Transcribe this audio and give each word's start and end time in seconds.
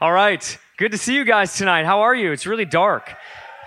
All 0.00 0.12
right. 0.12 0.58
Good 0.76 0.92
to 0.92 0.98
see 0.98 1.16
you 1.16 1.24
guys 1.24 1.56
tonight. 1.56 1.84
How 1.84 2.02
are 2.02 2.14
you? 2.14 2.30
It's 2.30 2.46
really 2.46 2.64
dark. 2.64 3.12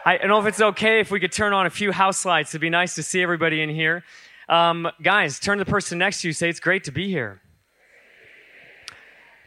I 0.05 0.15
don't 0.15 0.29
know 0.29 0.39
if 0.39 0.45
it's 0.45 0.61
okay 0.61 1.01
if 1.01 1.11
we 1.11 1.19
could 1.19 1.33
turn 1.33 1.51
on 1.51 1.65
a 1.65 1.69
few 1.69 1.91
house 1.91 2.23
lights. 2.23 2.51
It'd 2.51 2.61
be 2.61 2.69
nice 2.69 2.95
to 2.95 3.03
see 3.03 3.21
everybody 3.21 3.61
in 3.61 3.67
here. 3.69 4.05
Um, 4.47 4.87
guys, 5.03 5.41
turn 5.41 5.57
to 5.57 5.65
the 5.65 5.69
person 5.69 5.97
next 5.97 6.21
to 6.21 6.29
you. 6.29 6.33
Say, 6.33 6.47
it's 6.47 6.61
great 6.61 6.85
to 6.85 6.91
be 6.93 7.09
here. 7.09 7.41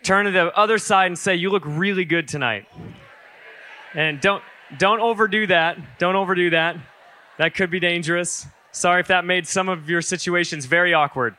Turn 0.03 0.27
to 0.27 0.31
the 0.31 0.55
other 0.55 0.77
side 0.77 1.07
and 1.07 1.19
say, 1.19 1.35
you 1.35 1.49
look 1.49 1.63
really 1.65 2.05
good 2.05 2.29
tonight. 2.29 2.67
And 3.95 4.21
don't, 4.21 4.43
don't 4.77 5.01
overdo 5.01 5.47
that. 5.47 5.99
Don't 5.99 6.17
overdo 6.17 6.51
that. 6.51 6.77
That 7.39 7.55
could 7.55 7.71
be 7.71 7.81
dangerous. 7.81 8.47
Sorry 8.73 9.01
if 9.01 9.07
that 9.07 9.25
made 9.25 9.47
some 9.47 9.71
of 9.71 9.89
your 9.89 10.03
situations 10.03 10.67
very 10.67 10.93
awkward. 10.93 11.37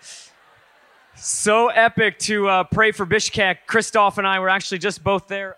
So 1.17 1.69
epic 1.69 2.19
to 2.19 2.49
uh, 2.49 2.63
pray 2.65 2.91
for 2.91 3.05
Bishkek. 3.05 3.59
Christoph 3.67 4.17
and 4.17 4.27
I 4.27 4.39
were 4.39 4.49
actually 4.49 4.79
just 4.79 5.03
both 5.03 5.27
there. 5.27 5.55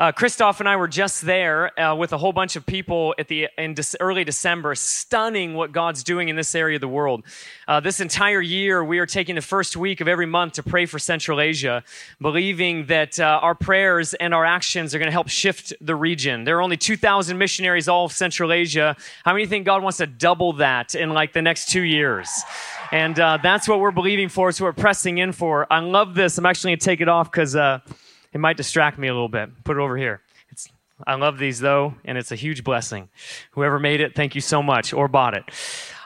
Uh, 0.00 0.10
Christoph 0.10 0.60
and 0.60 0.68
I 0.68 0.76
were 0.76 0.88
just 0.88 1.20
there 1.26 1.78
uh, 1.78 1.94
with 1.94 2.14
a 2.14 2.16
whole 2.16 2.32
bunch 2.32 2.56
of 2.56 2.64
people 2.64 3.14
at 3.18 3.28
the 3.28 3.48
in 3.58 3.74
de- 3.74 3.84
early 4.00 4.24
December. 4.24 4.74
Stunning 4.74 5.52
what 5.52 5.72
God's 5.72 6.02
doing 6.02 6.30
in 6.30 6.36
this 6.36 6.54
area 6.54 6.76
of 6.78 6.80
the 6.80 6.88
world. 6.88 7.22
Uh, 7.68 7.80
this 7.80 8.00
entire 8.00 8.40
year, 8.40 8.82
we 8.82 8.98
are 8.98 9.04
taking 9.04 9.34
the 9.34 9.42
first 9.42 9.76
week 9.76 10.00
of 10.00 10.08
every 10.08 10.24
month 10.24 10.54
to 10.54 10.62
pray 10.62 10.86
for 10.86 10.98
Central 10.98 11.38
Asia, 11.38 11.84
believing 12.18 12.86
that 12.86 13.20
uh, 13.20 13.40
our 13.42 13.54
prayers 13.54 14.14
and 14.14 14.32
our 14.32 14.46
actions 14.46 14.94
are 14.94 14.98
going 14.98 15.08
to 15.08 15.12
help 15.12 15.28
shift 15.28 15.74
the 15.82 15.94
region. 15.94 16.44
There 16.44 16.56
are 16.56 16.62
only 16.62 16.78
2,000 16.78 17.36
missionaries 17.36 17.86
all 17.86 18.06
of 18.06 18.12
Central 18.12 18.54
Asia. 18.54 18.96
How 19.26 19.34
many 19.34 19.44
think 19.44 19.66
God 19.66 19.82
wants 19.82 19.98
to 19.98 20.06
double 20.06 20.54
that 20.54 20.94
in 20.94 21.10
like 21.10 21.34
the 21.34 21.42
next 21.42 21.68
two 21.68 21.82
years? 21.82 22.30
And 22.90 23.20
uh, 23.20 23.36
that's 23.42 23.68
what 23.68 23.80
we're 23.80 23.90
believing 23.90 24.30
for. 24.30 24.50
So 24.50 24.64
we're 24.64 24.72
pressing 24.72 25.18
in 25.18 25.32
for. 25.32 25.70
I 25.70 25.80
love 25.80 26.14
this. 26.14 26.38
I'm 26.38 26.46
actually 26.46 26.70
going 26.70 26.78
to 26.78 26.84
take 26.86 27.00
it 27.02 27.08
off 27.10 27.30
because 27.30 27.54
uh, 27.54 27.80
it 28.32 28.38
might 28.38 28.56
distract 28.56 28.98
me 28.98 29.08
a 29.08 29.12
little 29.12 29.28
bit. 29.28 29.50
Put 29.64 29.76
it 29.76 29.80
over 29.80 29.96
here. 29.96 30.20
It's, 30.50 30.68
I 31.06 31.14
love 31.14 31.38
these 31.38 31.60
though, 31.60 31.94
and 32.04 32.18
it's 32.18 32.32
a 32.32 32.36
huge 32.36 32.64
blessing. 32.64 33.08
Whoever 33.52 33.78
made 33.78 34.00
it, 34.00 34.14
thank 34.14 34.34
you 34.34 34.40
so 34.40 34.62
much, 34.62 34.92
or 34.92 35.08
bought 35.08 35.34
it. 35.34 35.44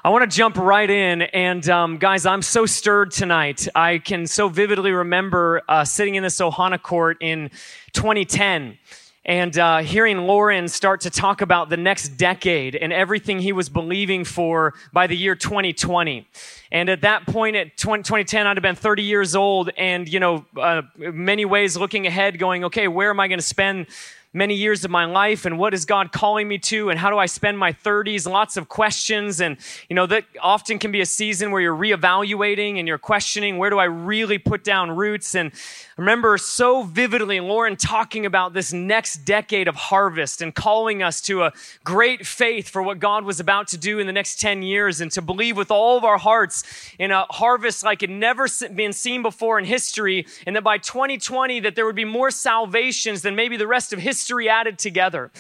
I 0.05 0.11
want 0.11 0.31
to 0.31 0.37
jump 0.37 0.59
right 0.59 0.89
in, 0.89 1.23
and 1.23 1.67
um, 1.71 1.97
guys, 1.97 2.27
I'm 2.27 2.43
so 2.43 2.67
stirred 2.67 3.11
tonight. 3.11 3.67
I 3.75 3.99
can 3.99 4.27
so 4.27 4.49
vividly 4.49 4.93
remember 4.93 5.63
uh, 5.67 5.85
sitting 5.85 6.15
in 6.15 6.23
this 6.23 6.41
Ohana 6.41 6.81
court 6.81 7.17
in 7.21 7.51
2010 7.95 8.77
and 9.25 9.57
uh, 9.59 9.79
hearing 9.79 10.19
Loren 10.19 10.69
start 10.69 11.01
to 11.03 11.11
talk 11.11 11.41
about 11.41 11.71
the 11.71 11.77
next 11.77 12.11
decade 12.11 12.77
and 12.77 12.93
everything 12.93 13.39
he 13.39 13.53
was 13.53 13.69
believing 13.69 14.25
for 14.25 14.75
by 14.93 15.07
the 15.07 15.17
year 15.17 15.35
2020. 15.35 16.29
And 16.71 16.89
at 16.89 17.01
that 17.03 17.27
point, 17.27 17.57
at 17.57 17.77
20, 17.77 18.03
2010, 18.03 18.47
I'd 18.47 18.57
have 18.57 18.63
been 18.63 18.75
30 18.75 19.03
years 19.03 19.35
old, 19.35 19.71
and 19.79 20.09
you 20.09 20.21
know, 20.21 20.45
uh, 20.61 20.83
many 20.97 21.45
ways 21.45 21.77
looking 21.77 22.07
ahead, 22.07 22.39
going, 22.39 22.65
okay, 22.65 22.89
where 22.89 23.11
am 23.11 23.21
I 23.21 23.29
going 23.29 23.39
to 23.39 23.47
spend 23.47 23.87
many 24.35 24.55
years 24.55 24.85
of 24.85 24.91
my 24.91 25.05
life 25.05 25.47
and 25.47 25.57
what 25.57 25.73
is 25.73 25.85
God 25.85 26.11
calling 26.11 26.49
me 26.49 26.59
to 26.59 26.91
and 26.91 26.99
how 26.99 27.09
do 27.09 27.17
I 27.17 27.27
spend 27.27 27.57
my 27.57 27.73
30s? 27.73 28.29
Lots 28.29 28.57
of 28.57 28.69
questions. 28.69 29.41
And, 29.41 29.57
you 29.89 29.95
know, 29.95 30.07
that 30.07 30.25
often 30.43 30.81
can 30.81 30.91
be 30.91 31.01
a 31.01 31.07
season 31.07 31.53
where 31.53 31.61
you're 31.61 31.77
reevaluating 31.77 32.81
and 32.81 32.89
you're 32.89 32.99
questioning 32.99 33.59
where 33.59 33.71
do 33.71 33.79
I 33.79 33.85
really 33.85 34.39
put 34.39 34.65
down 34.65 34.91
roots? 34.91 35.37
And 35.37 35.53
I 35.53 36.01
remember 36.01 36.37
so 36.37 36.83
vividly 36.83 37.39
Loren 37.39 37.77
talking 37.77 38.27
about 38.27 38.55
this 38.55 38.73
next 38.73 39.19
decade 39.19 39.69
of 39.69 39.77
harvest 39.77 40.43
and 40.43 40.53
calling 40.53 41.01
us 41.01 41.21
to 41.23 41.45
a 41.45 41.53
great 41.85 42.27
faith 42.27 42.69
for 42.69 42.83
what 42.83 42.99
God 42.99 43.25
was 43.25 43.39
about 43.39 43.69
to 43.69 43.79
do 43.79 44.01
in 44.01 44.09
the 44.09 44.13
next 44.13 44.41
10 44.41 44.63
years 44.63 45.01
and 45.01 45.13
to 45.13 45.23
believe 45.23 45.57
with 45.57 45.71
all 45.71 45.97
of 45.97 46.03
our 46.03 46.19
hearts 46.19 46.65
in 46.99 47.13
a 47.13 47.25
harvest 47.31 47.85
like 47.85 48.03
it 48.03 48.11
never 48.11 48.49
been 48.75 48.93
seen 48.93 49.23
before 49.23 49.61
in 49.61 49.65
history 49.65 50.27
and 50.45 50.57
that 50.57 50.65
by 50.65 50.77
2020 50.77 51.61
that 51.61 51.77
there 51.77 51.87
would 51.87 51.95
be 51.95 52.05
more 52.05 52.33
salvations 52.33 53.23
than 53.23 53.37
maybe 53.37 53.57
the 53.57 53.67
rest 53.69 53.93
of 53.93 54.01
history 54.01 54.24
added 54.49 54.79
together. 54.79 55.31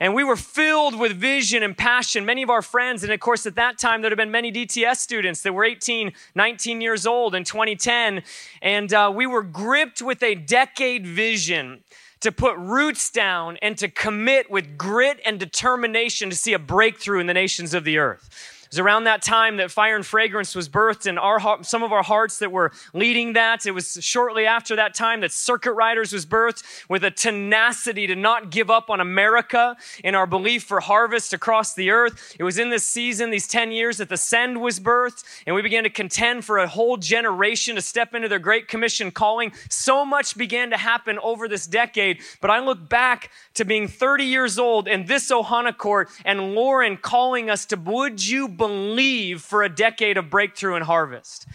And 0.00 0.14
we 0.14 0.24
were 0.24 0.36
filled 0.36 0.98
with 0.98 1.12
vision 1.12 1.62
and 1.62 1.76
passion. 1.76 2.24
Many 2.24 2.42
of 2.42 2.50
our 2.50 2.62
friends, 2.62 3.02
and 3.02 3.12
of 3.12 3.20
course, 3.20 3.46
at 3.46 3.54
that 3.54 3.78
time, 3.78 4.02
there 4.02 4.10
had 4.10 4.18
been 4.18 4.30
many 4.30 4.50
DTS 4.50 4.96
students 4.96 5.42
that 5.42 5.52
were 5.52 5.64
18, 5.64 6.12
19 6.34 6.80
years 6.80 7.06
old 7.06 7.34
in 7.34 7.44
2010. 7.44 8.22
And 8.60 8.92
uh, 8.92 9.12
we 9.14 9.26
were 9.26 9.42
gripped 9.42 10.02
with 10.02 10.22
a 10.22 10.34
decade 10.34 11.06
vision 11.06 11.84
to 12.20 12.30
put 12.32 12.56
roots 12.56 13.10
down 13.10 13.58
and 13.62 13.76
to 13.78 13.88
commit 13.88 14.50
with 14.50 14.78
grit 14.78 15.20
and 15.24 15.40
determination 15.40 16.30
to 16.30 16.36
see 16.36 16.52
a 16.52 16.58
breakthrough 16.58 17.18
in 17.18 17.26
the 17.26 17.34
nations 17.34 17.74
of 17.74 17.84
the 17.84 17.98
earth. 17.98 18.51
Was 18.72 18.78
around 18.78 19.04
that 19.04 19.20
time 19.20 19.58
that 19.58 19.70
Fire 19.70 19.96
and 19.96 20.06
Fragrance 20.06 20.54
was 20.54 20.66
birthed, 20.66 21.04
and 21.04 21.18
our 21.18 21.62
some 21.62 21.82
of 21.82 21.92
our 21.92 22.02
hearts 22.02 22.38
that 22.38 22.50
were 22.50 22.72
leading 22.94 23.34
that. 23.34 23.66
It 23.66 23.72
was 23.72 23.98
shortly 24.00 24.46
after 24.46 24.76
that 24.76 24.94
time 24.94 25.20
that 25.20 25.30
Circuit 25.30 25.74
Riders 25.74 26.10
was 26.10 26.24
birthed 26.24 26.62
with 26.88 27.04
a 27.04 27.10
tenacity 27.10 28.06
to 28.06 28.16
not 28.16 28.50
give 28.50 28.70
up 28.70 28.88
on 28.88 28.98
America 28.98 29.76
in 30.02 30.14
our 30.14 30.26
belief 30.26 30.62
for 30.62 30.80
harvest 30.80 31.34
across 31.34 31.74
the 31.74 31.90
earth. 31.90 32.34
It 32.38 32.44
was 32.44 32.58
in 32.58 32.70
this 32.70 32.86
season, 32.86 33.28
these 33.28 33.46
10 33.46 33.72
years, 33.72 33.98
that 33.98 34.08
the 34.08 34.16
Send 34.16 34.62
was 34.62 34.80
birthed, 34.80 35.22
and 35.46 35.54
we 35.54 35.60
began 35.60 35.84
to 35.84 35.90
contend 35.90 36.46
for 36.46 36.56
a 36.56 36.66
whole 36.66 36.96
generation 36.96 37.74
to 37.74 37.82
step 37.82 38.14
into 38.14 38.26
their 38.26 38.38
Great 38.38 38.68
Commission 38.68 39.10
calling. 39.10 39.52
So 39.68 40.06
much 40.06 40.34
began 40.34 40.70
to 40.70 40.78
happen 40.78 41.18
over 41.18 41.46
this 41.46 41.66
decade, 41.66 42.20
but 42.40 42.50
I 42.50 42.60
look 42.60 42.88
back 42.88 43.30
to 43.52 43.66
being 43.66 43.86
30 43.86 44.24
years 44.24 44.58
old 44.58 44.88
in 44.88 45.04
this 45.04 45.30
Ohana 45.30 45.76
court 45.76 46.08
and 46.24 46.54
Loren 46.54 46.96
calling 46.96 47.50
us 47.50 47.66
to, 47.66 47.76
would 47.76 48.26
you 48.26 48.48
believe 48.68 49.42
for 49.42 49.64
a 49.64 49.68
decade 49.68 50.16
of 50.16 50.30
breakthrough 50.30 50.76
and 50.76 50.84
harvest? 50.84 51.46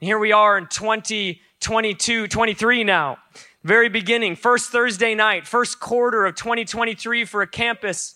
And 0.00 0.06
here 0.06 0.16
we 0.16 0.30
are 0.30 0.56
in 0.56 0.68
2022, 0.68 2.28
23 2.28 2.84
now. 2.84 3.18
Very 3.64 3.88
beginning, 3.88 4.36
first 4.36 4.70
Thursday 4.70 5.16
night, 5.16 5.44
first 5.44 5.80
quarter 5.80 6.24
of 6.24 6.36
2023 6.36 7.24
for 7.24 7.42
a 7.42 7.48
campus. 7.48 8.14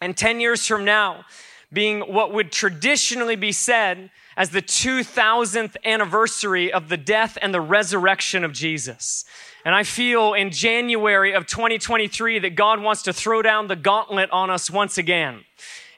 And 0.00 0.16
10 0.16 0.40
years 0.40 0.66
from 0.66 0.86
now, 0.86 1.26
being 1.70 2.00
what 2.00 2.32
would 2.32 2.50
traditionally 2.50 3.36
be 3.36 3.52
said 3.52 4.10
as 4.38 4.48
the 4.48 4.62
2000th 4.62 5.76
anniversary 5.84 6.72
of 6.72 6.88
the 6.88 6.96
death 6.96 7.36
and 7.42 7.52
the 7.52 7.60
resurrection 7.60 8.42
of 8.42 8.54
Jesus. 8.54 9.26
And 9.66 9.74
I 9.74 9.82
feel 9.82 10.32
in 10.32 10.50
January 10.50 11.34
of 11.34 11.44
2023 11.44 12.38
that 12.38 12.54
God 12.54 12.80
wants 12.80 13.02
to 13.02 13.12
throw 13.12 13.42
down 13.42 13.66
the 13.66 13.76
gauntlet 13.76 14.30
on 14.30 14.48
us 14.48 14.70
once 14.70 14.96
again 14.96 15.44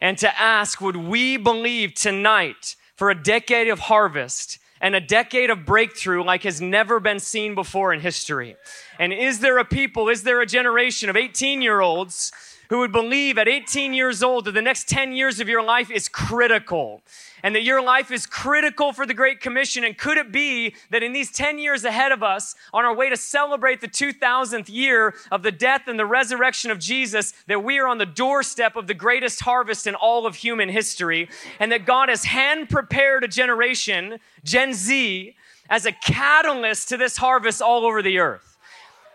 and 0.03 0.19
to 0.19 0.39
ask, 0.39 0.81
would 0.81 0.97
we 0.97 1.37
believe 1.37 1.95
tonight 1.95 2.75
for 2.97 3.09
a 3.09 3.15
decade 3.15 3.69
of 3.69 3.79
harvest 3.79 4.59
and 4.81 4.97
a 4.97 5.01
decade 5.01 5.49
of 5.49 5.65
breakthrough 5.65 6.25
like 6.25 6.43
has 6.43 6.61
never 6.61 6.99
been 6.99 7.21
seen 7.21 7.55
before 7.55 7.95
in 7.95 8.01
history? 8.01 8.57
And 8.99 9.13
is 9.13 9.39
there 9.39 9.59
a 9.59 9.65
people, 9.65 10.09
is 10.09 10.25
there 10.25 10.41
a 10.41 10.47
generation 10.47 11.09
of 11.09 11.17
18 11.17 11.63
year 11.63 11.81
olds 11.81 12.33
who 12.73 12.79
would 12.79 12.91
believe 12.91 13.37
at 13.37 13.47
18 13.47 13.93
years 13.93 14.23
old 14.23 14.47
that 14.47 14.53
the 14.53 14.63
next 14.63 14.89
10 14.89 15.13
years 15.13 15.41
of 15.41 15.47
your 15.47 15.63
life 15.63 15.91
is 15.91 16.09
critical 16.09 17.03
and 17.43 17.55
that 17.55 17.65
your 17.65 17.83
life 17.83 18.11
is 18.11 18.25
critical 18.25 18.95
for 18.95 19.05
the 19.05 19.13
Great 19.13 19.41
Commission. 19.41 19.85
And 19.85 19.99
could 19.99 20.17
it 20.17 20.33
be 20.33 20.75
that 20.89 21.03
in 21.03 21.13
these 21.13 21.31
10 21.31 21.59
years 21.59 21.85
ahead 21.85 22.13
of 22.13 22.23
us, 22.23 22.55
on 22.73 22.87
our 22.87 22.95
way 22.95 23.11
to 23.11 23.17
celebrate 23.19 23.83
the 23.83 23.89
2000th 23.89 24.71
year 24.71 25.13
of 25.31 25.43
the 25.43 25.53
death 25.53 25.83
and 25.87 25.99
the 25.99 26.07
resurrection 26.07 26.71
of 26.71 26.79
Jesus, 26.79 27.35
that 27.47 27.63
we 27.63 27.77
are 27.79 27.87
on 27.87 27.99
the 27.99 28.07
doorstep 28.07 28.75
of 28.75 28.87
the 28.87 28.95
greatest 28.95 29.43
harvest 29.43 29.87
in 29.87 29.95
all 29.95 30.25
of 30.25 30.37
human 30.37 30.71
history, 30.71 31.29
and 31.61 31.71
that 31.73 31.85
God 31.85 32.09
has 32.09 32.25
hand 32.25 32.71
prepared 32.71 33.23
a 33.23 33.29
generation, 33.29 34.19
Gen 34.45 34.73
Z, 34.73 35.37
as 35.69 35.85
a 35.85 35.93
catalyst 35.93 36.89
to 36.89 36.97
this 36.97 37.19
harvest 37.19 37.61
all 37.61 37.85
over 37.85 38.01
the 38.01 38.19
earth? 38.19 38.52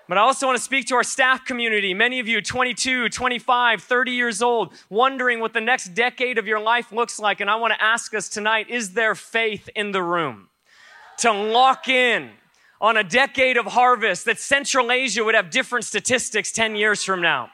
But 0.07 0.17
I 0.17 0.21
also 0.21 0.45
want 0.45 0.57
to 0.57 0.63
speak 0.63 0.87
to 0.87 0.95
our 0.95 1.03
staff 1.03 1.43
community. 1.43 1.93
Many 1.93 2.19
of 2.19 2.29
you, 2.29 2.41
22, 2.41 3.09
25, 3.09 3.83
30 3.83 4.11
years 4.11 4.41
old, 4.41 4.73
wondering 4.89 5.41
what 5.41 5.53
the 5.53 5.59
next 5.59 5.93
decade 5.93 6.37
of 6.37 6.47
your 6.47 6.61
life 6.61 6.93
looks 6.93 7.19
like. 7.19 7.41
And 7.41 7.49
I 7.49 7.55
want 7.57 7.73
to 7.73 7.83
ask 7.83 8.13
us 8.13 8.29
tonight 8.29 8.69
is 8.69 8.93
there 8.93 9.15
faith 9.15 9.69
in 9.75 9.91
the 9.91 10.01
room 10.01 10.47
to 11.17 11.31
lock 11.33 11.89
in 11.89 12.31
on 12.79 12.95
a 12.95 13.03
decade 13.03 13.57
of 13.57 13.65
harvest 13.65 14.25
that 14.25 14.39
Central 14.39 14.91
Asia 14.91 15.25
would 15.25 15.35
have 15.35 15.49
different 15.49 15.83
statistics 15.83 16.53
10 16.53 16.77
years 16.77 17.03
from 17.03 17.21
now? 17.21 17.49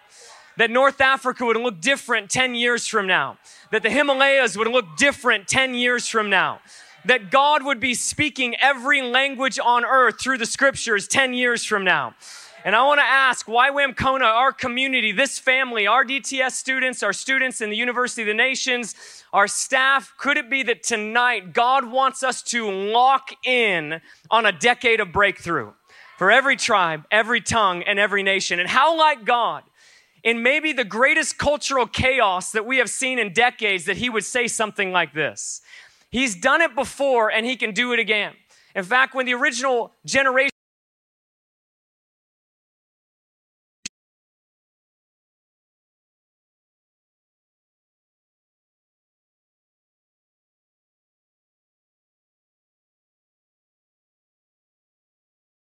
That 0.57 0.69
North 0.69 1.01
Africa 1.01 1.45
would 1.45 1.57
look 1.57 1.81
different 1.81 2.29
10 2.29 2.53
years 2.53 2.85
from 2.85 3.07
now? 3.07 3.39
That 3.71 3.81
the 3.81 3.89
Himalayas 3.89 4.55
would 4.55 4.67
look 4.67 4.95
different 4.95 5.47
10 5.47 5.73
years 5.73 6.07
from 6.07 6.29
now? 6.29 6.59
that 7.05 7.31
God 7.31 7.63
would 7.63 7.79
be 7.79 7.93
speaking 7.93 8.55
every 8.55 9.01
language 9.01 9.59
on 9.59 9.83
earth 9.85 10.21
through 10.21 10.37
the 10.37 10.45
scriptures 10.45 11.07
10 11.07 11.33
years 11.33 11.65
from 11.65 11.83
now. 11.83 12.15
And 12.65 12.77
I 12.77 12.85
want 12.85 12.99
to 12.99 13.05
ask 13.05 13.45
YWAM 13.45 13.97
Kona, 13.97 14.23
our 14.23 14.53
community, 14.53 15.11
this 15.11 15.37
family, 15.37 15.85
our 15.85 16.05
DTS 16.05 16.51
students, 16.51 17.03
our 17.03 17.11
students 17.11 17.59
in 17.59 17.69
the 17.69 17.75
University 17.75 18.21
of 18.21 18.29
the 18.29 18.33
Nations, 18.33 18.95
our 19.33 19.49
staff, 19.49 20.13
could 20.17 20.37
it 20.37 20.49
be 20.49 20.63
that 20.63 20.81
tonight 20.81 21.51
God 21.51 21.91
wants 21.91 22.23
us 22.23 22.41
to 22.43 22.71
lock 22.71 23.31
in 23.45 23.99
on 24.31 24.45
a 24.45 24.53
decade 24.53 25.01
of 25.01 25.11
breakthrough 25.11 25.73
for 26.17 26.31
every 26.31 26.55
tribe, 26.55 27.03
every 27.11 27.41
tongue, 27.41 27.83
and 27.83 27.99
every 27.99 28.23
nation? 28.23 28.61
And 28.61 28.69
how 28.69 28.97
like 28.97 29.25
God, 29.25 29.63
in 30.23 30.41
maybe 30.41 30.71
the 30.71 30.85
greatest 30.85 31.37
cultural 31.37 31.85
chaos 31.85 32.53
that 32.53 32.65
we 32.65 32.77
have 32.77 32.89
seen 32.89 33.19
in 33.19 33.33
decades, 33.33 33.83
that 33.85 33.97
He 33.97 34.09
would 34.09 34.23
say 34.23 34.47
something 34.47 34.93
like 34.93 35.13
this 35.13 35.61
He's 36.09 36.33
done 36.33 36.61
it 36.61 36.75
before 36.75 37.29
and 37.29 37.45
He 37.45 37.57
can 37.57 37.73
do 37.73 37.91
it 37.91 37.99
again. 37.99 38.35
In 38.73 38.85
fact, 38.85 39.13
when 39.13 39.25
the 39.25 39.33
original 39.33 39.91
generation 40.05 40.52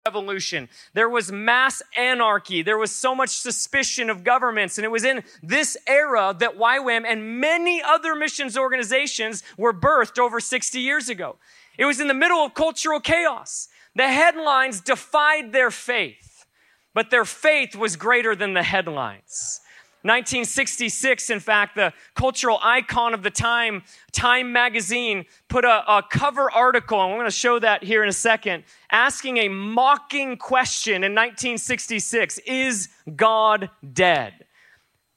revolution. 0.07 0.69
There 0.95 1.09
was 1.09 1.33
mass 1.33 1.83
anarchy. 1.97 2.63
There 2.63 2.79
was 2.79 2.93
so 2.93 3.15
much 3.15 3.31
suspicion 3.31 4.09
of 4.09 4.25
governments. 4.25 4.79
And 4.79 4.85
it 4.85 4.91
was 4.91 5.05
in 5.05 5.23
this 5.43 5.77
era 5.87 6.35
that 6.39 6.57
YWAM 6.57 7.05
and 7.07 7.41
many 7.41 7.83
other 7.83 8.15
missions 8.15 8.57
organizations 8.57 9.43
were 9.59 9.75
birthed 9.75 10.19
over 10.19 10.41
60 10.41 10.81
years 10.81 11.09
ago. 11.09 11.37
It 11.77 11.85
was 11.85 12.01
in 12.01 12.09
the 12.09 12.15
middle 12.15 12.39
of 12.39 12.55
cultural 12.55 13.01
chaos. 13.01 13.69
The 13.95 14.09
headlines 14.09 14.81
defied 14.81 15.53
their 15.53 15.71
faith, 15.71 16.47
but 16.95 17.11
their 17.11 17.25
faith 17.25 17.75
was 17.75 17.97
greater 17.97 18.37
than 18.37 18.55
the 18.55 18.63
headlines. 18.63 19.61
1966, 20.07 21.31
in 21.31 21.41
fact, 21.41 21.75
the 21.75 21.93
cultural 22.15 22.59
icon 22.63 23.15
of 23.15 23.23
the 23.23 23.31
time, 23.31 23.83
Time 24.13 24.53
magazine, 24.53 25.27
put 25.49 25.65
a, 25.65 25.85
a 25.91 26.03
cover 26.03 26.51
article, 26.51 27.01
and 27.01 27.13
I'm 27.13 27.19
going 27.19 27.27
to 27.27 27.31
show 27.31 27.59
that 27.59 27.85
here 27.85 28.03
in 28.03 28.09
a 28.09 28.13
second, 28.13 28.65
asking 28.91 29.39
a 29.39 29.49
mocking 29.49 30.37
question 30.37 31.05
in 31.05 31.13
1966 31.13 32.39
Is 32.47 32.89
God 33.15 33.71
dead? 33.93 34.47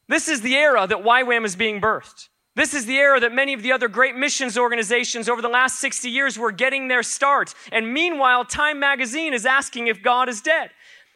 This 0.08 0.28
is 0.28 0.42
the 0.42 0.56
era 0.56 0.88
that 0.88 0.98
YWAM 0.98 1.46
is 1.46 1.56
being 1.56 1.80
birthed. 1.80 2.30
This 2.56 2.74
is 2.74 2.86
the 2.86 2.98
era 2.98 3.20
that 3.22 3.32
many 3.32 3.54
of 3.54 3.62
the 3.62 3.72
other 3.72 3.88
great 3.88 4.16
missions 4.16 4.58
organizations 4.58 5.30
over 5.30 5.42
the 5.42 5.48
last 5.48 5.80
60 5.80 6.10
years 6.10 6.38
were 6.38 6.52
getting 6.52 6.90
their 6.90 7.04
start. 7.04 7.54
And 7.72 7.94
meanwhile, 7.94 8.44
Time 8.44 8.80
magazine 8.80 9.34
is 9.34 9.46
asking 9.46 9.88
if 9.88 10.02
God 10.02 10.28
is 10.28 10.42
dead. 10.42 10.72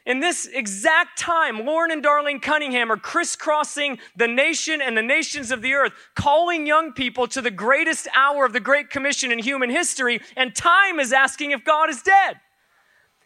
In 0.06 0.20
this 0.20 0.48
exact 0.48 1.18
time, 1.18 1.66
Loren 1.66 1.90
and 1.90 2.04
Darlene 2.04 2.42
Cunningham 2.42 2.92
are 2.92 2.98
crisscrossing 2.98 4.00
the 4.18 4.28
nation 4.28 4.82
and 4.82 4.98
the 4.98 5.02
nations 5.02 5.50
of 5.50 5.62
the 5.62 5.74
earth, 5.74 5.94
calling 6.14 6.68
young 6.68 6.92
people 6.92 7.26
to 7.28 7.42
the 7.42 7.52
greatest 7.52 8.10
hour 8.14 8.46
of 8.46 8.52
the 8.52 8.60
Great 8.60 8.90
Commission 8.90 9.32
in 9.32 9.40
human 9.40 9.70
history, 9.70 10.20
and 10.36 10.54
time 10.54 11.00
is 11.00 11.14
asking 11.14 11.52
if 11.52 11.64
God 11.64 11.90
is 11.90 12.02
dead. 12.02 12.42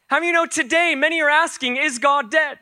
How 0.06 0.18
many 0.18 0.28
you 0.28 0.34
know 0.34 0.46
today 0.46 0.94
many 0.96 1.20
are 1.20 1.30
asking, 1.30 1.78
is 1.78 1.98
God 1.98 2.30
dead? 2.30 2.60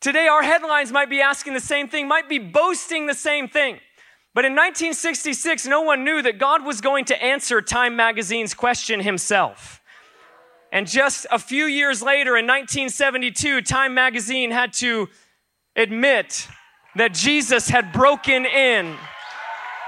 Today 0.00 0.28
our 0.28 0.42
headlines 0.42 0.92
might 0.92 1.10
be 1.10 1.20
asking 1.20 1.54
the 1.54 1.60
same 1.60 1.88
thing, 1.88 2.06
might 2.06 2.28
be 2.28 2.38
boasting 2.38 3.06
the 3.06 3.14
same 3.14 3.48
thing. 3.48 3.80
But 4.34 4.44
in 4.44 4.52
1966, 4.52 5.66
no 5.66 5.82
one 5.82 6.04
knew 6.04 6.22
that 6.22 6.38
God 6.38 6.64
was 6.64 6.80
going 6.80 7.04
to 7.06 7.22
answer 7.22 7.60
Time 7.60 7.96
magazine's 7.96 8.54
question 8.54 9.00
himself. 9.00 9.81
And 10.72 10.88
just 10.88 11.26
a 11.30 11.38
few 11.38 11.66
years 11.66 12.02
later, 12.02 12.36
in 12.36 12.46
1972, 12.46 13.60
Time 13.60 13.92
magazine 13.92 14.50
had 14.50 14.72
to 14.74 15.08
admit 15.76 16.48
that 16.96 17.12
Jesus 17.12 17.68
had 17.68 17.92
broken 17.92 18.46
in. 18.46 18.96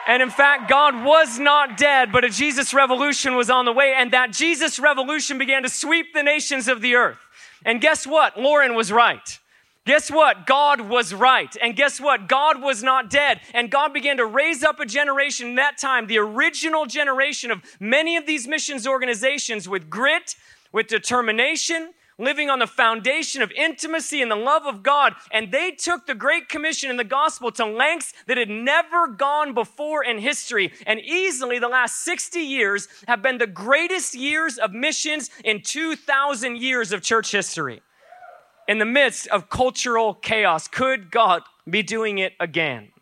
And 0.07 0.23
in 0.23 0.29
fact, 0.29 0.69
God 0.69 1.03
was 1.03 1.39
not 1.39 1.79
dead, 1.79 2.13
but 2.13 2.25
a 2.25 2.29
Jesus 2.29 2.75
revolution 2.75 3.35
was 3.35 3.49
on 3.49 3.65
the 3.65 3.73
way, 3.73 3.95
and 3.97 4.13
that 4.13 4.33
Jesus 4.33 4.79
revolution 4.79 5.39
began 5.39 5.63
to 5.63 5.71
sweep 5.71 6.13
the 6.13 6.23
nations 6.23 6.69
of 6.69 6.83
the 6.83 6.95
earth. 6.97 7.19
And 7.65 7.81
guess 7.81 8.07
what? 8.07 8.39
Loren 8.39 8.75
was 8.75 8.93
right. 8.93 9.41
Guess 9.87 10.11
what? 10.11 10.47
God 10.47 10.83
was 10.83 11.13
right. 11.13 11.55
And 11.63 11.77
guess 11.77 12.01
what? 12.01 12.27
God 12.27 12.63
was 12.63 12.83
not 12.83 13.11
dead. 13.11 13.41
And 13.53 13.71
God 13.71 13.93
began 13.93 14.17
to 14.17 14.25
raise 14.25 14.63
up 14.63 14.81
a 14.81 14.87
generation 14.87 15.49
in 15.49 15.55
that 15.57 15.79
time, 15.79 16.07
the 16.07 16.19
original 16.19 16.87
generation 16.87 17.51
of 17.51 17.63
many 17.81 18.17
of 18.17 18.27
these 18.27 18.47
missions 18.47 18.87
organizations 18.87 19.69
with 19.69 19.91
grit, 19.91 20.37
with 20.75 20.89
determination, 20.89 21.95
living 22.19 22.51
on 22.51 22.59
the 22.59 22.67
foundation 22.67 23.43
of 23.43 23.53
intimacy 23.53 24.21
and 24.21 24.31
the 24.31 24.37
love 24.37 24.65
of 24.67 24.83
God. 24.83 25.15
And 25.31 25.53
they 25.53 25.71
took 25.71 26.07
the 26.07 26.17
Great 26.17 26.49
Commission 26.49 26.91
and 26.91 26.99
the 26.99 27.05
gospel 27.05 27.53
to 27.53 27.65
lengths 27.65 28.13
that 28.27 28.37
had 28.37 28.51
never 28.51 29.07
gone 29.07 29.55
before 29.55 30.03
in 30.03 30.19
history. 30.19 30.73
And 30.85 30.99
easily 31.01 31.61
the 31.61 31.69
last 31.69 32.03
60 32.05 32.41
years 32.41 32.89
have 33.07 33.23
been 33.23 33.39
the 33.39 33.47
greatest 33.47 34.17
years 34.17 34.59
of 34.59 34.73
missions 34.73 35.31
in 35.45 35.63
2,000 35.63 36.57
years 36.59 36.91
of 36.91 37.03
church 37.03 37.31
history. 37.31 37.81
In 38.67 38.79
the 38.79 38.85
midst 38.85 39.29
of 39.29 39.49
cultural 39.49 40.15
chaos, 40.15 40.67
could 40.67 41.13
God 41.13 41.43
be 41.71 41.85
doing 41.85 42.19
it 42.19 42.33
again? 42.41 42.94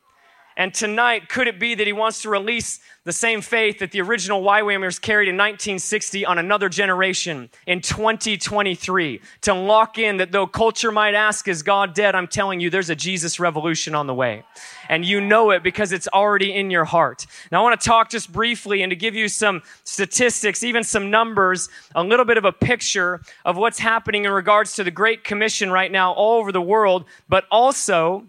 And 0.57 0.75
tonight, 0.75 1.29
could 1.29 1.49
it 1.49 1.59
be 1.59 1.75
that 1.75 1.87
he 1.87 1.93
wants 1.93 2.23
to 2.23 2.31
release 2.31 2.81
the 3.05 3.13
same 3.13 3.41
faith 3.41 3.81
that 3.81 3.91
the 3.91 4.01
original 4.01 4.43
YWAMers 4.43 5.01
carried 5.01 5.29
in 5.29 5.37
1960 5.37 6.25
on 6.25 6.39
another 6.39 6.69
generation 6.69 7.51
in 7.67 7.81
2023 7.81 9.21
to 9.41 9.55
lock 9.55 9.99
in 9.99 10.19
that 10.19 10.31
though 10.31 10.47
culture 10.47 10.93
might 10.93 11.15
ask, 11.15 11.49
is 11.49 11.63
God 11.63 11.95
dead? 11.95 12.15
I'm 12.15 12.29
telling 12.29 12.61
you, 12.61 12.71
there's 12.71 12.91
a 12.91 12.95
Jesus 12.95 13.41
revolution 13.41 13.95
on 13.97 14.07
the 14.07 14.15
way. 14.15 14.45
And 14.89 15.05
you 15.05 15.21
know 15.21 15.51
it 15.51 15.63
because 15.65 15.91
it's 15.91 16.07
already 16.09 16.55
in 16.55 16.71
your 16.71 16.85
heart. 16.85 17.27
Now, 17.51 17.61
I 17.61 17.63
want 17.63 17.81
to 17.81 17.89
talk 17.89 18.11
just 18.11 18.31
briefly 18.31 18.83
and 18.83 18.91
to 18.91 18.97
give 18.97 19.17
you 19.17 19.27
some 19.27 19.63
statistics, 19.85 20.63
even 20.63 20.85
some 20.85 21.11
numbers, 21.11 21.69
a 21.95 22.05
little 22.05 22.25
bit 22.25 22.39
of 22.39 22.45
a 22.45 22.53
picture 22.53 23.21
of 23.45 23.57
what's 23.57 23.79
happening 23.79 24.27
in 24.27 24.31
regards 24.31 24.75
to 24.75 24.85
the 24.85 24.91
Great 24.91 25.25
Commission 25.25 25.73
right 25.73 25.91
now 25.91 26.13
all 26.13 26.39
over 26.39 26.53
the 26.53 26.63
world, 26.63 27.05
but 27.29 27.47
also 27.51 28.27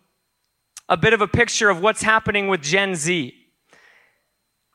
a 0.90 0.98
bit 0.98 1.14
of 1.14 1.22
a 1.22 1.28
picture 1.28 1.70
of 1.70 1.82
what's 1.82 2.02
happening 2.02 2.48
with 2.48 2.62
Gen 2.62 2.96
Z. 2.96 3.34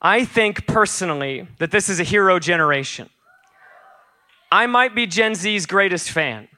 I 0.01 0.25
think 0.25 0.67
personally 0.67 1.49
that 1.59 1.71
this 1.71 1.89
is 1.89 2.01
a 2.01 2.05
hero 2.05 2.39
generation. 2.39 3.11
I 4.51 4.67
might 4.67 4.95
be 4.95 5.07
Gen 5.07 5.35
Z's 5.35 5.67
greatest 5.67 6.11
fan. 6.11 6.49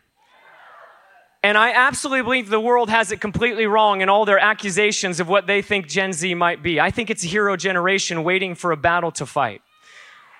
And 1.42 1.56
I 1.56 1.72
absolutely 1.72 2.22
believe 2.22 2.50
the 2.50 2.60
world 2.60 2.90
has 2.90 3.10
it 3.12 3.20
completely 3.20 3.66
wrong 3.66 4.02
in 4.02 4.10
all 4.10 4.26
their 4.26 4.38
accusations 4.38 5.20
of 5.20 5.28
what 5.28 5.46
they 5.46 5.62
think 5.62 5.88
Gen 5.88 6.12
Z 6.12 6.34
might 6.34 6.62
be. 6.62 6.78
I 6.78 6.90
think 6.90 7.08
it's 7.08 7.24
a 7.24 7.26
hero 7.26 7.56
generation 7.56 8.22
waiting 8.24 8.54
for 8.54 8.72
a 8.72 8.76
battle 8.76 9.10
to 9.12 9.24
fight. 9.24 9.62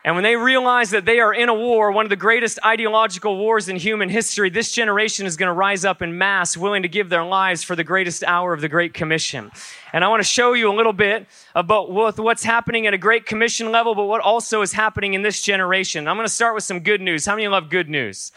And 0.03 0.15
when 0.15 0.25
they 0.25 0.35
realize 0.35 0.91
that 0.91 1.05
they 1.05 1.21
are 1.21 1.35
in 1.35 1.51
a 1.51 1.55
war, 1.55 1.93
one 1.93 2.07
of 2.07 2.11
the 2.11 2.17
greatest 2.17 2.59
ideological 2.65 3.37
wars 3.37 3.69
in 3.69 3.77
human 3.77 4.09
history, 4.09 4.49
this 4.49 4.73
generation 4.73 5.27
is 5.27 5.37
going 5.37 5.49
to 5.49 5.53
rise 5.53 5.85
up 5.85 6.01
in 6.01 6.17
mass, 6.17 6.57
willing 6.57 6.83
to 6.83 6.89
give 6.89 7.11
their 7.11 7.25
lives 7.25 7.63
for 7.63 7.77
the 7.77 7.85
greatest 7.85 8.25
hour 8.25 8.55
of 8.55 8.63
the 8.63 8.69
Great 8.69 8.95
Commission. 8.95 9.51
And 9.93 10.03
I 10.03 10.09
want 10.09 10.23
to 10.23 10.29
show 10.29 10.55
you 10.55 10.73
a 10.73 10.75
little 10.75 10.95
bit 10.95 11.27
about 11.55 11.91
what's 11.93 12.45
happening 12.45 12.87
at 12.87 12.95
a 12.95 12.99
Great 12.99 13.27
Commission 13.27 13.71
level, 13.71 13.95
but 13.95 14.05
what 14.05 14.23
also 14.23 14.63
is 14.63 14.73
happening 14.73 15.13
in 15.13 15.21
this 15.21 15.43
generation. 15.43 16.09
I'm 16.09 16.17
going 16.17 16.27
to 16.27 16.33
start 16.33 16.55
with 16.55 16.65
some 16.65 16.81
good 16.81 17.03
news. 17.03 17.27
How 17.27 17.35
many 17.35 17.47
love 17.49 17.69
good 17.69 17.91
news? 17.91 18.33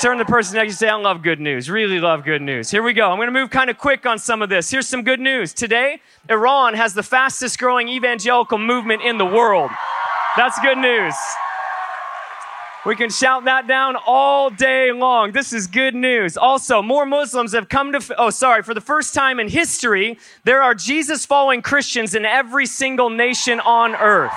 Turn 0.00 0.18
the 0.18 0.24
person 0.24 0.56
next 0.56 0.78
to 0.78 0.86
you 0.86 0.88
and 0.90 0.92
say, 0.92 0.96
I 0.96 0.96
love 0.96 1.22
good 1.22 1.38
news. 1.38 1.70
Really 1.70 2.00
love 2.00 2.24
good 2.24 2.42
news. 2.42 2.70
Here 2.70 2.82
we 2.82 2.94
go. 2.94 3.10
I'm 3.10 3.18
going 3.18 3.28
to 3.28 3.32
move 3.32 3.50
kind 3.50 3.70
of 3.70 3.78
quick 3.78 4.06
on 4.06 4.18
some 4.18 4.42
of 4.42 4.48
this. 4.48 4.70
Here's 4.70 4.88
some 4.88 5.02
good 5.02 5.20
news. 5.20 5.52
Today, 5.52 6.00
Iran 6.28 6.74
has 6.74 6.94
the 6.94 7.02
fastest 7.02 7.58
growing 7.58 7.86
evangelical 7.86 8.58
movement 8.58 9.02
in 9.02 9.18
the 9.18 9.26
world. 9.26 9.70
That's 10.36 10.58
good 10.60 10.78
news. 10.78 11.14
We 12.86 12.96
can 12.96 13.10
shout 13.10 13.44
that 13.44 13.66
down 13.66 13.96
all 14.06 14.48
day 14.48 14.90
long. 14.90 15.32
This 15.32 15.52
is 15.52 15.66
good 15.66 15.94
news. 15.94 16.38
Also, 16.38 16.80
more 16.80 17.04
Muslims 17.04 17.52
have 17.52 17.68
come 17.68 17.92
to, 17.92 18.14
oh, 18.16 18.30
sorry, 18.30 18.62
for 18.62 18.72
the 18.72 18.80
first 18.80 19.12
time 19.12 19.38
in 19.38 19.48
history, 19.48 20.18
there 20.44 20.62
are 20.62 20.74
Jesus 20.74 21.26
following 21.26 21.60
Christians 21.60 22.14
in 22.14 22.24
every 22.24 22.64
single 22.64 23.10
nation 23.10 23.60
on 23.60 23.94
earth. 23.96 24.32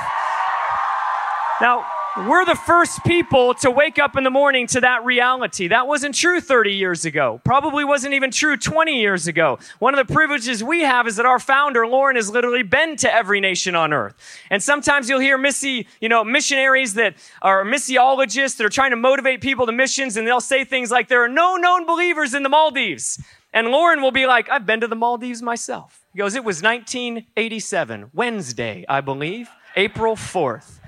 Now, 1.61 1.85
we're 2.15 2.45
the 2.45 2.55
first 2.55 3.03
people 3.03 3.55
to 3.55 3.71
wake 3.71 3.97
up 3.97 4.15
in 4.15 4.23
the 4.23 4.29
morning 4.29 4.67
to 4.67 4.81
that 4.81 5.03
reality. 5.03 5.67
That 5.67 5.87
wasn't 5.87 6.13
true 6.13 6.39
30 6.39 6.71
years 6.71 7.05
ago. 7.05 7.41
Probably 7.43 7.83
wasn't 7.83 8.13
even 8.13 8.29
true 8.29 8.55
20 8.55 8.99
years 8.99 9.25
ago. 9.25 9.57
One 9.79 9.97
of 9.97 10.07
the 10.07 10.13
privileges 10.13 10.63
we 10.63 10.81
have 10.81 11.07
is 11.07 11.15
that 11.15 11.25
our 11.25 11.39
founder, 11.39 11.87
Loren, 11.87 12.15
has 12.15 12.29
literally 12.29 12.61
been 12.61 12.97
to 12.97 13.11
every 13.11 13.39
nation 13.39 13.73
on 13.75 13.93
earth. 13.93 14.13
And 14.51 14.61
sometimes 14.61 15.09
you'll 15.09 15.21
hear 15.21 15.39
missy, 15.39 15.87
you 16.01 16.07
know, 16.07 16.23
missionaries 16.23 16.93
that 16.93 17.15
are 17.41 17.65
missiologists 17.65 18.57
that 18.57 18.65
are 18.65 18.69
trying 18.69 18.91
to 18.91 18.97
motivate 18.97 19.41
people 19.41 19.65
to 19.65 19.71
missions 19.71 20.15
and 20.15 20.27
they'll 20.27 20.39
say 20.39 20.63
things 20.63 20.91
like, 20.91 21.07
there 21.07 21.23
are 21.23 21.29
no 21.29 21.55
known 21.55 21.87
believers 21.87 22.35
in 22.35 22.43
the 22.43 22.49
Maldives. 22.49 23.19
And 23.53 23.69
Loren 23.69 24.03
will 24.03 24.11
be 24.11 24.27
like, 24.27 24.49
I've 24.49 24.67
been 24.67 24.81
to 24.81 24.87
the 24.87 24.95
Maldives 24.95 25.41
myself. 25.41 26.05
He 26.13 26.19
goes, 26.19 26.35
it 26.35 26.43
was 26.43 26.61
1987, 26.61 28.11
Wednesday, 28.13 28.85
I 28.87 29.01
believe, 29.01 29.49
April 29.75 30.15
4th. 30.15 30.79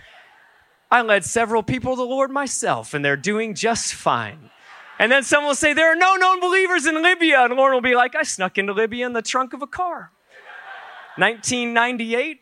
I 0.95 1.01
led 1.01 1.25
several 1.25 1.61
people 1.61 1.91
to 1.91 1.97
the 1.97 2.07
Lord 2.07 2.31
myself, 2.31 2.93
and 2.93 3.03
they're 3.03 3.17
doing 3.17 3.53
just 3.53 3.93
fine. 3.93 4.49
And 4.97 5.11
then 5.11 5.23
someone 5.23 5.49
will 5.49 5.55
say, 5.55 5.73
There 5.73 5.91
are 5.91 5.95
no 5.95 6.15
known 6.15 6.39
believers 6.39 6.85
in 6.85 7.03
Libya. 7.03 7.41
And 7.41 7.51
the 7.51 7.55
Lord 7.55 7.73
will 7.73 7.81
be 7.81 7.95
like, 7.95 8.15
I 8.15 8.23
snuck 8.23 8.57
into 8.57 8.71
Libya 8.71 9.05
in 9.05 9.11
the 9.11 9.21
trunk 9.21 9.51
of 9.51 9.61
a 9.61 9.67
car. 9.67 10.13
1998, 11.17 12.39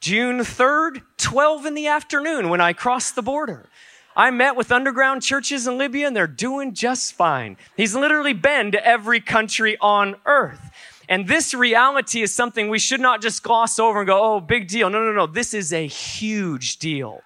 June 0.00 0.38
3rd, 0.38 1.02
12 1.16 1.66
in 1.66 1.74
the 1.74 1.88
afternoon, 1.88 2.50
when 2.50 2.60
I 2.60 2.72
crossed 2.72 3.16
the 3.16 3.22
border. 3.22 3.68
I 4.14 4.30
met 4.30 4.54
with 4.54 4.70
underground 4.70 5.22
churches 5.22 5.66
in 5.66 5.76
Libya 5.76 6.06
and 6.06 6.14
they're 6.14 6.28
doing 6.28 6.74
just 6.74 7.14
fine. 7.14 7.56
He's 7.76 7.96
literally 7.96 8.32
been 8.32 8.70
to 8.72 8.86
every 8.86 9.20
country 9.20 9.76
on 9.80 10.14
earth. 10.24 10.70
And 11.08 11.26
this 11.26 11.52
reality 11.52 12.22
is 12.22 12.32
something 12.32 12.68
we 12.68 12.78
should 12.78 13.00
not 13.00 13.22
just 13.22 13.42
gloss 13.42 13.80
over 13.80 14.00
and 14.00 14.06
go, 14.06 14.22
oh, 14.22 14.40
big 14.40 14.68
deal. 14.68 14.88
No, 14.88 15.02
no, 15.04 15.12
no. 15.12 15.26
This 15.26 15.52
is 15.52 15.72
a 15.72 15.86
huge 15.86 16.78
deal. 16.78 17.22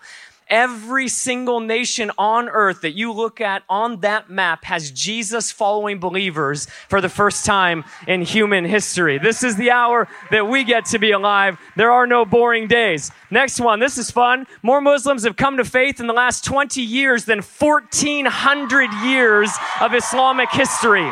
Every 0.48 1.08
single 1.08 1.58
nation 1.58 2.12
on 2.18 2.48
earth 2.48 2.82
that 2.82 2.92
you 2.92 3.10
look 3.10 3.40
at 3.40 3.64
on 3.68 4.00
that 4.00 4.30
map 4.30 4.64
has 4.64 4.92
Jesus 4.92 5.50
following 5.50 5.98
believers 5.98 6.66
for 6.88 7.00
the 7.00 7.08
first 7.08 7.44
time 7.44 7.84
in 8.06 8.22
human 8.22 8.64
history. 8.64 9.18
This 9.18 9.42
is 9.42 9.56
the 9.56 9.72
hour 9.72 10.06
that 10.30 10.46
we 10.48 10.62
get 10.62 10.84
to 10.86 11.00
be 11.00 11.10
alive. 11.10 11.58
There 11.74 11.90
are 11.90 12.06
no 12.06 12.24
boring 12.24 12.68
days. 12.68 13.10
Next 13.28 13.58
one. 13.58 13.80
This 13.80 13.98
is 13.98 14.12
fun. 14.12 14.46
More 14.62 14.80
Muslims 14.80 15.24
have 15.24 15.36
come 15.36 15.56
to 15.56 15.64
faith 15.64 15.98
in 15.98 16.06
the 16.06 16.12
last 16.12 16.44
20 16.44 16.80
years 16.80 17.24
than 17.24 17.42
1400 17.42 18.92
years 19.04 19.50
of 19.80 19.94
Islamic 19.94 20.50
history. 20.50 21.10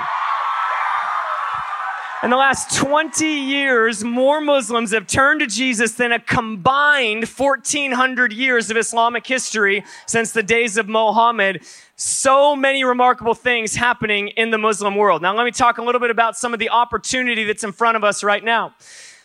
In 2.24 2.30
the 2.30 2.36
last 2.38 2.74
20 2.78 3.26
years, 3.26 4.02
more 4.02 4.40
Muslims 4.40 4.92
have 4.92 5.06
turned 5.06 5.40
to 5.40 5.46
Jesus 5.46 5.92
than 5.92 6.10
a 6.10 6.18
combined 6.18 7.28
1400 7.28 8.32
years 8.32 8.70
of 8.70 8.78
Islamic 8.78 9.26
history 9.26 9.84
since 10.06 10.32
the 10.32 10.42
days 10.42 10.78
of 10.78 10.88
Muhammad. 10.88 11.66
So 11.96 12.56
many 12.56 12.82
remarkable 12.82 13.34
things 13.34 13.74
happening 13.74 14.28
in 14.28 14.50
the 14.50 14.56
Muslim 14.56 14.96
world. 14.96 15.20
Now, 15.20 15.36
let 15.36 15.44
me 15.44 15.50
talk 15.50 15.76
a 15.76 15.82
little 15.82 16.00
bit 16.00 16.08
about 16.08 16.34
some 16.34 16.54
of 16.54 16.58
the 16.58 16.70
opportunity 16.70 17.44
that's 17.44 17.62
in 17.62 17.72
front 17.72 17.98
of 17.98 18.04
us 18.04 18.24
right 18.24 18.42
now. 18.42 18.74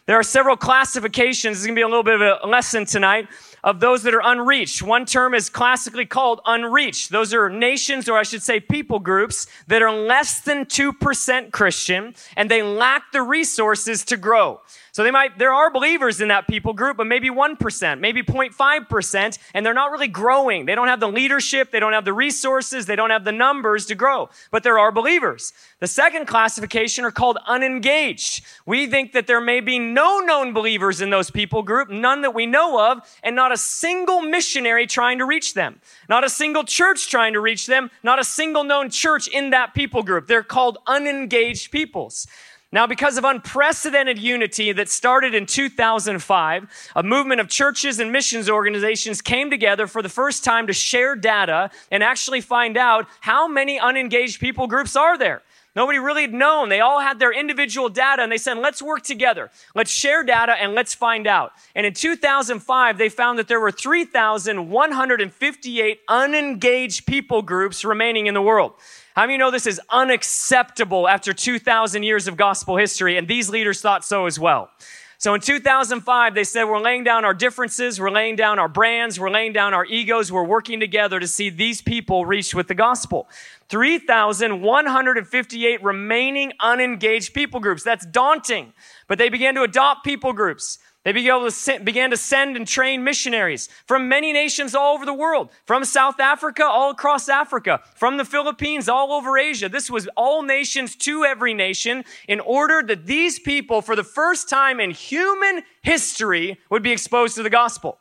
There 0.06 0.20
are 0.20 0.24
several 0.24 0.58
classifications. 0.58 1.60
Is 1.60 1.65
going 1.65 1.75
to 1.75 1.79
be 1.79 1.84
a 1.84 1.88
little 1.88 2.03
bit 2.03 2.20
of 2.20 2.39
a 2.44 2.48
lesson 2.48 2.84
tonight 2.84 3.29
of 3.63 3.79
those 3.79 4.03
that 4.03 4.13
are 4.13 4.21
unreached. 4.23 4.81
One 4.81 5.05
term 5.05 5.33
is 5.33 5.49
classically 5.49 6.05
called 6.05 6.41
unreached. 6.45 7.09
Those 7.09 7.33
are 7.33 7.49
nations, 7.49 8.07
or 8.07 8.17
I 8.17 8.23
should 8.23 8.43
say 8.43 8.59
people 8.59 8.99
groups, 8.99 9.47
that 9.67 9.81
are 9.81 9.91
less 9.91 10.41
than 10.41 10.65
2% 10.65 11.51
Christian 11.51 12.15
and 12.35 12.49
they 12.49 12.63
lack 12.63 13.11
the 13.11 13.21
resources 13.21 14.03
to 14.05 14.17
grow. 14.17 14.61
So 15.00 15.03
they 15.03 15.12
might, 15.12 15.39
there 15.39 15.53
are 15.53 15.72
believers 15.72 16.20
in 16.20 16.27
that 16.27 16.46
people 16.46 16.74
group, 16.74 16.98
but 16.98 17.08
maybe 17.08 17.29
1%, 17.29 18.00
maybe 18.01 18.22
0.5%, 18.22 19.39
and 19.53 19.65
they're 19.65 19.74
not 19.74 19.91
really 19.91 20.10
growing. 20.10 20.65
They 20.65 20.75
don't 20.75 20.89
have 20.89 21.00
the 21.00 21.08
leadership, 21.08 21.72
they 21.72 21.79
don't 21.79 21.94
have 21.94 22.03
the 22.03 22.12
resources, 22.12 22.86
they 22.86 22.98
don't 22.98 23.10
have 23.10 23.24
the 23.24 23.32
numbers 23.32 23.86
to 23.86 23.96
grow, 23.96 24.29
but 24.51 24.63
there 24.63 24.77
are 24.77 24.91
believers. 24.91 25.53
The 25.79 25.88
second 25.88 26.25
classification 26.25 27.06
are 27.06 27.12
called 27.12 27.38
unengaged. 27.48 28.44
We 28.65 28.88
think 28.88 29.13
that 29.13 29.25
there 29.25 29.39
may 29.39 29.62
be 29.62 29.79
no 29.79 30.20
known 30.20 30.51
believers 30.51 31.00
in 31.00 31.12
those 31.12 31.32
people 31.32 31.63
group, 31.63 31.89
none 31.89 32.22
that 32.24 32.34
we 32.34 32.46
know 32.46 32.91
of, 32.91 33.00
and 33.24 33.38
not 33.38 33.53
a 33.53 33.58
single 33.58 34.20
missionary 34.20 34.86
trying 34.86 35.20
to 35.20 35.25
reach 35.25 35.53
them. 35.53 35.79
Not 36.10 36.25
a 36.25 36.29
single 36.29 36.65
church 36.65 37.10
trying 37.10 37.32
to 37.32 37.39
reach 37.39 37.68
them, 37.68 37.89
not 38.03 38.20
a 38.20 38.25
single 38.25 38.65
known 38.65 38.89
church 38.89 39.29
in 39.29 39.51
that 39.51 39.74
people 39.74 40.03
group. 40.03 40.27
They're 40.27 40.44
called 40.44 40.77
unengaged 40.88 41.72
peoples. 41.72 42.27
Now, 42.71 42.85
because 42.85 43.17
of 43.17 43.23
unprecedented 43.23 44.19
unity 44.19 44.71
that 44.73 44.89
started 44.89 45.33
in 45.33 45.47
2005, 45.47 46.91
a 46.95 47.03
movement 47.03 47.41
of 47.41 47.49
churches 47.49 47.99
and 47.99 48.11
missions 48.11 48.47
organizations 48.47 49.21
came 49.21 49.49
together 49.49 49.88
for 49.88 50.03
the 50.03 50.09
first 50.09 50.43
time 50.43 50.67
to 50.67 50.73
share 50.73 51.15
data 51.15 51.71
and 51.89 52.03
actually 52.03 52.41
find 52.41 52.77
out 52.77 53.07
how 53.21 53.47
many 53.47 53.79
unengaged 53.79 54.39
people 54.39 54.67
groups 54.67 54.95
are 54.95 55.17
there. 55.17 55.41
Nobody 55.75 55.97
really 55.97 56.23
had 56.23 56.33
known. 56.33 56.69
They 56.69 56.79
all 56.79 56.99
had 56.99 57.19
their 57.19 57.31
individual 57.31 57.89
data 57.89 58.21
and 58.21 58.31
they 58.31 58.38
said, 58.38 58.57
let's 58.57 58.81
work 58.81 59.03
together. 59.03 59.49
Let's 59.73 59.91
share 59.91 60.23
data 60.23 60.53
and 60.53 60.75
let's 60.75 60.93
find 60.93 61.25
out. 61.25 61.53
And 61.73 61.85
in 61.85 61.93
2005, 61.93 62.97
they 62.97 63.09
found 63.09 63.39
that 63.39 63.47
there 63.47 63.59
were 63.59 63.71
3,158 63.71 65.99
unengaged 66.07 67.05
people 67.05 67.41
groups 67.41 67.85
remaining 67.85 68.27
in 68.27 68.33
the 68.33 68.41
world. 68.41 68.73
How 69.19 69.25
many 69.25 69.38
know 69.38 69.51
this 69.51 69.67
is 69.67 69.81
unacceptable 69.89 71.05
after 71.05 71.33
2,000 71.33 72.03
years 72.03 72.29
of 72.29 72.38
gospel 72.38 72.77
history? 72.77 73.17
And 73.17 73.27
these 73.27 73.49
leaders 73.49 73.81
thought 73.81 74.05
so 74.05 74.27
as 74.27 74.39
well. 74.39 74.71
So 75.17 75.33
in 75.33 75.41
2005, 75.41 76.33
they 76.33 76.45
said, 76.45 76.63
we're 76.63 76.79
laying 76.79 77.03
down 77.03 77.25
our 77.25 77.33
differences, 77.33 77.99
we're 77.99 78.11
laying 78.11 78.38
down 78.38 78.59
our 78.59 78.69
brands, 78.69 79.19
we're 79.19 79.29
laying 79.29 79.51
down 79.51 79.73
our 79.73 79.83
egos, 79.83 80.31
we're 80.31 80.45
working 80.45 80.79
together 80.79 81.19
to 81.19 81.27
see 81.27 81.49
these 81.49 81.81
people 81.81 82.25
reached 82.25 82.55
with 82.55 82.69
the 82.69 82.75
gospel. 82.75 83.27
3,158 83.67 85.83
remaining 85.83 86.53
unengaged 86.61 87.33
people 87.33 87.59
groups. 87.59 87.83
That's 87.83 88.05
daunting. 88.05 88.71
But 89.09 89.17
they 89.17 89.27
began 89.27 89.53
to 89.55 89.63
adopt 89.63 90.05
people 90.05 90.31
groups. 90.31 90.79
They 91.09 91.79
began 91.79 92.11
to 92.11 92.17
send 92.17 92.55
and 92.55 92.67
train 92.67 93.03
missionaries 93.03 93.67
from 93.87 94.07
many 94.07 94.31
nations 94.31 94.75
all 94.75 94.93
over 94.93 95.07
the 95.07 95.13
world, 95.13 95.49
from 95.65 95.83
South 95.83 96.19
Africa, 96.19 96.63
all 96.63 96.91
across 96.91 97.27
Africa, 97.27 97.81
from 97.95 98.17
the 98.17 98.25
Philippines, 98.25 98.87
all 98.87 99.11
over 99.11 99.35
Asia. 99.35 99.69
This 99.69 99.89
was 99.89 100.07
all 100.15 100.43
nations 100.43 100.95
to 100.97 101.25
every 101.25 101.55
nation 101.55 102.05
in 102.27 102.39
order 102.39 102.83
that 102.83 103.07
these 103.07 103.39
people, 103.39 103.81
for 103.81 103.95
the 103.95 104.03
first 104.03 104.49
time 104.49 104.79
in 104.79 104.91
human 104.91 105.63
history, 105.81 106.59
would 106.69 106.83
be 106.83 106.91
exposed 106.91 107.35
to 107.37 107.41
the 107.41 107.49
gospel. 107.49 107.97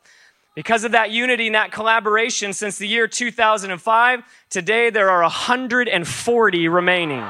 Because 0.55 0.85
of 0.85 0.93
that 0.93 1.11
unity 1.11 1.47
and 1.47 1.55
that 1.55 1.73
collaboration 1.73 2.53
since 2.53 2.77
the 2.77 2.87
year 2.87 3.09
2005, 3.09 4.23
today 4.51 4.91
there 4.91 5.09
are 5.09 5.23
140 5.23 6.69
remaining. 6.69 7.25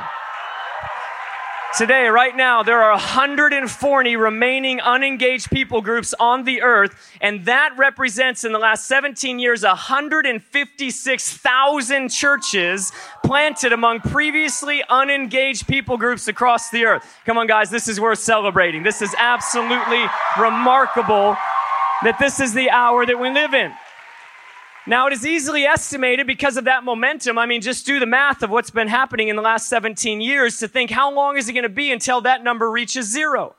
Today, 1.77 2.09
right 2.09 2.35
now, 2.35 2.63
there 2.63 2.83
are 2.83 2.93
140 2.93 4.17
remaining 4.17 4.81
unengaged 4.81 5.51
people 5.51 5.83
groups 5.83 6.15
on 6.19 6.45
the 6.45 6.63
earth, 6.63 7.13
and 7.21 7.45
that 7.45 7.77
represents 7.77 8.43
in 8.43 8.53
the 8.53 8.59
last 8.59 8.89
17 8.89 9.39
years 9.39 9.65
156,000 9.65 12.09
churches 12.09 12.91
planted 13.23 13.75
among 13.75 14.01
previously 14.01 14.83
unengaged 14.89 15.69
people 15.69 15.99
groups 15.99 16.27
across 16.27 16.71
the 16.71 16.87
earth. 16.87 17.05
Come 17.27 17.37
on, 17.37 17.47
guys, 17.47 17.69
this 17.69 17.87
is 17.87 18.01
worth 18.01 18.21
celebrating. 18.21 18.83
This 18.83 19.03
is 19.03 19.15
absolutely 19.19 20.07
remarkable 20.41 21.37
that 22.03 22.19
this 22.19 22.41
is 22.41 22.55
the 22.55 22.71
hour 22.71 23.05
that 23.05 23.21
we 23.21 23.29
live 23.29 23.53
in. 23.53 23.75
Now, 24.89 25.07
it 25.07 25.13
is 25.13 25.27
easily 25.27 25.67
estimated 25.67 26.27
because 26.27 26.57
of 26.57 26.65
that 26.65 26.83
momentum. 26.83 27.37
I 27.37 27.45
mean, 27.45 27.61
just 27.61 27.85
do 27.85 28.01
the 28.01 28.07
math 28.07 28.43
of 28.43 28.49
what's 28.49 28.71
been 28.71 28.89
happening 28.89 29.29
in 29.29 29.37
the 29.37 29.43
last 29.43 29.69
17 29.69 30.23
years 30.23 30.57
to 30.61 30.67
think 30.67 30.91
how 30.91 31.13
long 31.13 31.37
is 31.37 31.47
it 31.47 31.53
going 31.53 31.65
to 31.65 31.69
be 31.69 31.93
until 31.93 32.23
that 32.23 32.43
number 32.43 32.71
reaches 32.71 33.05
zero? 33.05 33.55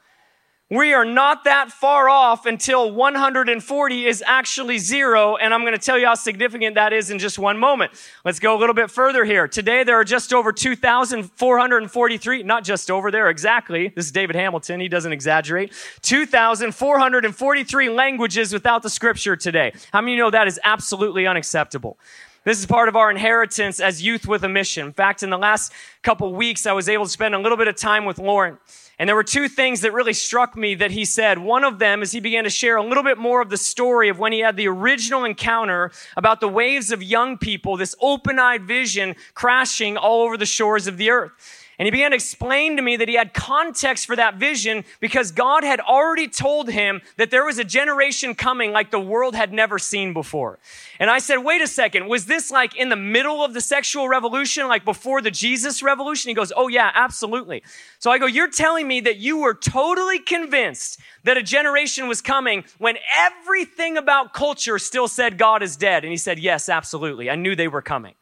We 0.71 0.93
are 0.93 1.03
not 1.03 1.45
that 1.45 1.71
far 1.71 2.07
off 2.09 2.45
until 2.45 2.91
140 2.91 4.05
is 4.05 4.23
actually 4.23 4.77
zero, 4.77 5.35
and 5.35 5.51
I'm 5.51 5.61
going 5.61 5.73
to 5.73 5.79
tell 5.79 5.97
you 5.97 6.05
how 6.05 6.13
significant 6.13 6.75
that 6.75 6.93
is 6.93 7.09
in 7.09 7.17
just 7.17 7.39
one 7.39 7.57
moment. 7.57 7.91
Let's 8.23 8.37
go 8.37 8.55
a 8.55 8.59
little 8.59 8.75
bit 8.75 8.91
further 8.91 9.25
here. 9.25 9.47
Today, 9.47 9.83
there 9.83 9.99
are 9.99 10.03
just 10.03 10.31
over 10.31 10.51
2,443, 10.51 12.43
not 12.43 12.63
just 12.63 12.91
over 12.91 13.09
there 13.09 13.31
exactly. 13.31 13.87
This 13.95 14.05
is 14.05 14.11
David 14.11 14.35
Hamilton, 14.35 14.79
he 14.79 14.87
doesn't 14.87 15.11
exaggerate. 15.11 15.73
2,443 16.03 17.89
languages 17.89 18.53
without 18.53 18.83
the 18.83 18.91
scripture 18.91 19.35
today. 19.35 19.73
How 19.91 20.01
many 20.01 20.17
know 20.17 20.29
that 20.29 20.47
is 20.47 20.59
absolutely 20.63 21.25
unacceptable? 21.25 21.97
This 22.43 22.59
is 22.59 22.67
part 22.67 22.89
of 22.89 22.95
our 22.95 23.09
inheritance 23.09 23.79
as 23.79 24.03
youth 24.03 24.27
with 24.27 24.43
a 24.43 24.49
mission. 24.49 24.85
In 24.85 24.93
fact, 24.93 25.23
in 25.23 25.31
the 25.31 25.37
last 25.37 25.73
couple 26.03 26.31
weeks, 26.35 26.67
I 26.67 26.73
was 26.73 26.87
able 26.87 27.05
to 27.05 27.11
spend 27.11 27.33
a 27.33 27.39
little 27.39 27.57
bit 27.57 27.67
of 27.67 27.75
time 27.75 28.05
with 28.05 28.19
Loren. 28.19 28.59
And 28.99 29.07
there 29.07 29.15
were 29.15 29.23
two 29.23 29.47
things 29.47 29.79
that 29.81 29.93
really 29.93 30.11
struck 30.13 30.57
me 30.57 30.75
that 30.75 30.91
he 30.91 31.05
said. 31.05 31.39
One 31.39 31.63
of 31.63 31.79
them 31.79 32.01
is 32.01 32.11
he 32.11 32.19
began 32.19 32.43
to 32.43 32.49
share 32.49 32.75
a 32.75 32.83
little 32.83 33.01
bit 33.01 33.17
more 33.17 33.41
of 33.41 33.49
the 33.49 33.57
story 33.57 34.09
of 34.09 34.19
when 34.19 34.33
he 34.33 34.39
had 34.39 34.57
the 34.57 34.67
original 34.67 35.23
encounter 35.23 35.91
about 36.17 36.41
the 36.41 36.49
waves 36.49 36.91
of 36.91 37.01
young 37.01 37.37
people, 37.37 37.77
this 37.77 37.95
open-eyed 38.01 38.63
vision 38.63 39.15
crashing 39.33 39.95
all 39.95 40.23
over 40.23 40.35
the 40.35 40.45
shores 40.45 40.85
of 40.85 40.97
the 40.97 41.11
earth. 41.11 41.31
And 41.79 41.85
he 41.85 41.91
began 41.91 42.11
to 42.11 42.15
explain 42.15 42.75
to 42.75 42.81
me 42.81 42.97
that 42.97 43.07
he 43.07 43.15
had 43.15 43.33
context 43.33 44.05
for 44.05 44.17
that 44.17 44.35
vision 44.35 44.83
because 44.99 45.31
God 45.31 45.63
had 45.63 45.79
already 45.79 46.27
told 46.27 46.69
him 46.69 47.01
that 47.15 47.31
there 47.31 47.45
was 47.45 47.57
a 47.57 47.63
generation 47.63 48.35
coming 48.35 48.73
like 48.73 48.91
the 48.91 48.99
world 48.99 49.33
had 49.33 49.53
never 49.53 49.79
seen 49.79 50.11
before. 50.11 50.59
And 50.99 51.09
I 51.09 51.19
said, 51.19 51.37
wait 51.37 51.61
a 51.61 51.67
second, 51.67 52.09
was 52.09 52.25
this 52.25 52.51
like 52.51 52.75
in 52.75 52.89
the 52.89 52.97
middle 52.97 53.45
of 53.45 53.53
the 53.53 53.61
sexual 53.61 54.09
revolution, 54.09 54.67
like 54.67 54.83
before 54.83 55.21
the 55.21 55.31
Jesus 55.31 55.81
revolution? 55.81 56.27
He 56.27 56.35
goes, 56.35 56.51
oh 56.53 56.67
yeah, 56.67 56.91
absolutely. 56.93 57.63
So 57.99 58.11
I 58.11 58.17
go, 58.17 58.25
you're 58.25 58.51
telling 58.51 58.85
me 58.85 58.99
that 58.99 59.15
you 59.15 59.37
were 59.37 59.53
totally 59.53 60.19
convinced 60.19 60.99
that 61.23 61.37
a 61.37 61.43
generation 61.43 62.09
was 62.09 62.19
coming 62.19 62.65
when 62.77 62.97
everything 63.17 63.95
about 63.95 64.33
culture 64.33 64.79
still 64.79 65.07
said 65.07 65.37
God 65.37 65.63
is 65.63 65.77
dead. 65.77 66.03
And 66.03 66.11
he 66.11 66.17
said, 66.17 66.39
yes, 66.39 66.67
absolutely. 66.67 67.29
I 67.29 67.35
knew 67.35 67.55
they 67.55 67.69
were 67.69 67.81
coming. 67.81 68.15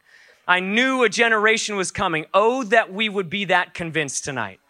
I 0.48 0.60
knew 0.60 1.04
a 1.04 1.10
generation 1.10 1.76
was 1.76 1.90
coming. 1.90 2.24
Oh, 2.32 2.64
that 2.64 2.90
we 2.90 3.10
would 3.10 3.28
be 3.28 3.44
that 3.44 3.74
convinced 3.74 4.24
tonight. 4.24 4.60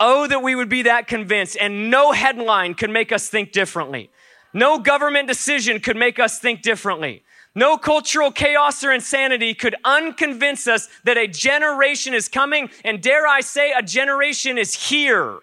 Oh, 0.00 0.26
that 0.26 0.42
we 0.42 0.54
would 0.54 0.70
be 0.70 0.82
that 0.82 1.06
convinced. 1.06 1.58
And 1.60 1.90
no 1.90 2.12
headline 2.12 2.72
could 2.72 2.88
make 2.88 3.12
us 3.12 3.28
think 3.28 3.52
differently. 3.52 4.10
No 4.54 4.78
government 4.78 5.28
decision 5.28 5.78
could 5.80 5.98
make 5.98 6.18
us 6.18 6.38
think 6.38 6.62
differently. 6.62 7.22
No 7.54 7.76
cultural 7.76 8.32
chaos 8.32 8.82
or 8.82 8.92
insanity 8.92 9.52
could 9.52 9.76
unconvince 9.84 10.66
us 10.66 10.88
that 11.04 11.18
a 11.18 11.26
generation 11.26 12.14
is 12.14 12.28
coming. 12.28 12.70
And 12.82 13.02
dare 13.02 13.26
I 13.26 13.40
say, 13.40 13.72
a 13.76 13.82
generation 13.82 14.56
is 14.56 14.88
here 14.88 15.40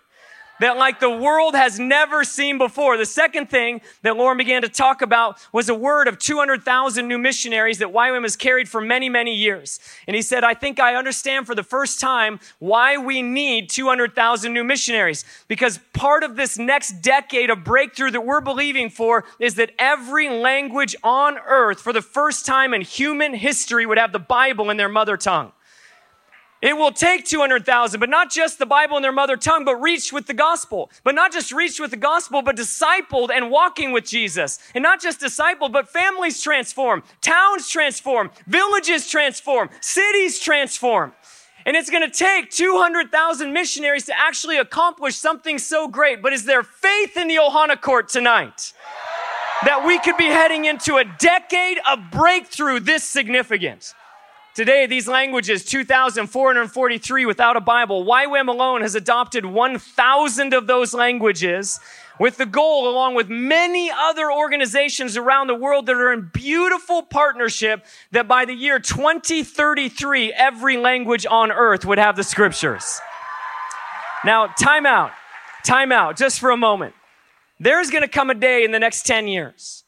that 0.59 0.77
like 0.77 0.99
the 0.99 1.09
world 1.09 1.55
has 1.55 1.79
never 1.79 2.23
seen 2.23 2.57
before. 2.57 2.97
The 2.97 3.05
second 3.05 3.49
thing 3.49 3.81
that 4.01 4.15
Loren 4.15 4.37
began 4.37 4.61
to 4.61 4.69
talk 4.69 5.01
about 5.01 5.37
was 5.51 5.69
a 5.69 5.75
word 5.75 6.07
of 6.07 6.19
200,000 6.19 7.07
new 7.07 7.17
missionaries 7.17 7.79
that 7.79 7.89
YWAM 7.89 8.23
has 8.23 8.35
carried 8.35 8.69
for 8.69 8.81
many, 8.81 9.09
many 9.09 9.33
years. 9.33 9.79
And 10.07 10.15
he 10.15 10.21
said, 10.21 10.43
I 10.43 10.53
think 10.53 10.79
I 10.79 10.95
understand 10.95 11.45
for 11.45 11.55
the 11.55 11.63
first 11.63 11.99
time 11.99 12.39
why 12.59 12.97
we 12.97 13.21
need 13.21 13.69
200,000 13.69 14.53
new 14.53 14.63
missionaries. 14.63 15.25
Because 15.47 15.79
part 15.93 16.23
of 16.23 16.35
this 16.35 16.57
next 16.57 17.01
decade 17.01 17.49
of 17.49 17.63
breakthrough 17.63 18.11
that 18.11 18.25
we're 18.25 18.41
believing 18.41 18.89
for 18.89 19.25
is 19.39 19.55
that 19.55 19.71
every 19.77 20.29
language 20.29 20.95
on 21.03 21.37
earth 21.45 21.81
for 21.81 21.93
the 21.93 22.01
first 22.01 22.45
time 22.45 22.73
in 22.73 22.81
human 22.81 23.33
history 23.33 23.85
would 23.85 23.97
have 23.97 24.11
the 24.11 24.19
Bible 24.19 24.69
in 24.69 24.77
their 24.77 24.89
mother 24.89 25.17
tongue. 25.17 25.51
It 26.65 26.75
will 26.75 26.91
take 26.91 27.25
200,000, 27.25 27.99
but 27.99 28.09
not 28.09 28.31
just 28.31 28.57
the 28.57 28.65
Bible 28.65 28.97
in 28.97 29.03
their 29.03 29.11
mother 29.11 29.37
tongue, 29.37 29.65
but 29.65 29.75
reached 29.75 30.11
with 30.11 30.25
the 30.25 30.33
gospel. 30.33 30.89
But 31.03 31.13
not 31.13 31.31
just 31.31 31.51
reached 31.51 31.79
with 31.79 31.91
the 31.91 31.95
gospel, 31.97 32.41
but 32.41 32.55
discipled 32.55 33.29
and 33.29 33.51
walking 33.51 33.91
with 33.91 34.03
Jesus. 34.03 34.57
And 34.73 34.81
not 34.81 34.99
just 34.99 35.19
discipled, 35.19 35.71
but 35.71 35.87
families 35.87 36.41
transform, 36.41 37.03
towns 37.21 37.69
transform, 37.69 38.31
villages 38.47 39.07
transform, 39.07 39.69
cities 39.79 40.39
transform. 40.39 41.13
And 41.67 41.75
it's 41.77 41.91
going 41.91 42.01
to 42.01 42.09
take 42.09 42.49
200,000 42.49 43.53
missionaries 43.53 44.05
to 44.05 44.19
actually 44.19 44.57
accomplish 44.57 45.17
something 45.17 45.59
so 45.59 45.87
great. 45.87 46.23
But 46.23 46.33
is 46.33 46.45
there 46.45 46.63
faith 46.63 47.15
in 47.15 47.27
the 47.27 47.35
Ohana 47.35 47.79
court 47.79 48.09
tonight? 48.09 48.73
That 49.65 49.85
we 49.85 49.99
could 49.99 50.17
be 50.17 50.25
heading 50.25 50.65
into 50.65 50.97
a 50.97 51.03
decade 51.19 51.77
of 51.87 51.99
breakthrough 52.11 52.79
this 52.79 53.03
significant. 53.03 53.93
Today, 54.55 54.85
these 54.85 55.05
languages, 55.05 55.65
2,443 55.65 57.25
without 57.25 57.57
a 57.57 57.59
Bible, 57.59 58.05
YWAM 58.05 58.47
alone 58.47 58.83
has 58.83 58.95
adopted 58.95 59.45
1,000 59.45 60.53
of 60.53 60.65
those 60.65 60.93
languages 60.93 61.81
with 62.21 62.37
the 62.37 62.45
goal, 62.45 62.87
along 62.87 63.15
with 63.15 63.27
many 63.27 63.91
other 63.91 64.31
organizations 64.31 65.17
around 65.17 65.47
the 65.47 65.55
world 65.55 65.87
that 65.87 65.97
are 65.97 66.13
in 66.13 66.31
beautiful 66.33 67.03
partnership, 67.03 67.85
that 68.11 68.29
by 68.29 68.45
the 68.45 68.53
year 68.53 68.79
2033, 68.79 70.31
every 70.31 70.77
language 70.77 71.25
on 71.29 71.51
earth 71.51 71.83
would 71.83 71.97
have 71.97 72.15
the 72.15 72.23
scriptures. 72.23 73.01
Now, 74.23 74.47
time 74.47 74.85
out, 74.85 75.11
time 75.65 75.91
out, 75.91 76.15
just 76.15 76.39
for 76.39 76.51
a 76.51 76.57
moment. 76.57 76.95
There's 77.59 77.91
gonna 77.91 78.07
come 78.07 78.29
a 78.29 78.33
day 78.33 78.63
in 78.63 78.71
the 78.71 78.79
next 78.79 79.05
10 79.05 79.27
years. 79.27 79.83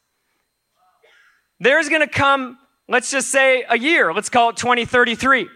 There's 1.58 1.88
gonna 1.88 2.06
come 2.06 2.58
let's 2.88 3.10
just 3.10 3.30
say 3.30 3.64
a 3.68 3.78
year. 3.78 4.12
Let's 4.12 4.28
call 4.28 4.50
it 4.50 4.56
2033. 4.56 5.48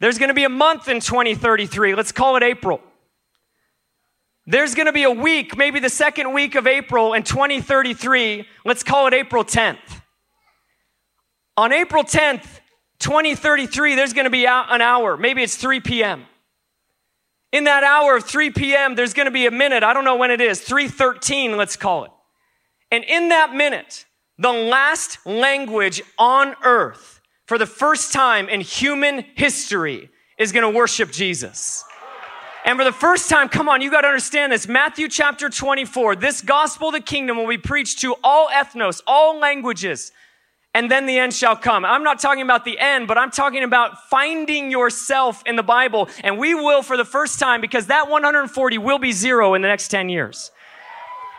There's 0.00 0.18
going 0.18 0.28
to 0.28 0.34
be 0.34 0.44
a 0.44 0.48
month 0.48 0.88
in 0.88 1.00
2033. 1.00 1.94
Let's 1.94 2.12
call 2.12 2.36
it 2.36 2.42
April. 2.42 2.80
There's 4.46 4.74
going 4.74 4.86
to 4.86 4.92
be 4.92 5.02
a 5.02 5.10
week, 5.10 5.56
maybe 5.56 5.80
the 5.80 5.90
second 5.90 6.32
week 6.32 6.54
of 6.54 6.66
April 6.66 7.14
in 7.14 7.24
2033. 7.24 8.46
Let's 8.64 8.82
call 8.82 9.08
it 9.08 9.14
April 9.14 9.44
10th. 9.44 10.02
On 11.56 11.72
April 11.72 12.04
10th, 12.04 12.46
2033, 12.98 13.94
there's 13.94 14.12
going 14.12 14.24
to 14.24 14.30
be 14.30 14.46
an 14.46 14.80
hour. 14.80 15.16
Maybe 15.16 15.42
it's 15.42 15.56
3 15.56 15.80
p.m. 15.80 16.26
In 17.52 17.64
that 17.64 17.82
hour 17.82 18.16
of 18.16 18.24
3 18.24 18.50
p.m., 18.50 18.94
there's 18.94 19.14
going 19.14 19.26
to 19.26 19.32
be 19.32 19.46
a 19.46 19.50
minute. 19.50 19.82
I 19.82 19.92
don't 19.92 20.04
know 20.04 20.16
when 20.16 20.30
it 20.30 20.40
is. 20.40 20.60
313, 20.60 21.56
let's 21.56 21.76
call 21.76 22.04
it. 22.04 22.10
And 22.90 23.04
in 23.04 23.30
that 23.30 23.54
minute, 23.54 24.05
the 24.38 24.52
last 24.52 25.24
language 25.26 26.02
on 26.18 26.54
earth 26.62 27.20
for 27.46 27.58
the 27.58 27.66
first 27.66 28.12
time 28.12 28.48
in 28.48 28.60
human 28.60 29.24
history 29.34 30.10
is 30.38 30.52
going 30.52 30.70
to 30.70 30.76
worship 30.76 31.10
Jesus. 31.10 31.84
And 32.64 32.76
for 32.76 32.84
the 32.84 32.92
first 32.92 33.30
time, 33.30 33.48
come 33.48 33.68
on, 33.68 33.80
you 33.80 33.92
got 33.92 34.00
to 34.00 34.08
understand 34.08 34.52
this. 34.52 34.66
Matthew 34.66 35.08
chapter 35.08 35.48
24, 35.48 36.16
this 36.16 36.42
gospel 36.42 36.88
of 36.88 36.94
the 36.94 37.00
kingdom 37.00 37.36
will 37.36 37.46
be 37.46 37.58
preached 37.58 38.00
to 38.00 38.16
all 38.24 38.48
ethnos, 38.48 39.00
all 39.06 39.38
languages, 39.38 40.10
and 40.74 40.90
then 40.90 41.06
the 41.06 41.18
end 41.18 41.32
shall 41.32 41.56
come. 41.56 41.84
I'm 41.84 42.02
not 42.02 42.20
talking 42.20 42.42
about 42.42 42.64
the 42.64 42.78
end, 42.78 43.06
but 43.06 43.16
I'm 43.16 43.30
talking 43.30 43.62
about 43.62 44.08
finding 44.10 44.70
yourself 44.70 45.42
in 45.46 45.56
the 45.56 45.62
Bible. 45.62 46.08
And 46.24 46.38
we 46.38 46.54
will 46.54 46.82
for 46.82 46.96
the 46.96 47.04
first 47.04 47.38
time 47.38 47.60
because 47.60 47.86
that 47.86 48.10
140 48.10 48.78
will 48.78 48.98
be 48.98 49.12
zero 49.12 49.54
in 49.54 49.62
the 49.62 49.68
next 49.68 49.88
10 49.88 50.08
years. 50.08 50.50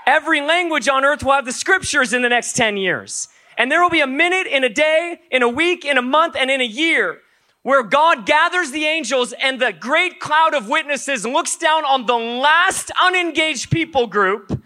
Every 0.07 0.41
language 0.41 0.87
on 0.87 1.05
earth 1.05 1.21
will 1.21 1.33
have 1.33 1.45
the 1.45 1.51
scriptures 1.51 2.13
in 2.13 2.23
the 2.23 2.29
next 2.29 2.53
10 2.55 2.77
years. 2.77 3.27
And 3.57 3.71
there 3.71 3.81
will 3.81 3.89
be 3.89 4.01
a 4.01 4.07
minute 4.07 4.47
in 4.47 4.63
a 4.63 4.69
day, 4.69 5.19
in 5.29 5.43
a 5.43 5.49
week, 5.49 5.83
in 5.83 5.97
a 5.97 6.01
month, 6.01 6.35
and 6.35 6.49
in 6.49 6.61
a 6.61 6.65
year 6.65 7.19
where 7.67 7.83
God 7.83 8.25
gathers 8.25 8.71
the 8.71 8.85
angels 8.85 9.33
and 9.33 9.59
the 9.59 9.73
great 9.73 10.21
cloud 10.21 10.53
of 10.53 10.69
witnesses 10.69 11.25
looks 11.25 11.57
down 11.57 11.83
on 11.83 12.05
the 12.05 12.15
last 12.15 12.91
unengaged 13.03 13.69
people 13.69 14.07
group 14.07 14.63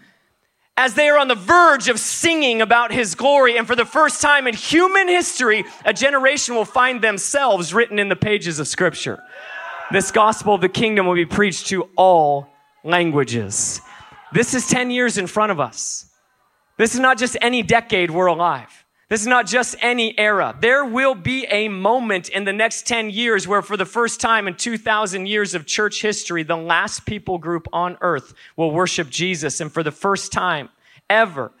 as 0.76 0.94
they 0.94 1.08
are 1.08 1.18
on 1.18 1.26
the 1.26 1.34
verge 1.34 1.88
of 1.88 1.98
singing 1.98 2.62
about 2.62 2.92
his 2.92 3.16
glory. 3.16 3.58
And 3.58 3.66
for 3.66 3.74
the 3.74 3.84
first 3.84 4.22
time 4.22 4.46
in 4.46 4.54
human 4.54 5.08
history, 5.08 5.64
a 5.84 5.92
generation 5.92 6.54
will 6.54 6.64
find 6.64 7.02
themselves 7.02 7.74
written 7.74 7.98
in 7.98 8.08
the 8.08 8.14
pages 8.14 8.60
of 8.60 8.68
scripture. 8.68 9.20
This 9.90 10.12
gospel 10.12 10.54
of 10.54 10.60
the 10.60 10.68
kingdom 10.68 11.06
will 11.06 11.16
be 11.16 11.26
preached 11.26 11.66
to 11.66 11.88
all 11.96 12.46
languages. 12.84 13.80
This 14.32 14.54
is 14.54 14.66
10 14.68 14.90
years 14.90 15.18
in 15.18 15.26
front 15.26 15.52
of 15.52 15.60
us. 15.60 16.06
This 16.78 16.94
is 16.94 17.00
not 17.00 17.18
just 17.18 17.36
any 17.40 17.62
decade 17.62 18.10
we're 18.10 18.26
alive. 18.26 18.82
This 19.08 19.20
is 19.20 19.26
not 19.26 19.46
just 19.46 19.76
any 19.82 20.18
era. 20.18 20.56
There 20.58 20.86
will 20.86 21.14
be 21.14 21.44
a 21.50 21.68
moment 21.68 22.30
in 22.30 22.44
the 22.44 22.52
next 22.52 22.86
10 22.86 23.10
years 23.10 23.46
where, 23.46 23.60
for 23.60 23.76
the 23.76 23.84
first 23.84 24.22
time 24.22 24.48
in 24.48 24.54
2,000 24.54 25.26
years 25.26 25.54
of 25.54 25.66
church 25.66 26.00
history, 26.00 26.44
the 26.44 26.56
last 26.56 27.04
people 27.04 27.36
group 27.36 27.68
on 27.74 27.98
earth 28.00 28.32
will 28.56 28.70
worship 28.70 29.10
Jesus. 29.10 29.60
And 29.60 29.70
for 29.70 29.82
the 29.82 29.90
first 29.90 30.32
time 30.32 30.70
ever, 31.10 31.52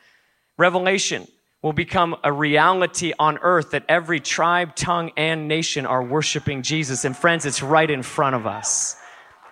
Revelation 0.56 1.28
will 1.60 1.74
become 1.74 2.16
a 2.24 2.32
reality 2.32 3.12
on 3.18 3.36
earth 3.42 3.72
that 3.72 3.84
every 3.86 4.18
tribe, 4.18 4.74
tongue, 4.74 5.10
and 5.18 5.46
nation 5.46 5.84
are 5.84 6.02
worshiping 6.02 6.62
Jesus. 6.62 7.04
And 7.04 7.14
friends, 7.14 7.44
it's 7.44 7.62
right 7.62 7.90
in 7.90 8.02
front 8.02 8.34
of 8.34 8.46
us. 8.46 8.96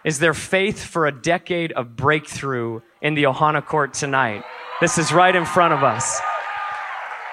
Is 0.05 0.19
their 0.19 0.33
faith 0.33 0.83
for 0.83 1.07
a 1.07 1.13
decade 1.13 1.73
of 1.73 1.95
breakthrough 1.95 2.81
in 3.03 3.15
the 3.15 3.25
Ohana 3.25 3.65
court 3.65 3.93
tonight? 3.93 4.45
This 4.81 4.97
is 4.97 5.13
right 5.13 5.35
in 5.35 5.45
front 5.45 5.75
of 5.75 5.83
us. 5.83 6.21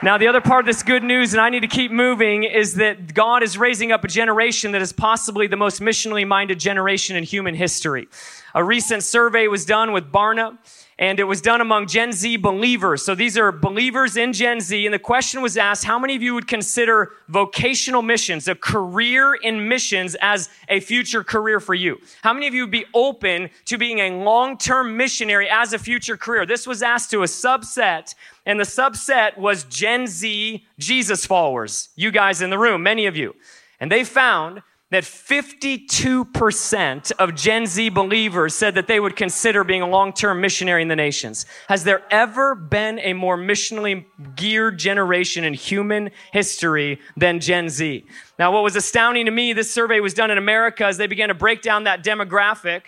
Now, 0.03 0.17
the 0.17 0.27
other 0.27 0.41
part 0.41 0.59
of 0.59 0.65
this 0.67 0.83
good 0.83 1.01
news, 1.01 1.33
and 1.33 1.41
I 1.41 1.49
need 1.49 1.61
to 1.61 1.67
keep 1.67 1.91
moving, 1.91 2.43
is 2.43 2.75
that 2.75 3.13
God 3.13 3.41
is 3.41 3.57
raising 3.57 3.91
up 3.91 4.03
a 4.03 4.07
generation 4.07 4.73
that 4.73 4.81
is 4.81 4.91
possibly 4.91 5.47
the 5.47 5.55
most 5.55 5.81
missionally 5.81 6.27
minded 6.27 6.59
generation 6.59 7.15
in 7.15 7.23
human 7.23 7.55
history. 7.55 8.09
A 8.53 8.63
recent 8.63 9.01
survey 9.01 9.47
was 9.47 9.65
done 9.65 9.93
with 9.93 10.11
Barna, 10.11 10.57
and 10.99 11.19
it 11.19 11.25
was 11.25 11.41
done 11.41 11.61
among 11.61 11.87
Gen 11.87 12.11
Z 12.11 12.37
believers. 12.37 13.05
So 13.05 13.13
these 13.13 13.37
are 13.37 13.51
believers 13.51 14.17
in 14.17 14.33
Gen 14.33 14.59
Z, 14.59 14.85
and 14.85 14.93
the 14.93 14.99
question 14.99 15.41
was 15.41 15.57
asked, 15.57 15.83
how 15.83 15.99
many 15.99 16.15
of 16.15 16.23
you 16.23 16.33
would 16.33 16.47
consider 16.47 17.11
vocational 17.27 18.01
missions, 18.01 18.47
a 18.47 18.55
career 18.55 19.35
in 19.35 19.67
missions 19.67 20.15
as 20.21 20.49
a 20.69 20.79
future 20.79 21.23
career 21.23 21.59
for 21.59 21.73
you? 21.73 21.99
How 22.21 22.33
many 22.33 22.47
of 22.47 22.53
you 22.53 22.63
would 22.63 22.71
be 22.71 22.85
open 22.93 23.49
to 23.65 23.77
being 23.77 23.99
a 23.99 24.23
long-term 24.23 24.97
missionary 24.97 25.47
as 25.49 25.73
a 25.73 25.79
future 25.79 26.17
career? 26.17 26.45
This 26.45 26.65
was 26.65 26.81
asked 26.81 27.11
to 27.11 27.21
a 27.21 27.27
subset, 27.27 28.15
and 28.45 28.59
the 28.59 28.63
subset 28.63 29.37
was 29.37 29.63
Gen 29.65 30.07
Z 30.07 30.65
Jesus 30.79 31.25
followers. 31.25 31.89
You 31.95 32.11
guys 32.11 32.41
in 32.41 32.49
the 32.49 32.57
room, 32.57 32.81
many 32.83 33.05
of 33.05 33.15
you. 33.15 33.35
And 33.79 33.91
they 33.91 34.03
found 34.03 34.63
that 34.89 35.03
52% 35.03 37.11
of 37.19 37.35
Gen 37.35 37.65
Z 37.65 37.89
believers 37.89 38.55
said 38.55 38.75
that 38.75 38.87
they 38.87 39.01
would 39.01 39.17
consider 39.17 39.65
being 39.65 39.81
a 39.81 39.87
long-term 39.87 40.39
missionary 40.39 40.81
in 40.81 40.87
the 40.87 40.95
nations. 40.95 41.45
Has 41.67 41.83
there 41.83 42.03
ever 42.09 42.55
been 42.55 42.97
a 42.99 43.11
more 43.11 43.37
missionally 43.37 44.05
geared 44.37 44.79
generation 44.79 45.43
in 45.43 45.53
human 45.53 46.11
history 46.31 47.01
than 47.17 47.41
Gen 47.41 47.67
Z? 47.67 48.05
Now, 48.39 48.53
what 48.53 48.63
was 48.63 48.77
astounding 48.77 49.25
to 49.25 49.31
me, 49.31 49.51
this 49.51 49.69
survey 49.69 49.99
was 49.99 50.13
done 50.13 50.31
in 50.31 50.37
America 50.37 50.85
as 50.85 50.95
they 50.95 51.07
began 51.07 51.27
to 51.27 51.35
break 51.35 51.61
down 51.61 51.83
that 51.83 52.01
demographic. 52.01 52.83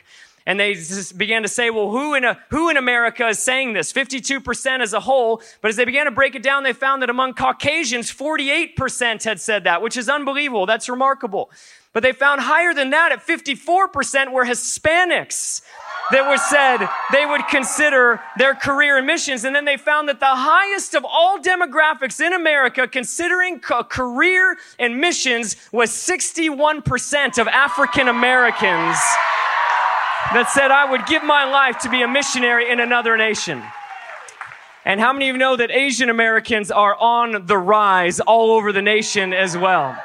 And 0.46 0.58
they 0.60 0.74
just 0.74 1.18
began 1.18 1.42
to 1.44 1.50
say, 1.50 1.70
well, 1.70 1.92
who 1.92 2.16
in, 2.16 2.24
a, 2.24 2.40
who 2.50 2.70
in 2.70 2.78
America 2.78 3.28
is 3.28 3.40
saying 3.40 3.74
this? 3.74 3.92
52% 3.94 4.80
as 4.80 4.94
a 4.94 5.02
whole. 5.02 5.44
But 5.62 5.70
as 5.70 5.76
they 5.76 5.86
began 5.86 6.06
to 6.06 6.12
break 6.12 6.34
it 6.34 6.42
down, 6.42 6.64
they 6.64 6.74
found 6.74 7.04
that 7.04 7.10
among 7.10 7.36
Caucasians, 7.36 8.12
48% 8.12 9.26
had 9.26 9.40
said 9.40 9.66
that, 9.66 9.82
which 9.82 9.98
is 9.98 10.10
unbelievable. 10.10 10.66
That's 10.66 10.90
remarkable. 10.90 11.52
But 11.94 12.04
they 12.04 12.12
found 12.12 12.42
higher 12.42 12.74
than 12.74 12.92
that 12.92 13.12
at 13.12 13.26
54% 13.26 14.32
were 14.32 14.46
Hispanics 14.46 15.62
that 16.12 16.28
were 16.28 16.38
said 16.38 16.88
they 17.12 17.26
would 17.26 17.48
consider 17.48 18.20
their 18.38 18.56
career 18.56 18.98
in 18.98 19.06
missions. 19.06 19.44
And 19.44 19.56
then 19.56 19.66
they 19.66 19.78
found 19.78 20.10
that 20.10 20.20
the 20.20 20.26
highest 20.28 20.94
of 20.96 21.06
all 21.06 21.40
demographics 21.40 22.20
in 22.20 22.34
America 22.34 22.88
considering 22.88 23.62
a 23.72 23.84
career 23.84 24.58
in 24.78 25.00
missions 25.00 25.56
was 25.72 25.92
61% 25.92 27.40
of 27.40 27.48
African 27.48 28.08
Americans 28.08 28.98
that 30.34 30.50
said, 30.54 30.70
I 30.72 30.90
would 30.90 31.06
give 31.08 31.24
my 31.24 31.46
life 31.46 31.80
to 31.80 31.90
be 31.90 32.02
a 32.02 32.08
missionary 32.08 32.72
in 32.72 32.80
another 32.80 33.18
nation. 33.18 33.64
And 34.86 35.00
how 35.00 35.12
many 35.12 35.30
of 35.30 35.36
you 35.36 35.40
know 35.40 35.56
that 35.56 35.72
Asian 35.72 36.10
Americans 36.10 36.72
are 36.72 36.96
on 36.96 37.46
the 37.46 37.58
rise 37.58 38.20
all 38.20 38.52
over 38.52 38.72
the 38.72 38.82
nation 38.82 39.34
as 39.34 39.58
well? 39.58 39.98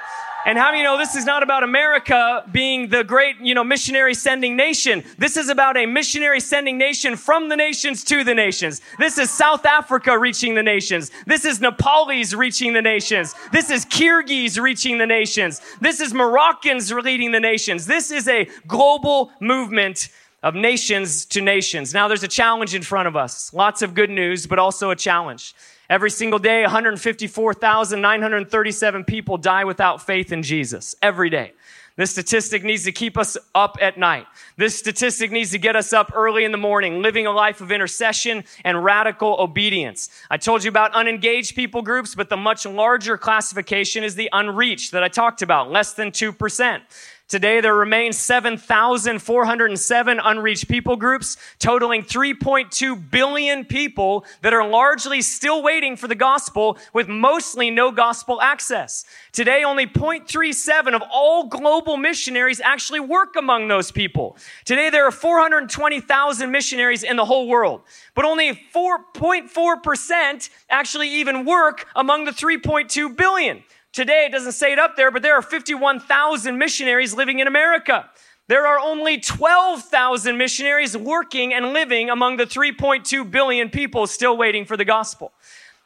And 0.46 0.58
how 0.58 0.70
do 0.70 0.76
you 0.76 0.84
know 0.84 0.98
this 0.98 1.14
is 1.14 1.24
not 1.24 1.42
about 1.42 1.62
America 1.62 2.44
being 2.52 2.88
the 2.88 3.02
great, 3.02 3.36
you 3.40 3.54
know, 3.54 3.64
missionary 3.64 4.12
sending 4.12 4.56
nation? 4.56 5.02
This 5.16 5.38
is 5.38 5.48
about 5.48 5.78
a 5.78 5.86
missionary 5.86 6.40
sending 6.40 6.76
nation 6.76 7.16
from 7.16 7.48
the 7.48 7.56
nations 7.56 8.04
to 8.04 8.24
the 8.24 8.34
nations. 8.34 8.82
This 8.98 9.16
is 9.16 9.30
South 9.30 9.64
Africa 9.64 10.18
reaching 10.18 10.54
the 10.54 10.62
nations. 10.62 11.10
This 11.26 11.46
is 11.46 11.60
Nepalese 11.60 12.34
reaching 12.34 12.74
the 12.74 12.82
nations. 12.82 13.34
This 13.52 13.70
is 13.70 13.86
Kyrgyz 13.86 14.60
reaching 14.60 14.98
the 14.98 15.06
nations. 15.06 15.62
This 15.80 16.00
is 16.00 16.12
Moroccans 16.12 16.92
leading 16.92 17.32
the 17.32 17.40
nations. 17.40 17.86
This 17.86 18.10
is 18.10 18.28
a 18.28 18.46
global 18.66 19.32
movement 19.40 20.10
of 20.42 20.54
nations 20.54 21.24
to 21.24 21.40
nations. 21.40 21.94
Now 21.94 22.06
there's 22.06 22.22
a 22.22 22.28
challenge 22.28 22.74
in 22.74 22.82
front 22.82 23.08
of 23.08 23.16
us. 23.16 23.54
Lots 23.54 23.80
of 23.80 23.94
good 23.94 24.10
news, 24.10 24.46
but 24.46 24.58
also 24.58 24.90
a 24.90 24.96
challenge. 24.96 25.54
Every 25.90 26.10
single 26.10 26.38
day, 26.38 26.62
154,937 26.62 29.04
people 29.04 29.36
die 29.36 29.64
without 29.64 30.04
faith 30.04 30.32
in 30.32 30.42
Jesus. 30.42 30.94
Every 31.02 31.28
day. 31.28 31.52
This 31.96 32.10
statistic 32.10 32.64
needs 32.64 32.82
to 32.84 32.92
keep 32.92 33.16
us 33.16 33.36
up 33.54 33.78
at 33.80 33.96
night. 33.96 34.26
This 34.56 34.76
statistic 34.76 35.30
needs 35.30 35.52
to 35.52 35.58
get 35.58 35.76
us 35.76 35.92
up 35.92 36.10
early 36.12 36.44
in 36.44 36.50
the 36.50 36.58
morning, 36.58 37.02
living 37.02 37.26
a 37.26 37.30
life 37.30 37.60
of 37.60 37.70
intercession 37.70 38.42
and 38.64 38.82
radical 38.82 39.36
obedience. 39.38 40.10
I 40.28 40.36
told 40.36 40.64
you 40.64 40.70
about 40.70 40.92
unengaged 40.92 41.54
people 41.54 41.82
groups, 41.82 42.16
but 42.16 42.30
the 42.30 42.36
much 42.36 42.66
larger 42.66 43.16
classification 43.16 44.02
is 44.02 44.16
the 44.16 44.28
unreached 44.32 44.90
that 44.90 45.04
I 45.04 45.08
talked 45.08 45.40
about, 45.40 45.70
less 45.70 45.92
than 45.92 46.10
2%. 46.10 46.80
Today, 47.26 47.62
there 47.62 47.74
remain 47.74 48.12
7,407 48.12 50.20
unreached 50.20 50.68
people 50.68 50.96
groups, 50.96 51.38
totaling 51.58 52.02
3.2 52.02 53.10
billion 53.10 53.64
people 53.64 54.26
that 54.42 54.52
are 54.52 54.68
largely 54.68 55.22
still 55.22 55.62
waiting 55.62 55.96
for 55.96 56.06
the 56.06 56.14
gospel 56.14 56.76
with 56.92 57.08
mostly 57.08 57.70
no 57.70 57.90
gospel 57.90 58.42
access. 58.42 59.06
Today, 59.32 59.64
only 59.64 59.86
0.37 59.86 60.94
of 60.94 61.02
all 61.10 61.48
global 61.48 61.96
missionaries 61.96 62.60
actually 62.60 63.00
work 63.00 63.36
among 63.36 63.68
those 63.68 63.90
people. 63.90 64.36
Today, 64.66 64.90
there 64.90 65.06
are 65.06 65.10
420,000 65.10 66.50
missionaries 66.50 67.02
in 67.02 67.16
the 67.16 67.24
whole 67.24 67.48
world, 67.48 67.84
but 68.14 68.26
only 68.26 68.52
4.4% 68.74 70.50
actually 70.68 71.08
even 71.08 71.46
work 71.46 71.86
among 71.96 72.26
the 72.26 72.32
3.2 72.32 73.16
billion. 73.16 73.64
Today, 73.94 74.26
it 74.26 74.32
doesn't 74.32 74.52
say 74.52 74.72
it 74.72 74.78
up 74.80 74.96
there, 74.96 75.12
but 75.12 75.22
there 75.22 75.36
are 75.36 75.42
51,000 75.42 76.58
missionaries 76.58 77.14
living 77.14 77.38
in 77.38 77.46
America. 77.46 78.10
There 78.48 78.66
are 78.66 78.76
only 78.76 79.20
12,000 79.20 80.36
missionaries 80.36 80.96
working 80.96 81.54
and 81.54 81.72
living 81.72 82.10
among 82.10 82.36
the 82.36 82.44
3.2 82.44 83.30
billion 83.30 83.70
people 83.70 84.08
still 84.08 84.36
waiting 84.36 84.64
for 84.64 84.76
the 84.76 84.84
gospel. 84.84 85.32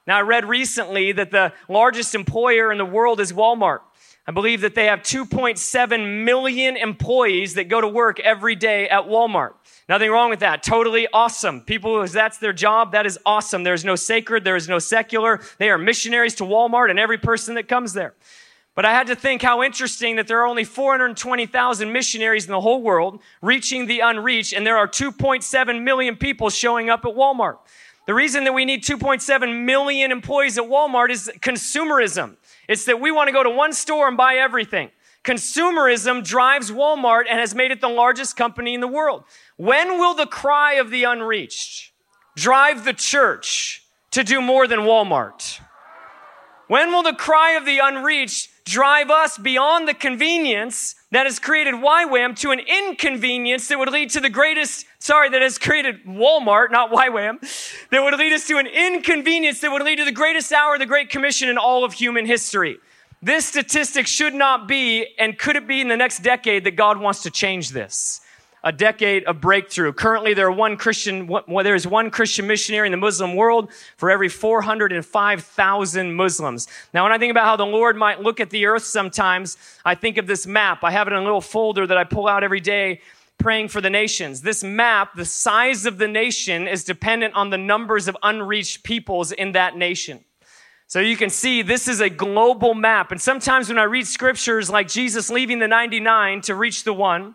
Now, 0.07 0.17
I 0.17 0.23
read 0.23 0.47
recently 0.47 1.13
that 1.13 1.31
the 1.33 1.53
largest 1.69 2.15
employer 2.15 2.73
in 2.73 2.79
the 2.79 2.87
world 2.87 3.21
is 3.21 3.31
Walmart. 3.31 3.81
I 4.29 4.31
believe 4.31 4.61
that 4.61 4.75
they 4.75 4.85
have 4.85 5.01
2.7 5.01 6.25
million 6.25 6.77
employees 6.77 7.55
that 7.55 7.69
go 7.69 7.81
to 7.81 7.89
work 7.89 8.21
every 8.21 8.55
day 8.55 8.87
at 8.87 9.05
Walmart. 9.05 9.55
Nothing 9.89 10.11
wrong 10.11 10.29
with 10.29 10.41
that. 10.41 10.63
Totally 10.63 11.09
awesome. 11.15 11.63
People, 11.63 12.07
that's 12.07 12.37
their 12.37 12.53
job. 12.53 12.93
That 12.93 13.07
is 13.07 13.19
awesome. 13.25 13.65
There 13.65 13.73
is 13.73 13.87
no 13.87 13.97
sacred. 13.97 14.45
There 14.45 14.55
is 14.55 14.69
no 14.69 14.79
secular. 14.79 15.41
They 15.57 15.71
are 15.71 15.79
missionaries 15.79 16.35
to 16.37 16.45
Walmart 16.45 16.91
and 16.91 16.99
every 16.99 17.17
person 17.17 17.55
that 17.55 17.69
comes 17.69 17.95
there. 17.95 18.13
But 18.75 18.85
I 18.85 18.93
had 18.93 19.07
to 19.07 19.17
think 19.17 19.41
how 19.41 19.63
interesting 19.63 20.17
that 20.17 20.29
there 20.29 20.43
are 20.43 20.47
only 20.47 20.65
420,000 20.65 21.91
missionaries 21.91 22.45
in 22.45 22.53
the 22.53 22.61
whole 22.61 22.83
world 22.83 23.23
reaching 23.41 23.87
the 23.87 24.01
unreached, 24.01 24.53
and 24.53 24.67
there 24.67 24.77
are 24.77 24.87
2.7 24.87 25.83
million 25.83 26.17
people 26.17 26.51
showing 26.51 26.91
up 26.91 27.07
at 27.07 27.15
Walmart. 27.15 27.57
The 28.07 28.13
reason 28.15 28.45
that 28.45 28.53
we 28.53 28.67
need 28.67 28.85
2.7 28.85 29.65
million 29.65 30.13
employees 30.13 30.59
at 30.59 30.65
Walmart 30.65 31.09
is 31.09 31.31
consumerism. 31.41 32.37
It's 32.69 32.85
that 32.85 33.01
we 33.01 33.11
want 33.11 33.29
to 33.29 33.33
go 33.33 33.43
to 33.43 33.51
one 33.51 33.73
store 33.73 34.07
and 34.07 34.17
buy 34.17 34.35
everything. 34.35 34.91
Consumerism 35.25 36.23
drives 36.23 36.71
Walmart 36.71 37.25
and 37.29 37.41
has 37.41 37.55
made 37.55 37.71
it 37.71 37.81
the 37.81 37.89
largest 37.89 38.37
company 38.37 38.75
in 38.75 38.81
the 38.81 38.87
world. 38.87 39.25
When 39.57 39.99
will 39.99 40.15
the 40.15 40.27
cry 40.27 40.75
of 40.75 40.91
the 40.91 41.05
unreached 41.05 41.93
drive 42.37 42.85
the 42.85 42.93
church 42.93 43.83
to 44.13 44.23
do 44.23 44.41
more 44.41 44.67
than 44.67 44.81
Walmart? 44.81 45.61
When 46.69 46.93
will 46.93 47.03
the 47.03 47.15
cry 47.15 47.53
of 47.53 47.65
the 47.65 47.79
unreached 47.79 48.51
drive 48.65 49.11
us 49.11 49.39
beyond 49.39 49.89
the 49.89 49.95
convenience 49.95 50.95
that 51.11 51.25
has 51.25 51.39
created 51.39 51.75
YWAM 51.75 52.39
to 52.41 52.51
an 52.51 52.61
inconvenience 52.61 53.69
that 53.69 53.79
would 53.79 53.91
lead 53.91 54.11
to 54.11 54.21
the 54.21 54.29
greatest, 54.29 54.85
sorry, 54.99 55.29
that 55.31 55.43
has 55.43 55.59
created 55.59 56.05
Walmart, 56.05 56.71
not 56.71 56.91
YWAM, 56.91 57.41
that 57.91 58.03
would 58.03 58.15
lead 58.19 58.33
us 58.33 58.47
to 58.49 58.59
an 58.59 58.67
inconvenience 58.67 59.61
that 59.61 59.71
would 59.71 59.83
lead 59.83 59.97
to 59.97 60.05
the 60.05 60.13
greatest 60.13 60.53
hour 60.53 60.79
the 60.79 60.87
Great 60.87 61.11
Commission 61.11 61.49
in 61.49 61.59
all 61.59 61.85
of 61.85 61.93
human 61.93 62.27
history. 62.27 62.79
This 63.23 63.47
statistic 63.47 64.07
should 64.07 64.35
not 64.35 64.69
be, 64.69 65.07
and 65.19 65.37
could 65.37 65.57
it 65.57 65.67
be 65.67 65.81
in 65.81 65.89
the 65.89 65.97
next 65.97 66.23
decade 66.23 66.65
that 66.65 66.77
God 66.77 66.99
wants 66.99 67.23
to 67.23 67.31
change 67.31 67.71
this? 67.71 68.21
a 68.65 68.73
decade 68.73 69.25
of 69.25 69.41
breakthrough. 69.41 69.93
Currently, 69.93 70.35
there 70.35 70.47
are 70.47 70.53
one 70.53 70.77
Christian, 70.77 71.27
well, 71.27 71.65
there 71.65 71.75
is 71.75 71.87
one 71.87 72.11
Christian 72.11 72.47
missionary 72.47 72.89
in 72.89 72.91
the 72.91 72.99
Muslim 72.99 73.37
world 73.37 73.71
for 73.97 74.11
every 74.11 74.29
405,000 74.29 76.15
Muslims. 76.15 76.67
Now, 76.93 77.05
when 77.05 77.13
I 77.13 77.19
think 77.19 77.31
about 77.31 77.45
how 77.45 77.57
the 77.57 77.67
Lord 77.67 77.97
might 77.97 78.21
look 78.21 78.41
at 78.41 78.51
the 78.51 78.67
earth 78.67 78.85
sometimes, 78.85 79.57
I 79.85 79.95
think 79.95 80.19
of 80.19 80.27
this 80.27 80.47
map. 80.47 80.83
I 80.83 80.91
have 80.91 81.07
it 81.07 81.13
in 81.13 81.19
a 81.19 81.23
little 81.23 81.41
folder 81.41 81.87
that 81.87 81.97
I 81.97 82.05
pull 82.05 82.27
out 82.27 82.43
every 82.43 82.61
day 82.61 83.01
praying 83.39 83.69
for 83.69 83.81
the 83.81 83.91
nations. 83.91 84.43
This 84.43 84.63
map, 84.63 85.15
the 85.15 85.25
size 85.25 85.87
of 85.87 85.99
the 85.99 86.09
nation 86.09 86.69
is 86.69 86.85
dependent 86.85 87.35
on 87.35 87.51
the 87.51 87.59
numbers 87.59 88.09
of 88.09 88.17
unreached 88.23 88.83
peoples 88.83 89.33
in 89.33 89.53
that 89.53 89.77
nation. 89.77 90.25
So 90.89 91.01
you 91.01 91.17
can 91.17 91.31
see 91.31 91.63
this 91.63 91.87
is 91.87 92.01
a 92.01 92.09
global 92.09 92.75
map. 92.75 93.13
And 93.13 93.21
sometimes 93.21 93.69
when 93.69 93.79
I 93.79 93.85
read 93.85 94.07
scriptures 94.07 94.71
like 94.71 94.89
Jesus 94.89 95.31
leaving 95.31 95.59
the 95.59 95.69
99 95.69 96.41
to 96.43 96.55
reach 96.55 96.85
the 96.85 96.95
one, 96.95 97.35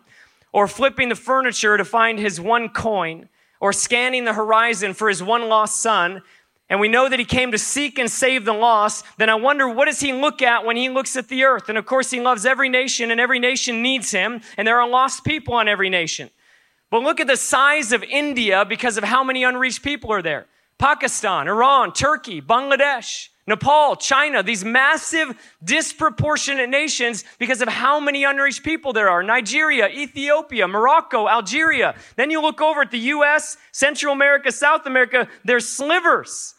or 0.52 0.68
flipping 0.68 1.08
the 1.08 1.16
furniture 1.16 1.76
to 1.76 1.84
find 1.84 2.18
his 2.18 2.40
one 2.40 2.68
coin, 2.68 3.28
or 3.60 3.72
scanning 3.72 4.24
the 4.24 4.34
horizon 4.34 4.92
for 4.92 5.08
his 5.08 5.22
one 5.22 5.48
lost 5.48 5.80
son, 5.80 6.22
and 6.70 6.80
we 6.80 6.88
know 6.88 7.08
that 7.08 7.18
he 7.18 7.24
came 7.24 7.52
to 7.52 7.58
seek 7.58 7.98
and 7.98 8.10
save 8.10 8.44
the 8.44 8.52
lost, 8.52 9.04
then 9.18 9.28
I 9.28 9.34
wonder 9.34 9.68
what 9.68 9.84
does 9.84 10.00
he 10.00 10.12
look 10.12 10.40
at 10.40 10.64
when 10.64 10.76
he 10.76 10.88
looks 10.88 11.14
at 11.16 11.28
the 11.28 11.44
earth? 11.44 11.68
And 11.68 11.76
of 11.76 11.84
course, 11.84 12.10
he 12.10 12.20
loves 12.20 12.46
every 12.46 12.68
nation, 12.68 13.10
and 13.10 13.20
every 13.20 13.38
nation 13.38 13.82
needs 13.82 14.10
him, 14.10 14.40
and 14.56 14.66
there 14.66 14.80
are 14.80 14.88
lost 14.88 15.24
people 15.24 15.54
on 15.54 15.68
every 15.68 15.90
nation. 15.90 16.30
But 16.90 17.02
look 17.02 17.20
at 17.20 17.26
the 17.26 17.36
size 17.36 17.92
of 17.92 18.02
India 18.02 18.64
because 18.64 18.96
of 18.96 19.04
how 19.04 19.22
many 19.24 19.44
unreached 19.44 19.82
people 19.82 20.12
are 20.12 20.22
there. 20.22 20.46
Pakistan, 20.78 21.48
Iran, 21.48 21.92
Turkey, 21.92 22.40
Bangladesh. 22.40 23.28
Nepal, 23.46 23.96
China, 23.96 24.42
these 24.42 24.64
massive, 24.64 25.36
disproportionate 25.62 26.70
nations 26.70 27.24
because 27.38 27.60
of 27.60 27.68
how 27.68 28.00
many 28.00 28.24
unreached 28.24 28.62
people 28.62 28.94
there 28.94 29.10
are. 29.10 29.22
Nigeria, 29.22 29.88
Ethiopia, 29.88 30.66
Morocco, 30.66 31.28
Algeria. 31.28 31.94
Then 32.16 32.30
you 32.30 32.40
look 32.40 32.62
over 32.62 32.80
at 32.80 32.90
the 32.90 32.98
US, 32.98 33.58
Central 33.70 34.14
America, 34.14 34.50
South 34.50 34.86
America, 34.86 35.28
there's 35.44 35.68
slivers. 35.68 36.53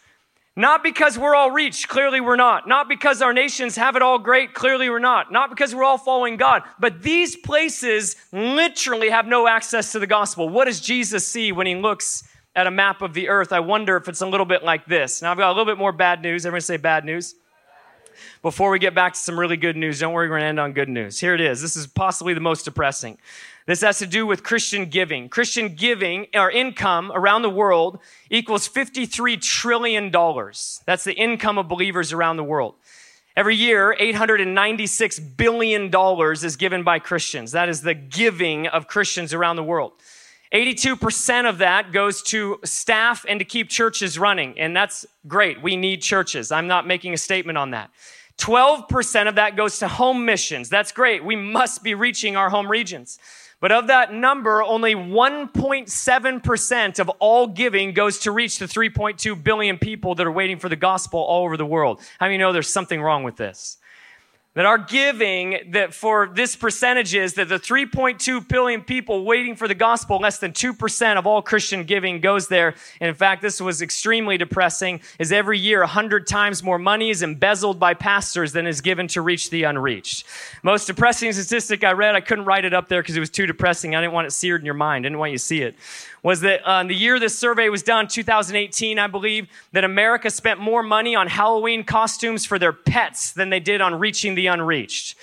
Not 0.57 0.83
because 0.83 1.17
we're 1.17 1.35
all 1.35 1.51
reached, 1.51 1.89
clearly 1.89 2.21
we're 2.21 2.37
not. 2.37 2.67
Not 2.67 2.87
because 2.87 3.21
our 3.21 3.33
nations 3.33 3.75
have 3.75 3.95
it 3.95 4.01
all 4.01 4.19
great, 4.19 4.53
clearly 4.53 4.89
we're 4.89 4.99
not. 4.99 5.31
Not 5.31 5.49
because 5.49 5.75
we're 5.75 5.83
all 5.83 5.97
following 5.97 6.37
God. 6.37 6.63
But 6.79 7.01
these 7.01 7.35
places 7.35 8.15
literally 8.31 9.09
have 9.09 9.27
no 9.27 9.47
access 9.47 9.91
to 9.91 9.99
the 9.99 10.07
gospel. 10.07 10.47
What 10.47 10.65
does 10.65 10.79
Jesus 10.79 11.27
see 11.27 11.51
when 11.51 11.67
he 11.67 11.75
looks 11.75 12.23
at 12.55 12.67
a 12.67 12.71
map 12.71 13.01
of 13.01 13.13
the 13.13 13.27
earth, 13.29 13.51
I 13.51 13.59
wonder 13.59 13.97
if 13.97 14.07
it's 14.07 14.21
a 14.21 14.25
little 14.25 14.45
bit 14.45 14.63
like 14.63 14.85
this. 14.85 15.21
Now, 15.21 15.31
I've 15.31 15.37
got 15.37 15.49
a 15.49 15.51
little 15.51 15.65
bit 15.65 15.77
more 15.77 15.91
bad 15.91 16.21
news. 16.21 16.45
Everyone 16.45 16.61
say 16.61 16.77
bad 16.77 17.03
news. 17.03 17.35
Before 18.41 18.69
we 18.69 18.79
get 18.79 18.95
back 18.95 19.13
to 19.13 19.19
some 19.19 19.37
really 19.37 19.57
good 19.57 19.75
news, 19.75 19.99
don't 19.99 20.13
worry, 20.13 20.29
we're 20.29 20.37
going 20.37 20.43
to 20.43 20.47
end 20.47 20.59
on 20.59 20.71
good 20.71 20.87
news. 20.87 21.19
Here 21.19 21.33
it 21.33 21.41
is. 21.41 21.61
This 21.61 21.75
is 21.75 21.85
possibly 21.85 22.33
the 22.33 22.39
most 22.39 22.63
depressing. 22.63 23.17
This 23.65 23.81
has 23.81 23.97
to 23.99 24.05
do 24.05 24.27
with 24.27 24.43
Christian 24.43 24.85
giving. 24.85 25.27
Christian 25.27 25.73
giving, 25.75 26.27
or 26.35 26.51
income 26.51 27.11
around 27.13 27.41
the 27.41 27.49
world, 27.49 27.99
equals 28.29 28.69
$53 28.69 29.41
trillion. 29.41 30.11
That's 30.11 31.03
the 31.03 31.13
income 31.15 31.57
of 31.57 31.67
believers 31.67 32.13
around 32.13 32.37
the 32.37 32.43
world. 32.43 32.75
Every 33.35 33.55
year, 33.55 33.95
$896 33.99 35.35
billion 35.35 35.91
is 36.45 36.55
given 36.55 36.83
by 36.83 36.99
Christians. 36.99 37.51
That 37.51 37.67
is 37.67 37.81
the 37.81 37.95
giving 37.95 38.67
of 38.67 38.87
Christians 38.87 39.33
around 39.33 39.55
the 39.55 39.63
world. 39.63 39.93
82% 40.53 41.49
of 41.49 41.57
that 41.57 41.91
goes 41.91 42.21
to 42.23 42.59
staff 42.63 43.25
and 43.27 43.39
to 43.39 43.45
keep 43.45 43.67
churches 43.67 44.17
running. 44.17 44.57
And 44.59 44.75
that's 44.75 45.05
great. 45.27 45.61
We 45.61 45.75
need 45.75 46.01
churches. 46.01 46.51
I'm 46.51 46.67
not 46.67 46.87
making 46.87 47.13
a 47.13 47.17
statement 47.17 47.57
on 47.57 47.71
that. 47.71 47.89
12% 48.37 49.27
of 49.27 49.35
that 49.35 49.55
goes 49.55 49.79
to 49.79 49.87
home 49.87 50.23
missions. 50.23 50.69
That's 50.69 50.91
great. 50.91 51.25
We 51.25 51.35
must 51.35 51.83
be 51.83 51.93
reaching 51.93 52.35
our 52.35 52.49
home 52.49 52.69
regions. 52.69 53.19
But 53.61 53.71
of 53.71 53.87
that 53.87 54.13
number, 54.13 54.61
only 54.61 54.95
1.7% 54.95 56.99
of 56.99 57.09
all 57.19 57.47
giving 57.47 57.93
goes 57.93 58.19
to 58.19 58.31
reach 58.31 58.59
the 58.59 58.65
3.2 58.65 59.41
billion 59.43 59.77
people 59.77 60.15
that 60.15 60.27
are 60.27 60.31
waiting 60.31 60.59
for 60.59 60.69
the 60.69 60.75
gospel 60.75 61.21
all 61.21 61.45
over 61.45 61.57
the 61.57 61.65
world. 61.65 62.01
How 62.19 62.27
you 62.27 62.37
know 62.37 62.51
there's 62.51 62.67
something 62.67 63.01
wrong 63.01 63.23
with 63.23 63.37
this? 63.37 63.77
That 64.55 64.65
our 64.65 64.77
giving 64.77 65.59
that 65.71 65.93
for 65.93 66.29
this 66.33 66.55
percentage 66.55 67.13
is 67.13 67.33
that 67.33 67.49
the 67.49 67.59
3.2 67.59 68.47
billion 68.47 68.81
people 68.81 69.25
waiting 69.25 69.55
for 69.55 69.67
the 69.67 69.75
gospel 69.75 70.17
less 70.17 70.39
than 70.39 70.53
2% 70.53 71.17
of 71.17 71.27
all 71.27 71.41
christian 71.41 71.83
giving 71.83 72.21
goes 72.21 72.47
there. 72.47 72.73
And 72.99 73.09
in 73.09 73.15
fact 73.15 73.41
this 73.41 73.61
was 73.61 73.81
extremely 73.81 74.37
depressing 74.37 75.01
is 75.19 75.31
every 75.31 75.59
year 75.59 75.81
100 75.81 76.25
times 76.25 76.63
more 76.63 76.79
money 76.79 77.09
is 77.09 77.21
embezzled 77.21 77.79
by 77.79 77.93
pastors 77.93 78.53
than 78.53 78.65
is 78.65 78.81
given 78.81 79.07
to 79.09 79.21
reach 79.21 79.49
the 79.49 79.63
unreached. 79.63 80.25
Most 80.63 80.87
depressing 80.87 81.31
statistic 81.33 81.83
i 81.83 81.91
read 81.91 82.15
i 82.15 82.21
couldn't 82.21 82.45
write 82.45 82.65
it 82.65 82.73
up 82.73 82.87
there 82.87 83.01
because 83.01 83.17
it 83.17 83.19
was 83.19 83.29
too 83.29 83.45
depressing. 83.45 83.93
I 83.95 84.01
didn't 84.01 84.13
want 84.13 84.27
it 84.27 84.31
seared 84.31 84.61
in 84.61 84.65
your 84.65 84.73
mind. 84.73 85.05
I 85.05 85.09
didn't 85.09 85.19
want 85.19 85.31
you 85.33 85.37
to 85.37 85.43
see 85.43 85.61
it 85.61 85.75
was 86.25 86.41
that 86.41 86.67
uh, 86.67 86.83
the 86.83 86.95
year 86.95 87.19
this 87.19 87.37
survey 87.37 87.69
was 87.69 87.83
done 87.83 88.07
2018 88.07 88.97
i 88.97 89.05
believe 89.05 89.47
that 89.73 89.83
america 89.83 90.29
spent 90.29 90.59
more 90.59 90.81
money 90.81 91.15
on 91.15 91.27
halloween 91.27 91.83
costumes 91.83 92.45
for 92.45 92.57
their 92.57 92.73
pets 92.73 93.31
than 93.31 93.51
they 93.51 93.59
did 93.59 93.79
on 93.79 93.93
reaching 93.99 94.35
the 94.35 94.47
unreached. 94.47 95.15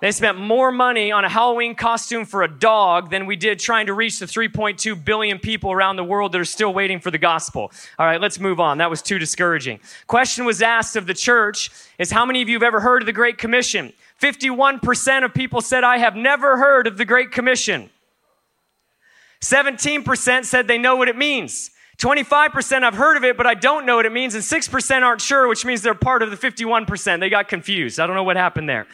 They 0.00 0.12
spent 0.12 0.38
more 0.38 0.70
money 0.70 1.10
on 1.10 1.24
a 1.24 1.28
Halloween 1.28 1.74
costume 1.74 2.26
for 2.26 2.42
a 2.42 2.48
dog 2.48 3.10
than 3.10 3.24
we 3.24 3.34
did 3.34 3.58
trying 3.58 3.86
to 3.86 3.94
reach 3.94 4.18
the 4.18 4.26
3.2 4.26 5.02
billion 5.02 5.38
people 5.38 5.72
around 5.72 5.96
the 5.96 6.04
world 6.04 6.32
that 6.32 6.40
are 6.40 6.44
still 6.44 6.74
waiting 6.74 7.00
for 7.00 7.10
the 7.10 7.18
gospel. 7.18 7.72
All 7.98 8.04
right, 8.04 8.20
let's 8.20 8.38
move 8.38 8.60
on. 8.60 8.76
That 8.76 8.90
was 8.90 9.00
too 9.00 9.18
discouraging. 9.18 9.80
Question 10.06 10.44
was 10.44 10.60
asked 10.60 10.96
of 10.96 11.06
the 11.06 11.14
church 11.14 11.70
is 11.98 12.10
how 12.10 12.26
many 12.26 12.42
of 12.42 12.48
you 12.48 12.56
have 12.56 12.62
ever 12.62 12.80
heard 12.80 13.00
of 13.00 13.06
the 13.06 13.12
Great 13.12 13.38
Commission? 13.38 13.90
51% 14.20 15.24
of 15.24 15.32
people 15.32 15.62
said, 15.62 15.82
I 15.82 15.96
have 15.96 16.14
never 16.14 16.58
heard 16.58 16.86
of 16.86 16.98
the 16.98 17.06
Great 17.06 17.32
Commission. 17.32 17.88
17% 19.50 20.44
said 20.44 20.66
they 20.66 20.78
know 20.78 20.96
what 20.96 21.08
it 21.08 21.16
means. 21.16 21.70
25% 21.98 22.82
I've 22.82 22.94
heard 22.94 23.16
of 23.16 23.24
it, 23.24 23.36
but 23.36 23.46
I 23.46 23.54
don't 23.54 23.86
know 23.86 23.96
what 23.96 24.06
it 24.06 24.12
means, 24.12 24.34
and 24.34 24.44
6% 24.44 25.02
aren't 25.02 25.20
sure, 25.20 25.48
which 25.48 25.64
means 25.64 25.82
they're 25.82 25.94
part 25.94 26.22
of 26.22 26.30
the 26.30 26.36
51%. 26.36 27.20
They 27.20 27.30
got 27.30 27.48
confused. 27.48 27.98
I 27.98 28.06
don't 28.06 28.16
know 28.16 28.24
what 28.24 28.36
happened 28.36 28.68
there. 28.68 28.86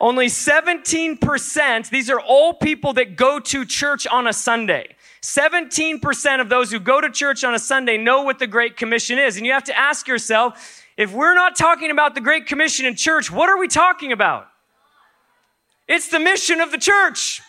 Only 0.00 0.26
17%, 0.26 1.88
these 1.88 2.10
are 2.10 2.20
all 2.20 2.52
people 2.52 2.92
that 2.94 3.16
go 3.16 3.38
to 3.38 3.64
church 3.64 4.06
on 4.06 4.26
a 4.26 4.32
Sunday. 4.32 4.96
17% 5.22 6.40
of 6.40 6.50
those 6.50 6.70
who 6.70 6.78
go 6.78 7.00
to 7.00 7.08
church 7.08 7.44
on 7.44 7.54
a 7.54 7.58
Sunday 7.58 7.96
know 7.96 8.22
what 8.22 8.38
the 8.38 8.46
Great 8.46 8.76
Commission 8.76 9.18
is. 9.18 9.38
And 9.38 9.46
you 9.46 9.52
have 9.52 9.64
to 9.64 9.78
ask 9.78 10.06
yourself, 10.06 10.84
if 10.98 11.12
we're 11.12 11.34
not 11.34 11.56
talking 11.56 11.90
about 11.90 12.14
the 12.14 12.20
Great 12.20 12.46
Commission 12.46 12.84
in 12.84 12.94
church, 12.96 13.30
what 13.30 13.48
are 13.48 13.56
we 13.56 13.68
talking 13.68 14.12
about? 14.12 14.48
It's 15.88 16.08
the 16.08 16.20
mission 16.20 16.60
of 16.60 16.70
the 16.70 16.78
church. 16.78 17.40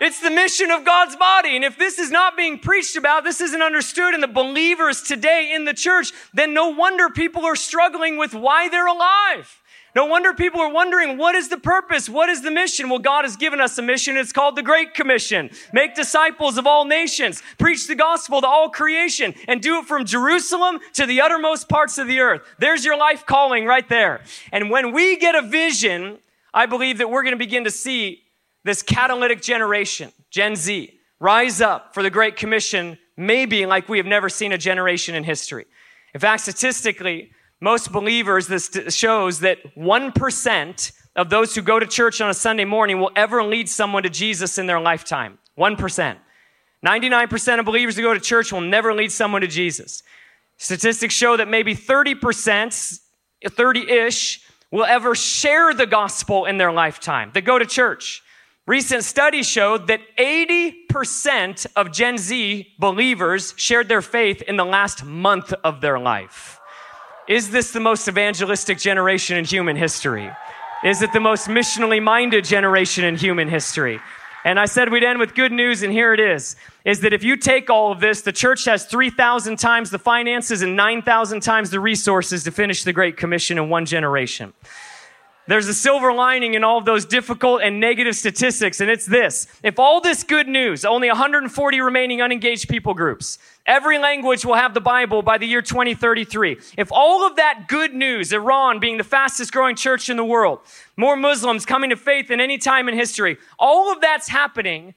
It's 0.00 0.20
the 0.20 0.30
mission 0.30 0.70
of 0.70 0.84
God's 0.84 1.16
body. 1.16 1.54
And 1.54 1.64
if 1.64 1.78
this 1.78 1.98
is 1.98 2.10
not 2.10 2.36
being 2.36 2.58
preached 2.58 2.96
about, 2.96 3.24
this 3.24 3.40
isn't 3.40 3.62
understood 3.62 4.12
in 4.14 4.20
the 4.20 4.28
believers 4.28 5.02
today 5.02 5.52
in 5.54 5.64
the 5.64 5.74
church, 5.74 6.12
then 6.32 6.52
no 6.52 6.68
wonder 6.70 7.08
people 7.08 7.44
are 7.44 7.56
struggling 7.56 8.16
with 8.18 8.34
why 8.34 8.68
they're 8.68 8.86
alive. 8.86 9.60
No 9.94 10.06
wonder 10.06 10.34
people 10.34 10.60
are 10.60 10.72
wondering, 10.72 11.16
what 11.18 11.36
is 11.36 11.48
the 11.48 11.56
purpose? 11.56 12.08
What 12.08 12.28
is 12.28 12.42
the 12.42 12.50
mission? 12.50 12.88
Well, 12.88 12.98
God 12.98 13.24
has 13.24 13.36
given 13.36 13.60
us 13.60 13.78
a 13.78 13.82
mission. 13.82 14.16
It's 14.16 14.32
called 14.32 14.56
the 14.56 14.62
Great 14.62 14.92
Commission. 14.92 15.50
Make 15.72 15.94
disciples 15.94 16.58
of 16.58 16.66
all 16.66 16.84
nations. 16.84 17.44
Preach 17.58 17.86
the 17.86 17.94
gospel 17.94 18.40
to 18.40 18.46
all 18.48 18.70
creation 18.70 19.34
and 19.46 19.62
do 19.62 19.78
it 19.78 19.84
from 19.84 20.04
Jerusalem 20.04 20.80
to 20.94 21.06
the 21.06 21.20
uttermost 21.20 21.68
parts 21.68 21.96
of 21.98 22.08
the 22.08 22.18
earth. 22.18 22.42
There's 22.58 22.84
your 22.84 22.98
life 22.98 23.24
calling 23.24 23.66
right 23.66 23.88
there. 23.88 24.22
And 24.50 24.68
when 24.68 24.92
we 24.92 25.16
get 25.16 25.36
a 25.36 25.42
vision, 25.42 26.18
I 26.52 26.66
believe 26.66 26.98
that 26.98 27.08
we're 27.08 27.22
going 27.22 27.34
to 27.34 27.38
begin 27.38 27.62
to 27.62 27.70
see 27.70 28.23
this 28.64 28.82
catalytic 28.82 29.42
generation, 29.42 30.12
Gen 30.30 30.56
Z, 30.56 30.98
rise 31.20 31.60
up 31.60 31.94
for 31.94 32.02
the 32.02 32.10
Great 32.10 32.36
Commission, 32.36 32.98
maybe 33.16 33.66
like 33.66 33.88
we 33.88 33.98
have 33.98 34.06
never 34.06 34.28
seen 34.28 34.52
a 34.52 34.58
generation 34.58 35.14
in 35.14 35.24
history. 35.24 35.66
In 36.14 36.20
fact, 36.20 36.42
statistically, 36.42 37.30
most 37.60 37.92
believers, 37.92 38.46
this 38.46 38.70
shows 38.94 39.40
that 39.40 39.58
1% 39.76 40.92
of 41.16 41.30
those 41.30 41.54
who 41.54 41.62
go 41.62 41.78
to 41.78 41.86
church 41.86 42.20
on 42.20 42.28
a 42.28 42.34
Sunday 42.34 42.64
morning 42.64 43.00
will 43.00 43.12
ever 43.16 43.42
lead 43.42 43.68
someone 43.68 44.02
to 44.02 44.10
Jesus 44.10 44.58
in 44.58 44.66
their 44.66 44.80
lifetime. 44.80 45.38
1%. 45.58 46.16
99% 46.84 47.58
of 47.58 47.64
believers 47.64 47.96
who 47.96 48.02
go 48.02 48.12
to 48.12 48.20
church 48.20 48.52
will 48.52 48.60
never 48.60 48.92
lead 48.92 49.10
someone 49.10 49.40
to 49.40 49.46
Jesus. 49.46 50.02
Statistics 50.58 51.14
show 51.14 51.36
that 51.36 51.48
maybe 51.48 51.74
30%, 51.74 53.00
30 53.46 53.90
ish, 53.90 54.40
will 54.70 54.84
ever 54.84 55.14
share 55.14 55.72
the 55.72 55.86
gospel 55.86 56.44
in 56.46 56.58
their 56.58 56.72
lifetime. 56.72 57.30
They 57.32 57.40
go 57.40 57.58
to 57.58 57.66
church. 57.66 58.22
Recent 58.66 59.04
studies 59.04 59.46
showed 59.46 59.88
that 59.88 60.00
80% 60.16 61.66
of 61.76 61.92
Gen 61.92 62.16
Z 62.16 62.66
believers 62.78 63.52
shared 63.58 63.90
their 63.90 64.00
faith 64.00 64.40
in 64.40 64.56
the 64.56 64.64
last 64.64 65.04
month 65.04 65.52
of 65.62 65.82
their 65.82 65.98
life. 65.98 66.58
Is 67.28 67.50
this 67.50 67.72
the 67.72 67.80
most 67.80 68.08
evangelistic 68.08 68.78
generation 68.78 69.36
in 69.36 69.44
human 69.44 69.76
history? 69.76 70.30
Is 70.82 71.02
it 71.02 71.12
the 71.12 71.20
most 71.20 71.48
missionally 71.48 72.02
minded 72.02 72.44
generation 72.44 73.04
in 73.04 73.16
human 73.16 73.48
history? 73.48 74.00
And 74.46 74.58
I 74.58 74.64
said 74.64 74.90
we'd 74.90 75.04
end 75.04 75.18
with 75.18 75.34
good 75.34 75.52
news, 75.52 75.82
and 75.82 75.92
here 75.92 76.14
it 76.14 76.20
is. 76.20 76.56
Is 76.86 77.00
that 77.00 77.12
if 77.12 77.22
you 77.22 77.36
take 77.36 77.68
all 77.68 77.92
of 77.92 78.00
this, 78.00 78.22
the 78.22 78.32
church 78.32 78.64
has 78.64 78.86
3,000 78.86 79.58
times 79.58 79.90
the 79.90 79.98
finances 79.98 80.62
and 80.62 80.74
9,000 80.74 81.40
times 81.40 81.68
the 81.68 81.80
resources 81.80 82.44
to 82.44 82.50
finish 82.50 82.82
the 82.84 82.92
Great 82.94 83.18
Commission 83.18 83.58
in 83.58 83.68
one 83.68 83.84
generation. 83.84 84.54
There's 85.46 85.68
a 85.68 85.74
silver 85.74 86.10
lining 86.12 86.54
in 86.54 86.64
all 86.64 86.78
of 86.78 86.86
those 86.86 87.04
difficult 87.04 87.60
and 87.62 87.78
negative 87.78 88.16
statistics, 88.16 88.80
and 88.80 88.90
it's 88.90 89.04
this. 89.04 89.46
If 89.62 89.78
all 89.78 90.00
this 90.00 90.22
good 90.22 90.48
news, 90.48 90.86
only 90.86 91.08
140 91.08 91.80
remaining 91.82 92.22
unengaged 92.22 92.66
people 92.68 92.94
groups, 92.94 93.38
every 93.66 93.98
language 93.98 94.46
will 94.46 94.54
have 94.54 94.72
the 94.72 94.80
Bible 94.80 95.20
by 95.20 95.36
the 95.36 95.46
year 95.46 95.60
2033. 95.60 96.58
If 96.78 96.90
all 96.90 97.26
of 97.26 97.36
that 97.36 97.66
good 97.68 97.92
news, 97.92 98.32
Iran 98.32 98.80
being 98.80 98.96
the 98.96 99.04
fastest 99.04 99.52
growing 99.52 99.76
church 99.76 100.08
in 100.08 100.16
the 100.16 100.24
world, 100.24 100.60
more 100.96 101.14
Muslims 101.14 101.66
coming 101.66 101.90
to 101.90 101.96
faith 101.96 102.28
than 102.28 102.40
any 102.40 102.56
time 102.56 102.88
in 102.88 102.94
history, 102.94 103.36
all 103.58 103.92
of 103.92 104.00
that's 104.00 104.28
happening 104.28 104.94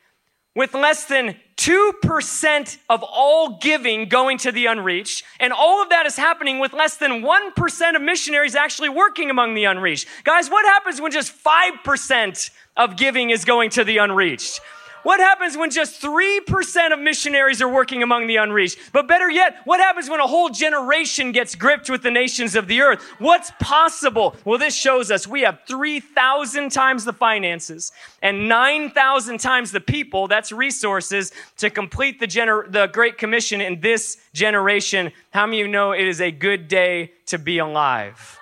with 0.56 0.74
less 0.74 1.04
than 1.06 1.36
2% 1.58 2.78
of 2.88 3.04
all 3.04 3.58
giving 3.58 4.08
going 4.08 4.38
to 4.40 4.52
the 4.52 4.68
unreached. 4.68 5.24
And 5.40 5.52
all 5.52 5.82
of 5.82 5.90
that 5.90 6.06
is 6.06 6.16
happening 6.16 6.60
with 6.60 6.72
less 6.72 6.98
than 6.98 7.24
1% 7.24 7.96
of 7.96 8.02
missionaries 8.02 8.56
actually 8.56 8.90
working 8.90 9.30
among 9.30 9.56
the 9.56 9.66
unreached. 9.66 10.08
Guys, 10.24 10.50
what 10.50 10.66
happens 10.66 11.02
when 11.02 11.12
just 11.12 11.34
5% 11.44 12.50
of 12.78 12.96
giving 12.96 13.32
is 13.32 13.44
going 13.44 13.72
to 13.72 13.84
the 13.84 13.98
unreached? 13.98 14.62
What 15.04 15.20
happens 15.20 15.56
when 15.56 15.70
just 15.70 16.02
3% 16.02 16.92
of 16.92 17.00
missionaries 17.00 17.62
are 17.62 17.70
working 17.70 18.04
among 18.04 18.28
the 18.28 18.38
unreached? 18.38 18.78
But 18.92 19.08
better 19.08 19.30
yet, 19.30 19.58
what 19.66 19.80
happens 19.80 20.10
when 20.10 20.20
a 20.20 20.28
whole 20.28 20.50
generation 20.50 21.32
gets 21.32 21.56
gripped 21.56 21.90
with 21.90 22.04
the 22.04 22.12
nations 22.12 22.56
of 22.56 22.68
the 22.68 22.82
earth? 22.82 23.02
What's 23.20 23.52
possible? 23.60 24.36
Well, 24.44 24.58
this 24.60 24.76
shows 24.76 25.12
us 25.12 25.28
we 25.28 25.42
have 25.42 25.60
3,000 25.68 26.72
times 26.72 27.06
the 27.06 27.14
finances 27.14 27.92
and 28.22 28.50
9,000 28.50 29.40
times 29.40 29.72
the 29.72 29.80
people, 29.80 30.28
that's 30.28 30.52
resources, 30.52 31.32
to 31.58 31.70
complete 31.70 32.20
the, 32.20 32.28
gener- 32.28 32.70
the 32.72 32.88
Great 32.88 33.18
Commission 33.18 33.62
in 33.62 33.80
this 33.80 34.18
generation. 34.34 35.12
How 35.32 35.46
many 35.46 35.62
of 35.62 35.68
you 35.68 35.72
know 35.72 35.92
it 35.92 36.08
is 36.08 36.22
a 36.22 36.32
good 36.32 36.68
day 36.68 37.12
to 37.28 37.38
be 37.38 37.60
alive? 37.60 38.40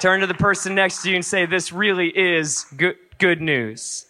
Turn 0.00 0.20
to 0.20 0.26
the 0.26 0.34
person 0.34 0.74
next 0.74 1.02
to 1.02 1.10
you 1.10 1.16
and 1.16 1.24
say, 1.24 1.46
This 1.46 1.72
really 1.72 2.08
is 2.08 2.66
good, 2.76 2.96
good 3.18 3.40
news. 3.40 4.06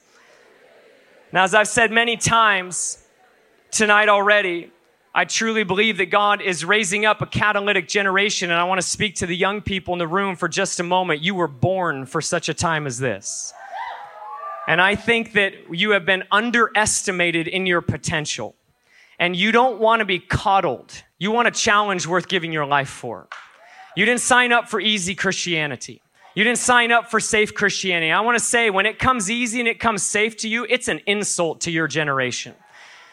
Now, 1.35 1.43
as 1.43 1.53
I've 1.53 1.67
said 1.67 1.91
many 1.91 2.17
times 2.17 3.05
tonight 3.73 4.09
already, 4.09 4.71
I 5.13 5.25
truly 5.25 5.65
believe 5.65 5.97
that 5.97 6.07
God 6.07 6.41
is 6.41 6.65
raising 6.65 7.07
up 7.07 7.23
a 7.23 7.27
catalytic 7.27 7.89
generation, 7.89 8.53
and 8.53 8.61
I 8.61 8.63
want 8.63 8.81
to 8.81 8.87
speak 8.87 9.17
to 9.17 9.27
the 9.27 9.37
young 9.37 9.61
people 9.61 9.95
in 9.95 9.99
the 9.99 10.07
room 10.07 10.37
for 10.37 10.47
just 10.47 10.79
a 10.79 10.85
moment. 10.85 11.23
You 11.23 11.35
were 11.35 11.49
born 11.49 12.07
for 12.07 12.21
such 12.21 12.49
a 12.49 12.55
time 12.55 12.87
as 12.87 13.01
this. 13.01 13.53
And 14.69 14.81
I 14.81 14.95
think 14.95 15.33
that 15.33 15.55
you 15.73 15.91
have 15.91 16.07
been 16.07 16.23
underestimated 16.31 17.49
in 17.49 17.67
your 17.67 17.81
potential. 17.81 18.55
And 19.19 19.35
you 19.35 19.51
don't 19.51 19.81
want 19.81 19.99
to 19.99 20.05
be 20.05 20.21
coddled. 20.21 21.03
You 21.19 21.33
want 21.33 21.49
a 21.49 21.51
challenge 21.51 22.07
worth 22.07 22.29
giving 22.29 22.53
your 22.53 22.65
life 22.65 22.89
for. 22.89 23.27
You 23.97 24.05
didn't 24.05 24.21
sign 24.21 24.53
up 24.53 24.69
for 24.69 24.79
easy 24.79 25.17
Christianity. 25.17 26.01
You 26.35 26.43
didn't 26.43 26.59
sign 26.59 26.91
up 26.91 27.13
for 27.13 27.21
safe 27.21 27.55
Christianity. 27.55 28.11
I 28.11 28.21
want 28.21 28.37
to 28.37 28.45
say 28.45 28.69
when 28.69 28.87
it 28.87 28.99
comes 28.99 29.31
easy 29.31 29.61
and 29.61 29.69
it 29.69 29.79
comes 29.79 30.03
safe 30.03 30.37
to 30.39 30.49
you, 30.49 30.67
it's 30.69 30.89
an 30.89 31.01
insult 31.07 31.61
to 31.63 31.71
your 31.71 31.87
generation. 31.87 32.55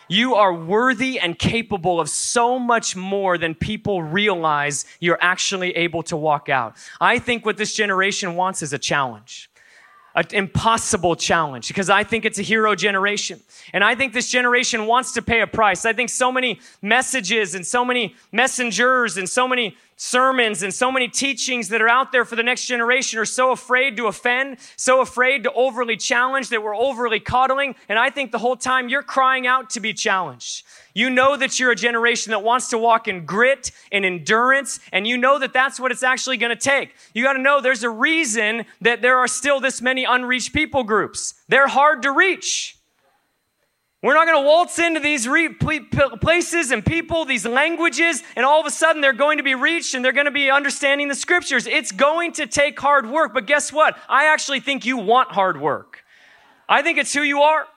You 0.07 0.33
are 0.35 0.51
worthy 0.51 1.19
and 1.19 1.37
capable 1.37 1.99
of 1.99 2.09
so 2.09 2.57
much 2.57 2.95
more 2.95 3.37
than 3.37 3.53
people 3.53 4.01
realize 4.01 4.85
you're 4.99 5.19
actually 5.21 5.71
able 5.77 6.01
to 6.03 6.17
walk 6.17 6.49
out. 6.49 6.75
I 6.99 7.19
think 7.19 7.45
what 7.45 7.57
this 7.57 7.75
generation 7.75 8.35
wants 8.35 8.63
is 8.63 8.73
a 8.73 8.79
challenge 8.79 9.50
an 10.15 10.25
impossible 10.31 11.15
challenge 11.15 11.67
because 11.67 11.89
I 11.89 12.03
think 12.03 12.25
it's 12.25 12.39
a 12.39 12.41
hero 12.43 12.75
generation. 12.75 13.39
And 13.73 13.83
I 13.83 13.95
think 13.95 14.13
this 14.13 14.29
generation 14.29 14.85
wants 14.85 15.13
to 15.13 15.21
pay 15.21 15.41
a 15.41 15.47
price. 15.47 15.85
I 15.85 15.93
think 15.93 16.09
so 16.09 16.31
many 16.31 16.59
messages 16.81 17.55
and 17.55 17.65
so 17.65 17.85
many 17.85 18.15
messengers 18.31 19.17
and 19.17 19.29
so 19.29 19.47
many 19.47 19.77
sermons 19.95 20.63
and 20.63 20.73
so 20.73 20.91
many 20.91 21.07
teachings 21.07 21.69
that 21.69 21.81
are 21.81 21.87
out 21.87 22.11
there 22.11 22.25
for 22.25 22.35
the 22.35 22.43
next 22.43 22.65
generation 22.65 23.19
are 23.19 23.25
so 23.25 23.51
afraid 23.51 23.95
to 23.97 24.07
offend, 24.07 24.57
so 24.75 24.99
afraid 24.99 25.43
to 25.43 25.53
overly 25.53 25.95
challenge 25.95 26.49
that 26.49 26.63
we're 26.63 26.75
overly 26.75 27.19
coddling. 27.19 27.75
And 27.87 27.99
I 27.99 28.09
think 28.09 28.31
the 28.31 28.39
whole 28.39 28.55
time 28.55 28.89
you're 28.89 29.03
crying 29.03 29.45
out 29.45 29.69
to 29.71 29.79
be 29.79 29.93
challenged. 29.93 30.65
You 30.93 31.09
know 31.09 31.37
that 31.37 31.59
you're 31.59 31.71
a 31.71 31.75
generation 31.75 32.31
that 32.31 32.43
wants 32.43 32.69
to 32.69 32.77
walk 32.77 33.07
in 33.07 33.25
grit 33.25 33.71
and 33.91 34.05
endurance, 34.05 34.79
and 34.91 35.07
you 35.07 35.17
know 35.17 35.39
that 35.39 35.53
that's 35.53 35.79
what 35.79 35.91
it's 35.91 36.03
actually 36.03 36.37
going 36.37 36.55
to 36.55 36.61
take. 36.61 36.95
You 37.13 37.23
got 37.23 37.33
to 37.33 37.41
know 37.41 37.61
there's 37.61 37.83
a 37.83 37.89
reason 37.89 38.65
that 38.81 39.01
there 39.01 39.17
are 39.19 39.27
still 39.27 39.59
this 39.59 39.81
many 39.81 40.03
unreached 40.03 40.53
people 40.53 40.83
groups. 40.83 41.35
They're 41.47 41.67
hard 41.67 42.01
to 42.03 42.11
reach. 42.11 42.77
We're 44.03 44.15
not 44.15 44.25
going 44.25 44.41
to 44.41 44.47
waltz 44.47 44.79
into 44.79 44.99
these 44.99 45.27
re- 45.27 45.49
places 45.49 46.71
and 46.71 46.83
people, 46.83 47.23
these 47.23 47.45
languages, 47.45 48.23
and 48.35 48.43
all 48.43 48.59
of 48.59 48.65
a 48.65 48.71
sudden 48.71 48.99
they're 48.99 49.13
going 49.13 49.37
to 49.37 49.43
be 49.43 49.53
reached 49.53 49.93
and 49.93 50.03
they're 50.03 50.11
going 50.11 50.25
to 50.25 50.31
be 50.31 50.49
understanding 50.49 51.07
the 51.07 51.13
scriptures. 51.13 51.67
It's 51.67 51.91
going 51.91 52.31
to 52.33 52.47
take 52.47 52.79
hard 52.79 53.07
work, 53.07 53.31
but 53.31 53.45
guess 53.45 53.71
what? 53.71 53.95
I 54.09 54.25
actually 54.25 54.59
think 54.59 54.85
you 54.85 54.97
want 54.97 55.31
hard 55.31 55.61
work. 55.61 56.03
I 56.67 56.81
think 56.81 56.97
it's 56.97 57.13
who 57.13 57.21
you 57.21 57.41
are. 57.41 57.67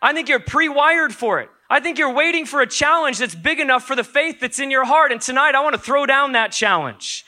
I 0.00 0.14
think 0.14 0.30
you're 0.30 0.40
pre 0.40 0.70
wired 0.70 1.14
for 1.14 1.40
it. 1.40 1.50
I 1.70 1.80
think 1.80 1.98
you're 1.98 2.12
waiting 2.12 2.44
for 2.44 2.60
a 2.60 2.66
challenge 2.66 3.18
that's 3.18 3.34
big 3.34 3.58
enough 3.58 3.84
for 3.84 3.96
the 3.96 4.04
faith 4.04 4.40
that's 4.40 4.58
in 4.58 4.70
your 4.70 4.84
heart. 4.84 5.12
And 5.12 5.20
tonight 5.20 5.54
I 5.54 5.62
want 5.62 5.74
to 5.74 5.80
throw 5.80 6.04
down 6.06 6.32
that 6.32 6.52
challenge. 6.52 7.24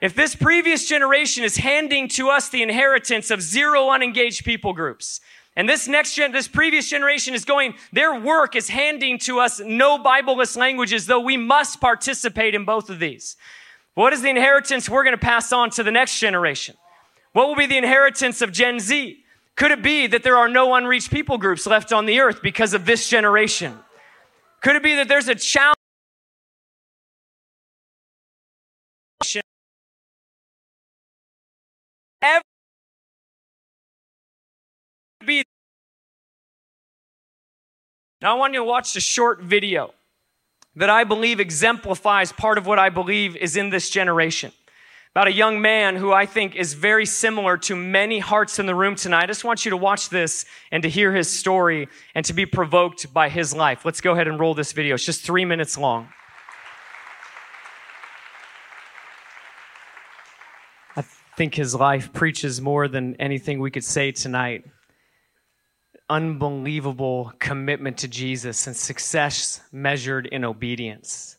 If 0.00 0.14
this 0.14 0.34
previous 0.34 0.88
generation 0.88 1.44
is 1.44 1.56
handing 1.56 2.08
to 2.08 2.28
us 2.28 2.48
the 2.48 2.62
inheritance 2.62 3.30
of 3.30 3.40
zero 3.40 3.88
unengaged 3.90 4.44
people 4.44 4.72
groups, 4.72 5.20
and 5.54 5.68
this 5.68 5.86
next 5.86 6.14
gen, 6.14 6.32
this 6.32 6.48
previous 6.48 6.88
generation 6.88 7.34
is 7.34 7.44
going, 7.44 7.74
their 7.92 8.18
work 8.18 8.56
is 8.56 8.68
handing 8.68 9.18
to 9.20 9.38
us 9.38 9.60
no 9.60 9.98
Bibleless 9.98 10.56
languages, 10.56 11.06
though 11.06 11.20
we 11.20 11.36
must 11.36 11.80
participate 11.80 12.54
in 12.54 12.64
both 12.64 12.90
of 12.90 12.98
these. 12.98 13.36
What 13.94 14.12
is 14.12 14.22
the 14.22 14.30
inheritance 14.30 14.88
we're 14.88 15.04
going 15.04 15.16
to 15.16 15.24
pass 15.24 15.52
on 15.52 15.70
to 15.70 15.82
the 15.82 15.90
next 15.90 16.18
generation? 16.18 16.76
What 17.32 17.48
will 17.48 17.56
be 17.56 17.66
the 17.66 17.78
inheritance 17.78 18.42
of 18.42 18.50
Gen 18.50 18.80
Z? 18.80 19.21
Could 19.56 19.70
it 19.70 19.82
be 19.82 20.06
that 20.06 20.22
there 20.22 20.36
are 20.36 20.48
no 20.48 20.74
unreached 20.74 21.10
people 21.10 21.38
groups 21.38 21.66
left 21.66 21.92
on 21.92 22.06
the 22.06 22.20
earth 22.20 22.40
because 22.42 22.74
of 22.74 22.86
this 22.86 23.08
generation? 23.08 23.78
Could 24.62 24.76
it 24.76 24.82
be 24.82 24.94
that 24.96 25.08
there's 25.08 25.28
a 25.28 25.34
challenge? 25.34 25.76
Now, 38.20 38.36
I 38.36 38.38
want 38.38 38.54
you 38.54 38.60
to 38.60 38.64
watch 38.64 38.94
a 38.94 39.00
short 39.00 39.42
video 39.42 39.92
that 40.76 40.88
I 40.88 41.02
believe 41.02 41.40
exemplifies 41.40 42.32
part 42.32 42.56
of 42.56 42.66
what 42.66 42.78
I 42.78 42.88
believe 42.88 43.34
is 43.36 43.56
in 43.56 43.70
this 43.70 43.90
generation. 43.90 44.52
About 45.14 45.28
a 45.28 45.32
young 45.32 45.60
man 45.60 45.96
who 45.96 46.10
I 46.10 46.24
think 46.24 46.56
is 46.56 46.72
very 46.72 47.04
similar 47.04 47.58
to 47.58 47.76
many 47.76 48.18
hearts 48.18 48.58
in 48.58 48.64
the 48.64 48.74
room 48.74 48.94
tonight. 48.94 49.24
I 49.24 49.26
just 49.26 49.44
want 49.44 49.66
you 49.66 49.70
to 49.72 49.76
watch 49.76 50.08
this 50.08 50.46
and 50.70 50.82
to 50.84 50.88
hear 50.88 51.12
his 51.12 51.28
story 51.28 51.88
and 52.14 52.24
to 52.24 52.32
be 52.32 52.46
provoked 52.46 53.12
by 53.12 53.28
his 53.28 53.54
life. 53.54 53.84
Let's 53.84 54.00
go 54.00 54.12
ahead 54.12 54.26
and 54.26 54.40
roll 54.40 54.54
this 54.54 54.72
video. 54.72 54.94
It's 54.94 55.04
just 55.04 55.22
three 55.22 55.44
minutes 55.44 55.76
long. 55.76 56.08
I 60.96 61.04
think 61.36 61.56
his 61.56 61.74
life 61.74 62.14
preaches 62.14 62.62
more 62.62 62.88
than 62.88 63.14
anything 63.16 63.60
we 63.60 63.70
could 63.70 63.84
say 63.84 64.12
tonight 64.12 64.64
unbelievable 66.08 67.32
commitment 67.38 67.96
to 67.96 68.08
Jesus 68.08 68.66
and 68.66 68.76
success 68.76 69.62
measured 69.72 70.26
in 70.26 70.44
obedience. 70.44 71.38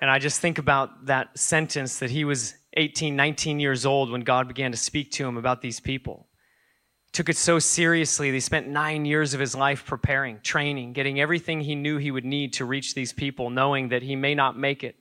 And 0.00 0.10
I 0.10 0.18
just 0.18 0.40
think 0.40 0.56
about 0.56 1.06
that 1.06 1.38
sentence 1.38 1.98
that 1.98 2.10
he 2.10 2.24
was 2.24 2.54
18, 2.78 3.16
19 3.16 3.60
years 3.60 3.84
old 3.84 4.10
when 4.10 4.22
God 4.22 4.48
began 4.48 4.70
to 4.70 4.78
speak 4.78 5.10
to 5.12 5.26
him 5.26 5.36
about 5.36 5.60
these 5.60 5.80
people. 5.80 6.28
Took 7.12 7.28
it 7.28 7.36
so 7.36 7.58
seriously. 7.58 8.30
He 8.30 8.40
spent 8.40 8.68
nine 8.68 9.04
years 9.04 9.34
of 9.34 9.40
his 9.40 9.54
life 9.54 9.84
preparing, 9.84 10.40
training, 10.42 10.92
getting 10.92 11.20
everything 11.20 11.60
he 11.60 11.74
knew 11.74 11.96
he 11.96 12.12
would 12.12 12.24
need 12.24 12.52
to 12.54 12.64
reach 12.64 12.94
these 12.94 13.12
people, 13.12 13.50
knowing 13.50 13.88
that 13.88 14.02
he 14.02 14.14
may 14.14 14.34
not 14.34 14.56
make 14.56 14.84
it, 14.84 14.94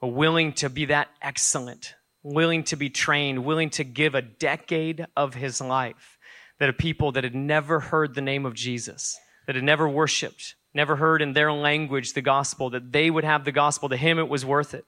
but 0.00 0.08
willing 0.08 0.52
to 0.54 0.70
be 0.70 0.86
that 0.86 1.08
excellent, 1.20 1.94
willing 2.22 2.64
to 2.64 2.76
be 2.76 2.88
trained, 2.88 3.44
willing 3.44 3.70
to 3.70 3.84
give 3.84 4.14
a 4.14 4.22
decade 4.22 5.06
of 5.16 5.34
his 5.34 5.60
life 5.60 6.18
that 6.58 6.70
a 6.70 6.72
people 6.72 7.12
that 7.12 7.24
had 7.24 7.34
never 7.34 7.80
heard 7.80 8.14
the 8.14 8.20
name 8.20 8.46
of 8.46 8.54
Jesus, 8.54 9.18
that 9.46 9.54
had 9.54 9.64
never 9.64 9.88
worshiped, 9.88 10.54
never 10.72 10.96
heard 10.96 11.20
in 11.20 11.32
their 11.34 11.52
language 11.52 12.14
the 12.14 12.22
gospel, 12.22 12.70
that 12.70 12.92
they 12.92 13.10
would 13.10 13.24
have 13.24 13.44
the 13.44 13.52
gospel. 13.52 13.88
To 13.88 13.96
him, 13.96 14.18
it 14.18 14.28
was 14.28 14.44
worth 14.44 14.74
it. 14.74 14.86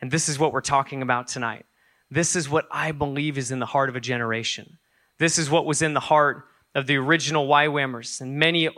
And 0.00 0.10
this 0.10 0.28
is 0.28 0.38
what 0.38 0.52
we're 0.52 0.60
talking 0.60 1.02
about 1.02 1.28
tonight. 1.28 1.66
This 2.10 2.34
is 2.34 2.48
what 2.48 2.66
I 2.70 2.92
believe 2.92 3.38
is 3.38 3.50
in 3.50 3.60
the 3.60 3.66
heart 3.66 3.88
of 3.88 3.96
a 3.96 4.00
generation. 4.00 4.78
This 5.18 5.38
is 5.38 5.50
what 5.50 5.66
was 5.66 5.82
in 5.82 5.94
the 5.94 6.00
heart 6.00 6.44
of 6.74 6.86
the 6.86 6.96
original 6.96 7.46
YWAMers 7.46 8.20
and 8.20 8.38
many 8.38 8.68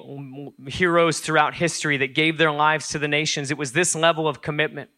heroes 0.66 1.20
throughout 1.20 1.54
history 1.54 1.98
that 1.98 2.14
gave 2.14 2.38
their 2.38 2.52
lives 2.52 2.88
to 2.88 2.98
the 2.98 3.08
nations. 3.08 3.50
It 3.50 3.58
was 3.58 3.72
this 3.72 3.94
level 3.94 4.26
of 4.26 4.42
commitment. 4.42 4.90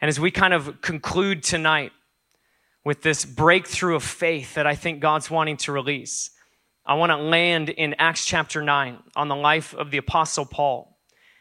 And 0.00 0.08
as 0.08 0.18
we 0.18 0.30
kind 0.30 0.52
of 0.52 0.80
conclude 0.80 1.42
tonight 1.42 1.92
with 2.84 3.02
this 3.02 3.24
breakthrough 3.24 3.96
of 3.96 4.02
faith 4.02 4.54
that 4.54 4.66
I 4.66 4.74
think 4.74 5.00
God's 5.00 5.30
wanting 5.30 5.56
to 5.58 5.72
release, 5.72 6.30
I 6.86 6.94
want 6.94 7.10
to 7.10 7.16
land 7.16 7.70
in 7.70 7.94
Acts 7.98 8.26
chapter 8.26 8.62
9 8.62 8.98
on 9.16 9.28
the 9.28 9.36
life 9.36 9.74
of 9.74 9.90
the 9.90 9.98
Apostle 9.98 10.44
Paul. 10.44 10.98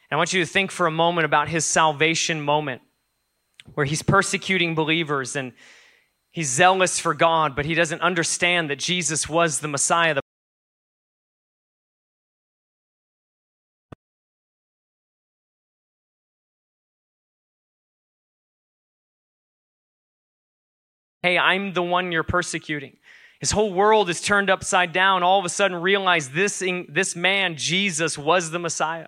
And 0.10 0.16
I 0.16 0.18
want 0.18 0.32
you 0.32 0.46
to 0.46 0.50
think 0.50 0.72
for 0.72 0.86
a 0.86 0.92
moment 0.92 1.26
about 1.26 1.50
his 1.50 1.66
salvation 1.66 2.42
moment 2.42 2.82
where 3.74 3.86
he's 3.86 4.02
persecuting 4.02 4.76
believers 4.76 5.36
and 5.36 5.54
he's 6.34 6.50
zealous 6.50 7.00
for 7.00 7.14
God, 7.14 7.56
but 7.56 7.66
he 7.66 7.74
doesn't 7.74 8.02
understand 8.02 8.70
that 8.70 8.80
Jesus 8.80 9.30
was 9.30 9.62
the 9.62 9.70
Messiah, 9.70 10.20
Hey, 21.24 21.38
I'm 21.38 21.72
the 21.72 21.82
one 21.82 22.12
you're 22.12 22.22
persecuting. 22.22 22.98
His 23.40 23.52
whole 23.52 23.74
world 23.74 24.10
is 24.10 24.20
turned 24.20 24.50
upside 24.50 24.92
down. 24.92 25.24
All 25.24 25.40
of 25.40 25.46
a 25.46 25.50
sudden, 25.50 25.78
realize 25.78 26.30
this, 26.30 26.62
this 26.90 27.16
man, 27.16 27.56
Jesus, 27.56 28.18
was 28.18 28.52
the 28.52 28.60
Messiah. 28.60 29.08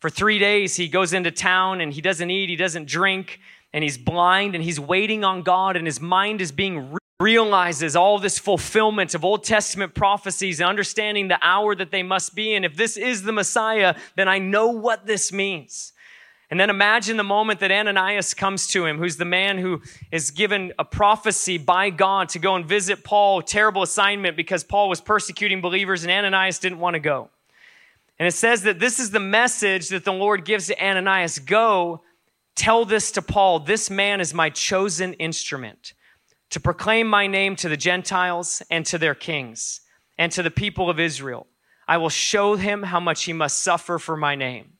For 0.00 0.10
three 0.10 0.40
days, 0.40 0.74
he 0.74 0.88
goes 0.88 1.12
into 1.12 1.30
town 1.30 1.80
and 1.80 1.92
he 1.92 2.00
doesn't 2.00 2.28
eat, 2.28 2.48
he 2.48 2.56
doesn't 2.56 2.88
drink, 2.88 3.38
and 3.74 3.82
he's 3.82 3.98
blind 3.98 4.54
and 4.54 4.62
he's 4.62 4.78
waiting 4.78 5.24
on 5.24 5.42
God, 5.42 5.76
and 5.76 5.84
his 5.84 6.00
mind 6.00 6.40
is 6.40 6.52
being 6.52 6.92
re- 6.92 6.98
realizes 7.20 7.96
all 7.96 8.18
this 8.20 8.38
fulfillment 8.38 9.14
of 9.14 9.24
Old 9.24 9.42
Testament 9.42 9.94
prophecies 9.94 10.60
and 10.60 10.68
understanding 10.68 11.28
the 11.28 11.38
hour 11.42 11.74
that 11.74 11.90
they 11.90 12.02
must 12.02 12.34
be 12.34 12.54
in. 12.54 12.64
If 12.64 12.76
this 12.76 12.96
is 12.96 13.24
the 13.24 13.32
Messiah, 13.32 13.96
then 14.14 14.28
I 14.28 14.38
know 14.38 14.68
what 14.68 15.06
this 15.06 15.32
means. 15.32 15.92
And 16.50 16.60
then 16.60 16.70
imagine 16.70 17.16
the 17.16 17.24
moment 17.24 17.58
that 17.60 17.72
Ananias 17.72 18.32
comes 18.32 18.68
to 18.68 18.86
him, 18.86 18.98
who's 18.98 19.16
the 19.16 19.24
man 19.24 19.58
who 19.58 19.82
is 20.12 20.30
given 20.30 20.72
a 20.78 20.84
prophecy 20.84 21.58
by 21.58 21.90
God 21.90 22.28
to 22.30 22.38
go 22.38 22.54
and 22.54 22.64
visit 22.64 23.02
Paul. 23.02 23.42
Terrible 23.42 23.82
assignment 23.82 24.36
because 24.36 24.62
Paul 24.62 24.88
was 24.88 25.00
persecuting 25.00 25.60
believers 25.60 26.04
and 26.04 26.12
Ananias 26.12 26.60
didn't 26.60 26.78
want 26.78 26.94
to 26.94 27.00
go. 27.00 27.30
And 28.20 28.28
it 28.28 28.32
says 28.32 28.62
that 28.62 28.78
this 28.78 29.00
is 29.00 29.10
the 29.10 29.18
message 29.18 29.88
that 29.88 30.04
the 30.04 30.12
Lord 30.12 30.44
gives 30.44 30.68
to 30.68 30.80
Ananias 30.84 31.40
Go, 31.40 32.02
tell 32.54 32.84
this 32.84 33.10
to 33.12 33.22
Paul. 33.22 33.60
This 33.60 33.90
man 33.90 34.20
is 34.20 34.34
my 34.34 34.50
chosen 34.50 35.14
instrument 35.14 35.94
to 36.50 36.60
proclaim 36.60 37.08
my 37.08 37.26
name 37.26 37.56
to 37.56 37.68
the 37.68 37.76
Gentiles 37.76 38.62
and 38.70 38.86
to 38.86 38.98
their 38.98 39.14
kings 39.14 39.80
and 40.18 40.30
to 40.32 40.42
the 40.42 40.50
people 40.50 40.88
of 40.88 41.00
Israel. 41.00 41.46
I 41.88 41.96
will 41.96 42.10
show 42.10 42.54
him 42.54 42.84
how 42.84 43.00
much 43.00 43.24
he 43.24 43.32
must 43.32 43.58
suffer 43.58 43.98
for 43.98 44.16
my 44.16 44.34
name. 44.34 44.73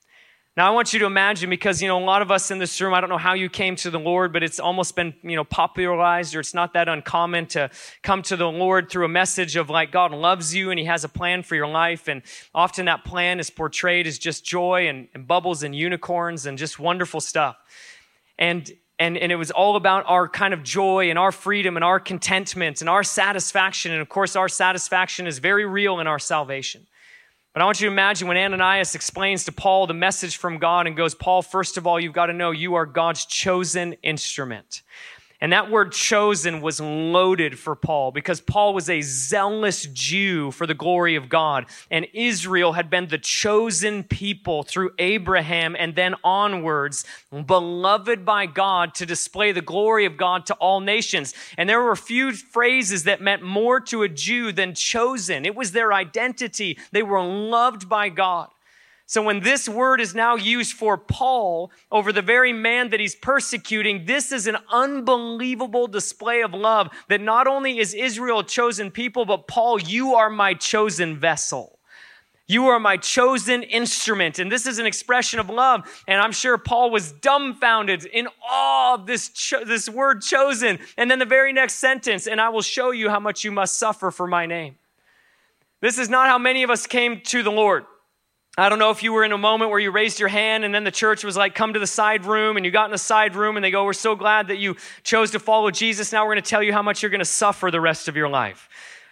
Now, 0.57 0.69
I 0.69 0.71
want 0.71 0.93
you 0.93 1.01
to 1.01 1.07
imagine 1.07 1.51
because, 1.51 1.83
you 1.83 1.88
know, 1.88 1.99
a 1.99 2.05
lot 2.05 2.23
of 2.23 2.31
us 2.31 2.53
in 2.53 2.59
this 2.59 2.81
room, 2.81 2.95
I 2.95 3.01
don't 3.01 3.11
know 3.11 3.19
how 3.19 3.35
you 3.35 3.49
came 3.49 3.75
to 3.77 3.90
the 3.90 3.99
Lord, 3.99 4.33
but 4.33 4.45
it's 4.45 4.61
almost 4.61 4.95
been, 4.95 5.12
you 5.25 5.35
know, 5.35 5.43
popularized 5.43 6.37
or 6.37 6.40
it's 6.40 6.55
not 6.55 6.75
that 6.75 6.88
uncommon 6.88 7.47
to 7.47 7.71
come 8.03 8.23
to 8.23 8.37
the 8.37 8.47
Lord 8.47 8.88
through 8.88 9.05
a 9.05 9.09
message 9.09 9.57
of 9.57 9.69
like 9.69 9.90
God 9.90 10.12
loves 10.12 10.55
you 10.55 10.71
and 10.71 10.79
He 10.79 10.85
has 10.85 11.03
a 11.03 11.09
plan 11.09 11.43
for 11.43 11.57
your 11.57 11.67
life. 11.67 12.07
And 12.07 12.23
often 12.55 12.85
that 12.85 13.05
plan 13.05 13.40
is 13.40 13.51
portrayed 13.51 14.07
as 14.07 14.17
just 14.17 14.45
joy 14.45 14.87
and, 14.87 15.09
and 15.12 15.27
bubbles 15.27 15.64
and 15.64 15.75
unicorns 15.75 16.47
and 16.47 16.57
just 16.57 16.79
wonderful 16.79 17.21
stuff. 17.21 17.57
And 18.38 18.73
and, 18.97 19.19
and 19.19 19.33
it 19.33 19.37
was 19.37 19.51
all 19.51 19.75
about 19.75 20.05
our 20.07 20.29
kind 20.29 20.55
of 20.55 20.62
joy 20.62 21.11
and 21.11 21.19
our 21.19 21.33
freedom 21.33 21.77
and 21.77 21.83
our 21.83 21.99
contentment 21.99 22.81
and 22.81 22.88
our 22.88 23.03
satisfaction. 23.03 23.90
And 23.90 24.01
of 24.01 24.09
course, 24.09 24.37
our 24.37 24.49
satisfaction 24.49 25.27
is 25.27 25.40
very 25.40 25.67
real 25.67 25.99
in 25.99 26.07
our 26.07 26.21
salvation. 26.21 26.87
But 27.55 27.62
I 27.62 27.67
want 27.67 27.81
you 27.81 27.87
to 27.87 27.93
imagine 27.93 28.27
when 28.27 28.37
Ananias 28.37 28.97
explains 28.97 29.45
to 29.45 29.53
Paul 29.53 29.87
the 29.87 29.95
message 29.95 30.38
from 30.38 30.59
God 30.59 30.88
and 30.88 30.97
goes, 30.97 31.14
Paul, 31.14 31.40
first 31.40 31.77
of 31.77 31.87
all, 31.87 32.01
you've 32.01 32.12
got 32.12 32.27
to 32.27 32.33
know 32.33 32.51
you 32.51 32.75
are 32.75 32.85
God's 32.85 33.25
chosen 33.27 33.93
instrument. 34.03 34.83
And 35.44 35.52
that 35.52 35.70
word 35.70 35.92
chosen 35.92 36.62
was 36.62 36.80
loaded 36.80 37.59
for 37.59 37.76
Paul 37.76 38.12
because 38.12 38.40
Paul 38.40 38.72
was 38.72 38.88
a 38.88 39.02
zealous 39.02 39.85
Jew 39.92 40.50
for 40.50 40.66
the 40.66 40.72
glory 40.72 41.16
of 41.16 41.28
God. 41.28 41.66
And 41.90 42.07
Israel 42.14 42.72
had 42.72 42.88
been 42.88 43.09
the 43.09 43.18
chosen 43.18 44.04
people 44.04 44.62
through 44.62 44.92
Abraham 44.98 45.76
and 45.78 45.94
then 45.94 46.14
onwards, 46.24 47.04
beloved 47.30 48.24
by 48.24 48.46
God 48.46 48.94
to 48.94 49.04
display 49.04 49.52
the 49.52 49.61
glory 49.61 50.07
of 50.07 50.16
God 50.16 50.46
to 50.46 50.54
all 50.54 50.80
nations. 50.80 51.35
And 51.59 51.68
there 51.68 51.83
were 51.83 51.94
few 51.94 52.33
phrases 52.33 53.04
that 53.04 53.20
meant 53.20 53.42
more 53.42 53.80
to 53.80 54.02
a 54.02 54.09
Jew 54.09 54.50
than 54.50 54.74
chosen. 54.74 55.44
It 55.44 55.54
was 55.54 55.72
their 55.72 55.92
identity. 55.92 56.78
They 56.90 57.02
were 57.02 57.22
loved 57.22 57.87
by 57.87 58.09
God. 58.09 58.48
So 59.07 59.23
when 59.23 59.40
this 59.40 59.69
word 59.69 60.01
is 60.01 60.14
now 60.14 60.37
used 60.37 60.73
for 60.73 60.97
Paul 60.97 61.71
over 61.93 62.11
the 62.11 62.23
very 62.23 62.53
man 62.53 62.88
that 62.90 63.01
he's 63.01 63.14
persecuting, 63.14 64.07
this 64.07 64.33
is 64.33 64.47
an 64.47 64.57
unbelievable 64.71 65.87
display 65.87 66.42
of 66.42 66.55
love 66.55 66.88
that 67.09 67.21
not 67.21 67.46
only 67.46 67.79
is 67.79 67.92
Israel 67.92 68.38
a 68.38 68.44
chosen 68.44 68.90
people, 68.90 69.27
but 69.27 69.46
Paul, 69.46 69.79
you 69.79 70.15
are 70.15 70.31
my 70.31 70.55
chosen 70.55 71.19
vessel. 71.19 71.79
You 72.46 72.67
are 72.69 72.79
my 72.79 72.96
chosen 72.96 73.63
instrument. 73.63 74.38
And 74.38 74.52
this 74.52 74.67
is 74.67 74.79
an 74.79 74.87
expression 74.87 75.38
of 75.38 75.48
love. 75.48 76.02
And 76.07 76.21
I'm 76.21 76.33
sure 76.33 76.59
Paul 76.59 76.90
was 76.90 77.13
dumbfounded 77.13 78.05
in 78.07 78.29
awe 78.46 78.94
of 78.94 79.07
this, 79.07 79.31
cho- 79.31 79.65
this 79.65 79.88
word 79.88 80.21
chosen. 80.21 80.79
And 80.98 81.11
then 81.11 81.19
the 81.19 81.25
very 81.25 81.52
next 81.52 81.75
sentence, 81.75 82.27
and 82.27 82.40
I 82.40 82.50
will 82.50 82.63
show 82.63 82.90
you 82.90 83.09
how 83.09 83.21
much 83.21 83.44
you 83.44 83.50
must 83.50 83.77
suffer 83.77 84.11
for 84.11 84.27
my 84.27 84.44
name. 84.44 84.77
This 85.81 85.98
is 85.98 86.09
not 86.09 86.29
how 86.29 86.38
many 86.38 86.63
of 86.63 86.71
us 86.71 86.87
came 86.87 87.21
to 87.23 87.42
the 87.42 87.52
Lord. 87.52 87.85
I 88.57 88.69
don't 88.69 88.79
know 88.79 88.90
if 88.90 89.02
you 89.02 89.13
were 89.13 89.25
in 89.25 89.33
a 89.33 89.38
moment 89.38 89.73
where 89.73 89.81
you 89.81 89.90
raised 89.90 90.21
your 90.21 90.29
hand 90.29 90.65
and 90.65 90.73
then 90.73 90.85
the 90.85 90.92
church 90.92 91.25
was 91.25 91.37
like, 91.37 91.57
come 91.57 91.73
to 91.73 91.81
the 91.81 91.88
side 91.88 92.25
room, 92.25 92.57
and 92.57 92.65
you 92.65 92.71
got 92.71 92.85
in 92.85 92.92
the 92.92 92.98
side 92.98 93.35
room 93.35 93.57
and 93.57 93.65
they 93.65 93.73
go, 93.73 93.85
We're 93.85 93.92
so 93.92 94.15
glad 94.15 94.48
that 94.48 94.59
you 94.59 94.77
chose 95.02 95.33
to 95.33 95.40
follow 95.40 95.73
Jesus. 95.73 96.13
Now 96.13 96.25
we're 96.25 96.35
going 96.35 96.44
to 96.44 96.50
tell 96.50 96.63
you 96.63 96.73
how 96.73 96.83
much 96.83 97.02
you're 97.02 97.11
going 97.11 97.19
to 97.19 97.25
suffer 97.25 97.71
the 97.73 97.81
rest 97.81 98.07
of 98.07 98.17
your 98.17 98.29
life. 98.29 98.69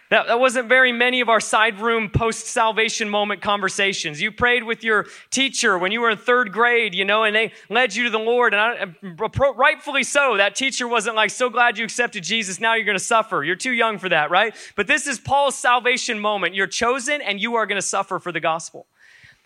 That, 0.09 0.27
that 0.27 0.39
wasn't 0.39 0.69
very 0.69 0.91
many 0.91 1.21
of 1.21 1.29
our 1.29 1.39
side 1.39 1.79
room 1.79 2.09
post 2.09 2.45
salvation 2.45 3.09
moment 3.09 3.41
conversations. 3.41 4.21
You 4.21 4.31
prayed 4.31 4.63
with 4.63 4.83
your 4.83 5.07
teacher 5.31 5.77
when 5.77 5.91
you 5.91 6.01
were 6.01 6.11
in 6.11 6.17
third 6.17 6.53
grade, 6.53 6.93
you 6.93 7.03
know, 7.03 7.23
and 7.23 7.35
they 7.35 7.51
led 7.69 7.95
you 7.95 8.03
to 8.03 8.09
the 8.11 8.19
Lord. 8.19 8.53
And 8.53 8.61
I, 8.61 9.51
rightfully 9.55 10.03
so. 10.03 10.37
That 10.37 10.55
teacher 10.55 10.87
wasn't 10.87 11.15
like, 11.15 11.31
so 11.31 11.49
glad 11.49 11.77
you 11.77 11.83
accepted 11.83 12.23
Jesus. 12.23 12.59
Now 12.59 12.75
you're 12.75 12.85
going 12.85 12.97
to 12.97 13.03
suffer. 13.03 13.43
You're 13.43 13.55
too 13.55 13.71
young 13.71 13.97
for 13.97 14.07
that, 14.07 14.29
right? 14.29 14.55
But 14.75 14.87
this 14.87 15.07
is 15.07 15.19
Paul's 15.19 15.57
salvation 15.57 16.19
moment. 16.19 16.53
You're 16.53 16.67
chosen 16.67 17.19
and 17.21 17.41
you 17.41 17.55
are 17.55 17.65
going 17.65 17.81
to 17.81 17.87
suffer 17.87 18.19
for 18.19 18.31
the 18.31 18.39
gospel. 18.39 18.85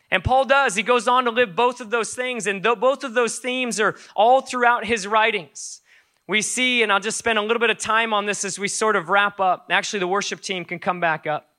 And 0.09 0.23
Paul 0.23 0.45
does. 0.45 0.75
He 0.75 0.83
goes 0.83 1.07
on 1.07 1.25
to 1.25 1.31
live 1.31 1.55
both 1.55 1.81
of 1.81 1.89
those 1.89 2.13
things. 2.13 2.47
And 2.47 2.63
both 2.63 3.03
of 3.03 3.13
those 3.13 3.39
themes 3.39 3.79
are 3.79 3.95
all 4.15 4.41
throughout 4.41 4.85
his 4.85 5.05
writings. 5.05 5.81
We 6.27 6.41
see, 6.41 6.83
and 6.83 6.91
I'll 6.91 6.99
just 6.99 7.17
spend 7.17 7.39
a 7.39 7.41
little 7.41 7.59
bit 7.59 7.69
of 7.69 7.77
time 7.77 8.13
on 8.13 8.25
this 8.25 8.43
as 8.43 8.59
we 8.59 8.67
sort 8.67 8.95
of 8.95 9.09
wrap 9.09 9.39
up. 9.39 9.67
Actually, 9.69 9.99
the 9.99 10.07
worship 10.07 10.41
team 10.41 10.65
can 10.65 10.79
come 10.79 10.99
back 10.99 11.25
up. 11.25 11.49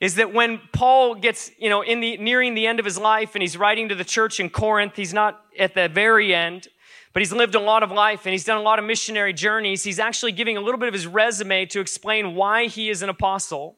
Is 0.00 0.16
that 0.16 0.34
when 0.34 0.60
Paul 0.72 1.14
gets, 1.14 1.50
you 1.58 1.70
know, 1.70 1.82
in 1.82 2.00
the 2.00 2.16
nearing 2.16 2.54
the 2.54 2.66
end 2.66 2.78
of 2.80 2.84
his 2.84 2.98
life 2.98 3.34
and 3.34 3.42
he's 3.42 3.56
writing 3.56 3.88
to 3.88 3.94
the 3.94 4.04
church 4.04 4.40
in 4.40 4.50
Corinth, 4.50 4.96
he's 4.96 5.14
not 5.14 5.40
at 5.58 5.74
the 5.74 5.88
very 5.88 6.34
end, 6.34 6.66
but 7.12 7.20
he's 7.20 7.32
lived 7.32 7.54
a 7.54 7.60
lot 7.60 7.82
of 7.82 7.92
life 7.92 8.26
and 8.26 8.32
he's 8.32 8.44
done 8.44 8.58
a 8.58 8.62
lot 8.62 8.78
of 8.78 8.84
missionary 8.84 9.32
journeys. 9.32 9.84
He's 9.84 10.00
actually 10.00 10.32
giving 10.32 10.56
a 10.56 10.60
little 10.60 10.78
bit 10.78 10.88
of 10.88 10.94
his 10.94 11.06
resume 11.06 11.66
to 11.66 11.80
explain 11.80 12.34
why 12.34 12.66
he 12.66 12.90
is 12.90 13.02
an 13.02 13.10
apostle 13.10 13.76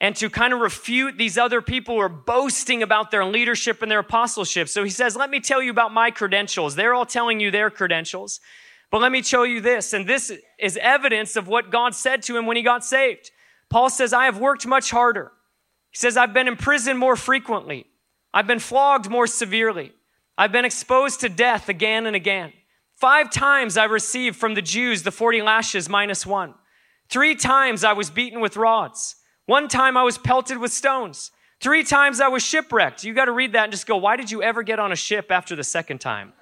and 0.00 0.16
to 0.16 0.28
kind 0.28 0.52
of 0.52 0.60
refute 0.60 1.16
these 1.16 1.38
other 1.38 1.62
people 1.62 1.94
who 1.94 2.00
are 2.00 2.08
boasting 2.08 2.82
about 2.82 3.10
their 3.10 3.24
leadership 3.24 3.80
and 3.80 3.90
their 3.90 4.00
apostleship. 4.00 4.68
So 4.68 4.84
he 4.84 4.90
says, 4.90 5.16
Let 5.16 5.30
me 5.30 5.40
tell 5.40 5.62
you 5.62 5.70
about 5.70 5.92
my 5.92 6.10
credentials. 6.10 6.74
They're 6.74 6.94
all 6.94 7.06
telling 7.06 7.40
you 7.40 7.50
their 7.50 7.70
credentials. 7.70 8.40
But 8.90 9.00
let 9.00 9.12
me 9.12 9.22
show 9.22 9.42
you 9.42 9.60
this. 9.60 9.92
And 9.92 10.06
this 10.06 10.32
is 10.58 10.76
evidence 10.76 11.36
of 11.36 11.48
what 11.48 11.70
God 11.70 11.94
said 11.94 12.22
to 12.24 12.36
him 12.36 12.46
when 12.46 12.56
he 12.56 12.62
got 12.62 12.84
saved. 12.84 13.30
Paul 13.68 13.90
says, 13.90 14.12
I 14.12 14.26
have 14.26 14.38
worked 14.38 14.66
much 14.66 14.90
harder. 14.90 15.32
He 15.90 15.96
says, 15.96 16.16
I've 16.16 16.34
been 16.34 16.48
in 16.48 16.56
prison 16.56 16.96
more 16.96 17.16
frequently. 17.16 17.86
I've 18.32 18.46
been 18.46 18.58
flogged 18.58 19.08
more 19.08 19.26
severely. 19.26 19.92
I've 20.36 20.52
been 20.52 20.64
exposed 20.64 21.20
to 21.20 21.28
death 21.28 21.68
again 21.68 22.06
and 22.06 22.16
again. 22.16 22.52
Five 22.96 23.30
times 23.30 23.76
I 23.76 23.84
received 23.84 24.36
from 24.36 24.54
the 24.54 24.62
Jews 24.62 25.02
the 25.02 25.10
40 25.10 25.42
lashes 25.42 25.88
minus 25.88 26.24
one. 26.26 26.54
Three 27.08 27.34
times 27.34 27.84
I 27.84 27.92
was 27.92 28.10
beaten 28.10 28.40
with 28.40 28.56
rods. 28.56 29.16
One 29.46 29.68
time 29.68 29.96
I 29.96 30.02
was 30.02 30.16
pelted 30.18 30.58
with 30.58 30.72
stones. 30.72 31.30
Three 31.60 31.84
times 31.84 32.20
I 32.20 32.28
was 32.28 32.42
shipwrecked. 32.42 33.04
You 33.04 33.14
got 33.14 33.26
to 33.26 33.32
read 33.32 33.52
that 33.52 33.64
and 33.64 33.72
just 33.72 33.86
go, 33.86 33.96
why 33.96 34.16
did 34.16 34.30
you 34.30 34.42
ever 34.42 34.62
get 34.62 34.78
on 34.78 34.92
a 34.92 34.96
ship 34.96 35.30
after 35.30 35.54
the 35.54 35.64
second 35.64 36.00
time? 36.00 36.32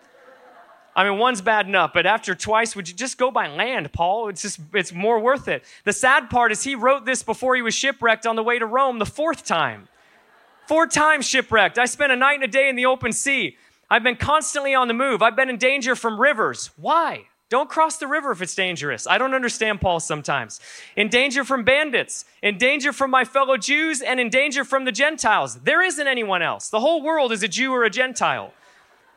I 0.95 1.09
mean, 1.09 1.19
one's 1.19 1.41
bad 1.41 1.67
enough, 1.67 1.93
but 1.95 2.05
after 2.05 2.35
twice, 2.35 2.77
would 2.77 2.89
you 2.89 2.95
just 2.95 3.17
go 3.17 3.31
by 3.31 3.49
land, 3.49 3.93
Paul? 3.93 4.29
It's 4.29 4.43
just, 4.43 4.61
it's 4.75 4.93
more 4.93 5.19
worth 5.19 5.49
it. 5.49 5.65
The 5.85 5.93
sad 5.93 6.29
part 6.29 6.53
is 6.53 6.65
he 6.65 6.75
wrote 6.75 7.07
this 7.07 7.23
before 7.23 7.57
he 7.57 7.63
was 7.63 7.75
shipwrecked 7.75 8.27
on 8.27 8.37
the 8.37 8.43
way 8.43 8.59
to 8.59 8.67
Rome 8.67 8.99
the 8.99 9.07
fourth 9.07 9.45
time. 9.45 9.89
Four 10.67 10.87
times 10.87 11.27
shipwrecked. 11.27 11.79
I 11.79 11.87
spent 11.87 12.13
a 12.13 12.17
night 12.17 12.35
and 12.35 12.45
a 12.45 12.49
day 12.49 12.69
in 12.69 12.77
the 12.77 12.87
open 12.87 13.13
sea. 13.13 13.57
I've 13.89 14.03
been 14.03 14.17
constantly 14.17 14.75
on 14.75 14.89
the 14.89 14.95
move. 14.95 15.23
I've 15.23 15.37
been 15.37 15.49
in 15.49 15.57
danger 15.57 15.97
from 15.97 16.21
rivers. 16.21 16.71
Why? 16.77 17.27
Don't 17.53 17.69
cross 17.69 17.99
the 17.99 18.07
river 18.07 18.31
if 18.31 18.41
it's 18.41 18.55
dangerous. 18.55 19.07
I 19.07 19.19
don't 19.19 19.35
understand 19.35 19.83
Paul 19.83 20.01
sometimes. 20.01 20.59
In 20.97 21.11
danger 21.11 21.45
from 21.45 21.65
bandits, 21.65 22.25
in 22.43 22.57
danger 22.57 22.95
from 22.95 23.11
my 23.11 23.27
fellow 23.27 23.59
Jews, 23.59 24.01
and 24.01 24.19
in 24.19 24.31
danger 24.31 24.65
from 24.65 24.87
the 24.87 24.91
Gentiles. 24.91 25.57
There 25.57 25.83
isn't 25.83 26.09
anyone 26.09 26.41
else. 26.41 26.71
The 26.71 26.81
whole 26.81 27.03
world 27.03 27.31
is 27.31 27.43
a 27.43 27.49
Jew 27.49 27.71
or 27.71 27.85
a 27.85 27.91
Gentile. 27.91 28.55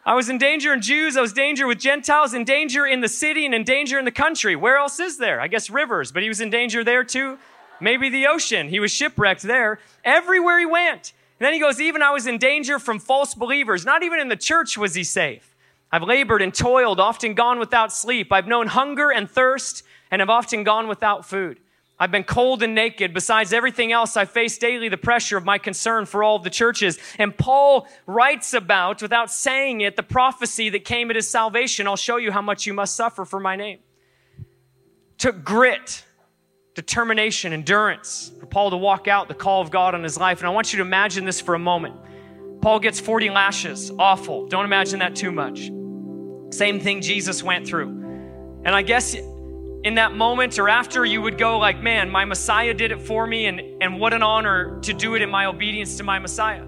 I 0.05 0.15
was 0.15 0.27
in 0.27 0.37
danger 0.37 0.73
in 0.73 0.81
Jews, 0.81 1.15
I 1.15 1.21
was 1.21 1.31
in 1.31 1.37
danger 1.37 1.65
with 1.65 1.79
Gentiles, 1.79 2.33
in 2.33 2.43
danger 2.43 2.85
in 2.85 2.99
the 2.99 3.07
city, 3.07 3.45
and 3.45 3.55
in 3.55 3.63
danger 3.63 3.97
in 3.97 4.03
the 4.03 4.11
country. 4.11 4.57
Where 4.57 4.75
else 4.75 4.99
is 4.99 5.17
there? 5.17 5.39
I 5.39 5.47
guess 5.47 5.69
rivers, 5.69 6.11
but 6.11 6.21
he 6.21 6.27
was 6.27 6.41
in 6.41 6.49
danger 6.49 6.83
there 6.83 7.05
too. 7.05 7.37
Maybe 7.79 8.09
the 8.09 8.27
ocean. 8.27 8.67
He 8.67 8.81
was 8.81 8.91
shipwrecked 8.91 9.43
there. 9.43 9.79
Everywhere 10.03 10.59
he 10.59 10.65
went. 10.65 11.13
And 11.39 11.45
then 11.45 11.53
he 11.53 11.59
goes, 11.61 11.79
even 11.79 12.01
I 12.01 12.11
was 12.11 12.27
in 12.27 12.37
danger 12.37 12.79
from 12.79 12.99
false 12.99 13.33
believers. 13.33 13.85
Not 13.85 14.03
even 14.03 14.19
in 14.19 14.27
the 14.27 14.35
church 14.35 14.77
was 14.77 14.93
he 14.93 15.05
safe. 15.05 15.54
I've 15.95 16.03
labored 16.03 16.41
and 16.41 16.53
toiled, 16.53 16.99
often 16.99 17.35
gone 17.35 17.57
without 17.57 17.89
sleep. 17.89 18.33
I've 18.33 18.47
known 18.47 18.67
hunger 18.67 19.11
and 19.11 19.31
thirst, 19.31 19.81
and 20.11 20.19
have 20.19 20.29
often 20.29 20.65
gone 20.65 20.89
without 20.89 21.25
food. 21.25 21.57
I've 21.97 22.11
been 22.11 22.25
cold 22.25 22.61
and 22.63 22.75
naked. 22.75 23.13
Besides 23.13 23.53
everything 23.53 23.93
else, 23.93 24.17
I 24.17 24.25
face 24.25 24.57
daily 24.57 24.89
the 24.89 24.97
pressure 24.97 25.37
of 25.37 25.45
my 25.45 25.57
concern 25.57 26.05
for 26.05 26.21
all 26.21 26.35
of 26.35 26.43
the 26.43 26.49
churches. 26.49 26.99
And 27.17 27.37
Paul 27.37 27.87
writes 28.07 28.53
about, 28.53 29.01
without 29.01 29.31
saying 29.31 29.79
it, 29.79 29.95
the 29.95 30.03
prophecy 30.03 30.67
that 30.71 30.83
came 30.83 31.09
at 31.11 31.15
his 31.15 31.29
salvation. 31.29 31.87
I'll 31.87 31.95
show 31.95 32.17
you 32.17 32.29
how 32.29 32.41
much 32.41 32.65
you 32.65 32.73
must 32.73 32.97
suffer 32.97 33.23
for 33.23 33.39
my 33.39 33.55
name. 33.55 33.79
Took 35.17 35.45
grit, 35.45 36.03
determination, 36.73 37.53
endurance 37.53 38.33
for 38.37 38.47
Paul 38.47 38.71
to 38.71 38.77
walk 38.77 39.07
out 39.07 39.29
the 39.29 39.33
call 39.33 39.61
of 39.61 39.71
God 39.71 39.95
on 39.95 40.03
his 40.03 40.17
life. 40.17 40.39
And 40.39 40.47
I 40.47 40.49
want 40.49 40.73
you 40.73 40.77
to 40.79 40.83
imagine 40.83 41.23
this 41.23 41.39
for 41.39 41.55
a 41.55 41.59
moment. 41.59 41.95
Paul 42.61 42.81
gets 42.81 42.99
40 42.99 43.29
lashes. 43.29 43.93
Awful. 43.97 44.47
Don't 44.47 44.65
imagine 44.65 44.99
that 44.99 45.15
too 45.15 45.31
much. 45.31 45.69
Same 46.49 46.79
thing 46.79 47.01
Jesus 47.01 47.43
went 47.43 47.67
through. 47.67 47.89
And 48.63 48.69
I 48.69 48.81
guess 48.81 49.13
in 49.13 49.95
that 49.95 50.15
moment 50.15 50.57
or 50.57 50.67
after, 50.67 51.05
you 51.05 51.21
would 51.21 51.37
go 51.37 51.59
like, 51.59 51.81
man, 51.81 52.09
my 52.09 52.25
Messiah 52.25 52.73
did 52.73 52.91
it 52.91 53.01
for 53.01 53.27
me, 53.27 53.45
and, 53.45 53.61
and 53.83 53.99
what 53.99 54.13
an 54.13 54.23
honor 54.23 54.79
to 54.81 54.93
do 54.93 55.15
it 55.15 55.21
in 55.21 55.29
my 55.29 55.45
obedience 55.45 55.97
to 55.97 56.03
my 56.03 56.17
Messiah. 56.17 56.63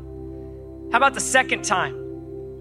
How 0.91 0.97
about 0.97 1.15
the 1.15 1.19
second 1.19 1.63
time? 1.63 2.07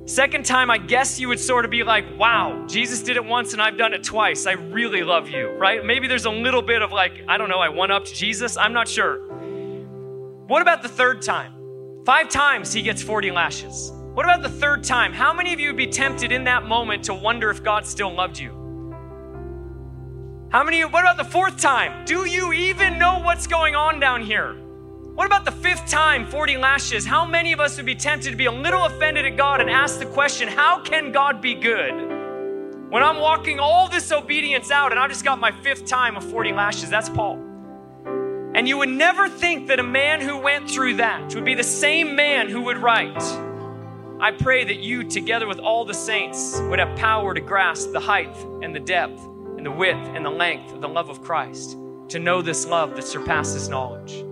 Second 0.06 0.46
time, 0.46 0.70
I 0.70 0.78
guess 0.78 1.18
you 1.18 1.28
would 1.28 1.40
sort 1.40 1.64
of 1.64 1.70
be 1.70 1.82
like, 1.82 2.04
wow, 2.16 2.64
Jesus 2.68 3.02
did 3.02 3.16
it 3.16 3.24
once 3.24 3.52
and 3.52 3.60
I've 3.60 3.76
done 3.76 3.92
it 3.92 4.04
twice. 4.04 4.46
I 4.46 4.52
really 4.52 5.02
love 5.02 5.28
you, 5.28 5.48
right? 5.48 5.84
Maybe 5.84 6.06
there's 6.06 6.26
a 6.26 6.30
little 6.30 6.62
bit 6.62 6.80
of 6.80 6.92
like, 6.92 7.24
I 7.26 7.36
don't 7.36 7.48
know, 7.48 7.58
I 7.58 7.68
one 7.68 7.90
upped 7.90 8.14
Jesus. 8.14 8.56
I'm 8.56 8.72
not 8.72 8.86
sure. 8.86 9.18
What 10.46 10.62
about 10.62 10.82
the 10.82 10.88
third 10.88 11.22
time? 11.22 11.52
Five 12.06 12.28
times 12.28 12.72
he 12.72 12.82
gets 12.82 13.02
40 13.02 13.32
lashes. 13.32 13.92
What 14.16 14.24
about 14.24 14.40
the 14.40 14.48
third 14.48 14.82
time? 14.82 15.12
How 15.12 15.34
many 15.34 15.52
of 15.52 15.60
you 15.60 15.68
would 15.68 15.76
be 15.76 15.88
tempted 15.88 16.32
in 16.32 16.44
that 16.44 16.64
moment 16.64 17.04
to 17.04 17.12
wonder 17.12 17.50
if 17.50 17.62
God 17.62 17.84
still 17.84 18.10
loved 18.10 18.38
you? 18.38 18.48
How 20.48 20.64
many, 20.64 20.78
you, 20.78 20.88
what 20.88 21.02
about 21.02 21.18
the 21.18 21.30
fourth 21.30 21.60
time? 21.60 22.06
Do 22.06 22.24
you 22.24 22.54
even 22.54 22.98
know 22.98 23.18
what's 23.18 23.46
going 23.46 23.74
on 23.74 24.00
down 24.00 24.22
here? 24.22 24.54
What 24.54 25.26
about 25.26 25.44
the 25.44 25.52
fifth 25.52 25.86
time, 25.86 26.24
40 26.24 26.56
lashes? 26.56 27.04
How 27.04 27.26
many 27.26 27.52
of 27.52 27.60
us 27.60 27.76
would 27.76 27.84
be 27.84 27.94
tempted 27.94 28.30
to 28.30 28.36
be 28.36 28.46
a 28.46 28.50
little 28.50 28.86
offended 28.86 29.26
at 29.26 29.36
God 29.36 29.60
and 29.60 29.68
ask 29.68 29.98
the 29.98 30.06
question, 30.06 30.48
how 30.48 30.80
can 30.80 31.12
God 31.12 31.42
be 31.42 31.54
good? 31.54 31.92
When 32.88 33.02
I'm 33.02 33.20
walking 33.20 33.60
all 33.60 33.86
this 33.86 34.10
obedience 34.12 34.70
out 34.70 34.92
and 34.92 34.98
I've 34.98 35.10
just 35.10 35.24
got 35.24 35.38
my 35.38 35.52
fifth 35.52 35.84
time 35.84 36.16
of 36.16 36.24
40 36.24 36.54
lashes, 36.54 36.88
that's 36.88 37.10
Paul. 37.10 37.34
And 38.54 38.66
you 38.66 38.78
would 38.78 38.88
never 38.88 39.28
think 39.28 39.68
that 39.68 39.78
a 39.78 39.82
man 39.82 40.22
who 40.22 40.38
went 40.38 40.70
through 40.70 40.94
that 40.94 41.34
would 41.34 41.44
be 41.44 41.54
the 41.54 41.62
same 41.62 42.16
man 42.16 42.48
who 42.48 42.62
would 42.62 42.78
write, 42.78 43.22
I 44.18 44.30
pray 44.30 44.64
that 44.64 44.78
you, 44.78 45.04
together 45.04 45.46
with 45.46 45.58
all 45.58 45.84
the 45.84 45.92
saints, 45.92 46.58
would 46.70 46.78
have 46.78 46.96
power 46.96 47.34
to 47.34 47.40
grasp 47.40 47.92
the 47.92 48.00
height 48.00 48.34
and 48.62 48.74
the 48.74 48.80
depth 48.80 49.22
and 49.58 49.66
the 49.66 49.70
width 49.70 49.98
and 49.98 50.24
the 50.24 50.30
length 50.30 50.72
of 50.72 50.80
the 50.80 50.88
love 50.88 51.10
of 51.10 51.20
Christ, 51.20 51.76
to 52.08 52.18
know 52.18 52.40
this 52.40 52.66
love 52.66 52.96
that 52.96 53.04
surpasses 53.04 53.68
knowledge. 53.68 54.24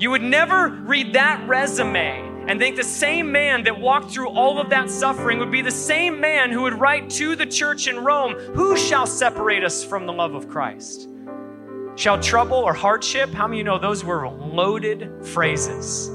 You 0.00 0.10
would 0.10 0.22
never 0.22 0.68
read 0.68 1.12
that 1.12 1.46
resume 1.46 2.46
and 2.48 2.58
think 2.58 2.74
the 2.74 2.82
same 2.82 3.30
man 3.30 3.62
that 3.62 3.78
walked 3.78 4.10
through 4.10 4.30
all 4.30 4.58
of 4.58 4.70
that 4.70 4.90
suffering 4.90 5.38
would 5.38 5.52
be 5.52 5.62
the 5.62 5.70
same 5.70 6.20
man 6.20 6.50
who 6.50 6.62
would 6.62 6.74
write 6.74 7.08
to 7.10 7.36
the 7.36 7.46
church 7.46 7.86
in 7.86 8.00
Rome, 8.00 8.32
Who 8.54 8.76
shall 8.76 9.06
separate 9.06 9.62
us 9.62 9.84
from 9.84 10.04
the 10.04 10.12
love 10.12 10.34
of 10.34 10.48
Christ? 10.48 11.08
Shall 11.94 12.20
trouble 12.20 12.58
or 12.58 12.74
hardship? 12.74 13.30
How 13.30 13.46
many 13.46 13.58
of 13.58 13.58
you 13.58 13.64
know 13.64 13.78
those 13.78 14.04
were 14.04 14.28
loaded 14.28 15.24
phrases? 15.24 16.10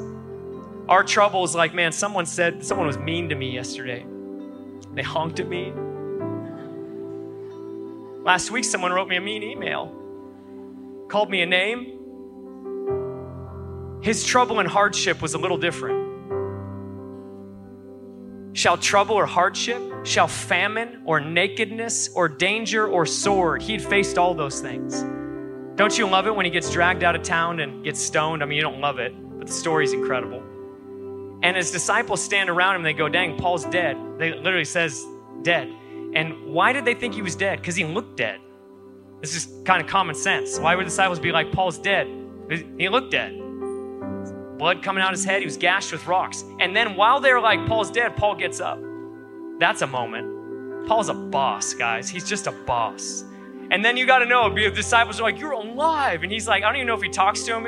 Our 0.90 1.04
trouble 1.04 1.44
is 1.44 1.54
like, 1.54 1.74
man, 1.74 1.92
someone 1.92 2.26
said, 2.26 2.66
someone 2.66 2.88
was 2.88 2.98
mean 2.98 3.28
to 3.30 3.36
me 3.36 3.52
yesterday. 3.52 4.06
They 4.94 5.04
honked 5.04 5.42
at 5.42 5.50
me. 5.50 5.74
Last 8.24 8.52
week, 8.52 8.64
someone 8.64 8.94
wrote 8.94 9.10
me 9.10 9.18
a 9.18 9.22
mean 9.22 9.44
email, 9.44 9.94
called 11.10 11.30
me 11.30 11.42
a 11.42 11.46
name. 11.46 11.94
His 14.02 14.24
trouble 14.24 14.60
and 14.60 14.70
hardship 14.70 15.22
was 15.22 15.34
a 15.34 15.38
little 15.38 15.58
different. 15.58 16.08
Shall 18.54 18.78
trouble 18.78 19.16
or 19.16 19.26
hardship, 19.26 19.82
shall 20.06 20.28
famine 20.28 21.04
or 21.06 21.20
nakedness 21.20 22.10
or 22.16 22.30
danger 22.30 22.88
or 22.88 23.06
sword, 23.06 23.62
he'd 23.62 23.82
faced 23.82 24.18
all 24.18 24.34
those 24.34 24.62
things. 24.62 25.04
Don't 25.76 25.98
you 25.98 26.08
love 26.08 26.28
it 26.28 26.36
when 26.36 26.46
he 26.46 26.52
gets 26.52 26.72
dragged 26.72 27.04
out 27.04 27.16
of 27.16 27.24
town 27.24 27.60
and 27.60 27.84
gets 27.84 28.02
stoned? 28.02 28.42
I 28.42 28.46
mean, 28.46 28.56
you 28.56 28.64
don't 28.64 28.80
love 28.82 29.00
it, 29.00 29.14
but 29.38 29.48
the 29.48 29.54
story's 29.54 29.94
incredible. 29.94 30.42
And 31.44 31.56
his 31.56 31.72
disciples 31.72 32.24
stand 32.24 32.50
around 32.50 32.76
him 32.76 32.84
they 32.84 32.94
go, 32.94 33.08
Dang, 33.08 33.38
Paul's 33.38 33.66
dead. 33.66 33.98
They 34.18 34.34
literally 34.34 34.66
says, 34.66 35.06
dead. 35.44 35.72
And 36.14 36.46
why 36.46 36.74
did 36.74 36.86
they 36.86 36.96
think 36.96 37.14
he 37.14 37.22
was 37.22 37.36
dead? 37.36 37.60
Because 37.60 37.76
he 37.76 37.86
looked 37.86 38.18
dead. 38.18 38.40
This 39.22 39.36
is 39.36 39.62
kind 39.66 39.82
of 39.82 39.88
common 39.88 40.16
sense. 40.16 40.60
Why 40.60 40.76
would 40.76 40.86
the 40.86 40.90
disciples 40.90 41.20
be 41.20 41.32
like, 41.32 41.52
Paul's 41.52 41.78
dead? 41.78 42.08
He 42.78 42.90
looked 42.90 43.12
dead. 43.12 43.38
Blood 44.58 44.82
coming 44.82 45.04
out 45.04 45.12
of 45.12 45.18
his 45.20 45.26
head, 45.26 45.42
he 45.42 45.46
was 45.46 45.58
gashed 45.58 45.92
with 45.92 46.08
rocks. 46.08 46.44
And 46.60 46.76
then 46.76 46.96
while 46.96 47.20
they're 47.20 47.42
like, 47.42 47.66
Paul's 47.68 47.92
dead, 47.92 48.16
Paul 48.16 48.36
gets 48.36 48.60
up. 48.60 48.80
That's 49.60 49.82
a 49.82 49.88
moment. 49.88 50.88
Paul's 50.88 51.10
a 51.10 51.14
boss, 51.14 51.74
guys. 51.74 52.10
He's 52.10 52.28
just 52.28 52.48
a 52.48 52.52
boss. 52.52 53.24
And 53.70 53.84
then 53.84 53.98
you 53.98 54.06
got 54.06 54.20
to 54.20 54.26
know, 54.26 54.54
the 54.54 54.70
disciples 54.70 55.20
are 55.20 55.24
like, 55.24 55.40
You're 55.40 55.52
alive. 55.52 56.24
And 56.24 56.32
he's 56.32 56.48
like, 56.48 56.64
I 56.64 56.68
don't 56.68 56.78
even 56.78 56.88
know 56.88 56.96
if 56.96 57.02
he 57.02 57.10
talks 57.10 57.44
to 57.44 57.58
him. 57.58 57.66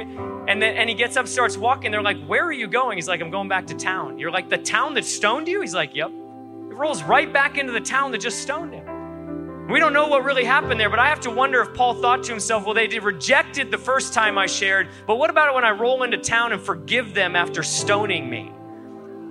And 0.48 0.62
then 0.62 0.76
and 0.76 0.90
he 0.90 0.96
gets 0.96 1.18
up, 1.18 1.28
starts 1.28 1.58
walking. 1.58 1.92
They're 1.92 2.02
like, 2.02 2.24
Where 2.26 2.46
are 2.46 2.54
you 2.54 2.68
going? 2.68 2.98
He's 2.98 3.08
like, 3.08 3.22
I'm 3.22 3.32
going 3.32 3.50
back 3.50 3.68
to 3.68 3.76
town. 3.76 4.18
You're 4.18 4.32
like, 4.32 4.50
The 4.50 4.58
town 4.58 4.94
that 4.96 5.06
stoned 5.06 5.48
you? 5.48 5.62
He's 5.62 5.76
like, 5.76 5.94
Yep. 5.94 6.10
It 6.10 6.76
rolls 6.76 7.04
right 7.04 7.32
back 7.32 7.58
into 7.58 7.74
the 7.74 7.82
town 7.82 8.12
that 8.12 8.20
just 8.20 8.42
stoned 8.42 8.74
him. 8.74 9.68
We 9.70 9.80
don't 9.80 9.94
know 9.94 10.08
what 10.08 10.24
really 10.24 10.46
happened 10.46 10.80
there, 10.80 10.90
but 10.90 10.98
I 10.98 11.10
have 11.10 11.20
to 11.22 11.30
wonder 11.30 11.62
if 11.62 11.76
Paul 11.76 11.94
thought 11.94 12.24
to 12.24 12.32
himself, 12.32 12.66
Well, 12.66 12.74
they 12.74 12.88
did 12.88 13.04
rejected 13.04 13.70
the 13.70 13.78
first 13.78 14.14
time 14.14 14.38
I 14.38 14.46
shared, 14.46 14.88
but 15.06 15.18
what 15.18 15.30
about 15.30 15.50
it 15.50 15.56
when 15.56 15.66
I 15.66 15.72
roll 15.72 16.04
into 16.04 16.18
town 16.18 16.54
and 16.54 16.62
forgive 16.62 17.14
them 17.14 17.36
after 17.36 17.62
stoning 17.62 18.30
me? 18.30 18.52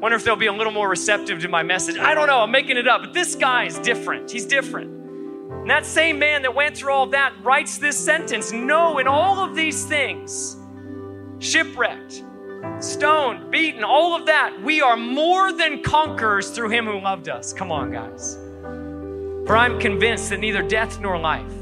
Wonder 0.00 0.16
if 0.16 0.22
they'll 0.22 0.36
be 0.36 0.46
a 0.46 0.52
little 0.52 0.72
more 0.72 0.88
receptive 0.88 1.40
to 1.40 1.48
my 1.48 1.64
message. 1.64 1.96
I 1.98 2.14
don't 2.14 2.28
know, 2.28 2.40
I'm 2.40 2.52
making 2.52 2.76
it 2.76 2.86
up, 2.86 3.00
but 3.00 3.14
this 3.14 3.34
guy 3.34 3.64
is 3.64 3.78
different. 3.80 4.30
He's 4.30 4.46
different. 4.46 5.07
And 5.60 5.70
that 5.70 5.84
same 5.84 6.18
man 6.18 6.42
that 6.42 6.54
went 6.54 6.76
through 6.76 6.92
all 6.92 7.06
that 7.08 7.34
writes 7.42 7.78
this 7.78 7.98
sentence 7.98 8.52
No, 8.52 8.98
in 8.98 9.06
all 9.06 9.40
of 9.40 9.54
these 9.54 9.84
things, 9.84 10.56
shipwrecked, 11.38 12.24
stoned, 12.80 13.50
beaten, 13.50 13.84
all 13.84 14.14
of 14.14 14.26
that, 14.26 14.60
we 14.62 14.80
are 14.80 14.96
more 14.96 15.52
than 15.52 15.82
conquerors 15.82 16.50
through 16.50 16.70
him 16.70 16.86
who 16.86 17.00
loved 17.00 17.28
us. 17.28 17.52
Come 17.52 17.70
on, 17.70 17.90
guys. 17.90 18.38
For 19.46 19.56
I'm 19.56 19.78
convinced 19.78 20.30
that 20.30 20.40
neither 20.40 20.62
death 20.62 21.00
nor 21.00 21.18
life, 21.18 21.52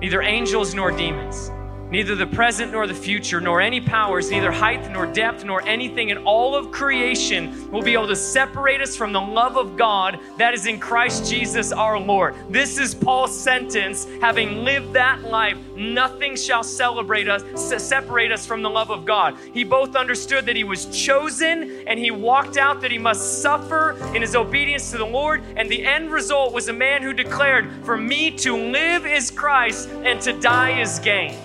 neither 0.00 0.22
angels 0.22 0.74
nor 0.74 0.90
demons, 0.90 1.50
neither 1.90 2.14
the 2.14 2.26
present 2.26 2.72
nor 2.72 2.86
the 2.86 2.94
future, 2.94 3.40
nor 3.40 3.60
any 3.60 3.80
powers, 3.80 4.30
neither 4.30 4.50
height 4.50 4.90
nor 4.90 5.06
depth, 5.06 5.44
nor 5.44 5.62
anything 5.62 6.10
in 6.10 6.18
all 6.18 6.54
of 6.54 6.70
creation 6.70 7.70
will 7.70 7.82
be 7.82 7.92
able 7.92 8.08
to 8.08 8.16
separate 8.16 8.80
us 8.80 8.96
from 8.96 9.12
the 9.12 9.20
love 9.20 9.56
of 9.56 9.76
God 9.76 10.18
that 10.38 10.54
is 10.54 10.66
in 10.66 10.78
Christ 10.78 11.30
Jesus 11.30 11.72
our 11.72 11.98
Lord. 11.98 12.34
This 12.48 12.78
is 12.78 12.94
Paul's 12.94 13.38
sentence. 13.38 14.06
Having 14.20 14.64
lived 14.64 14.92
that 14.94 15.22
life, 15.22 15.56
nothing 15.76 16.36
shall 16.36 16.62
celebrate 16.62 17.28
us, 17.28 17.42
separate 17.82 18.32
us 18.32 18.46
from 18.46 18.62
the 18.62 18.70
love 18.70 18.90
of 18.90 19.04
God. 19.04 19.36
He 19.52 19.64
both 19.64 19.96
understood 19.96 20.46
that 20.46 20.56
he 20.56 20.64
was 20.64 20.86
chosen 20.86 21.84
and 21.86 21.98
he 21.98 22.10
walked 22.10 22.56
out 22.56 22.80
that 22.80 22.90
he 22.90 22.98
must 22.98 23.42
suffer 23.42 23.92
in 24.14 24.22
his 24.22 24.34
obedience 24.34 24.90
to 24.90 24.98
the 24.98 25.06
Lord. 25.06 25.42
And 25.56 25.68
the 25.68 25.84
end 25.84 26.10
result 26.10 26.52
was 26.52 26.68
a 26.68 26.72
man 26.72 27.02
who 27.02 27.12
declared, 27.12 27.70
For 27.84 27.96
me 27.96 28.30
to 28.38 28.56
live 28.56 29.06
is 29.06 29.30
Christ 29.30 29.88
and 29.90 30.20
to 30.22 30.32
die 30.32 30.80
is 30.80 30.98
gain. 30.98 31.36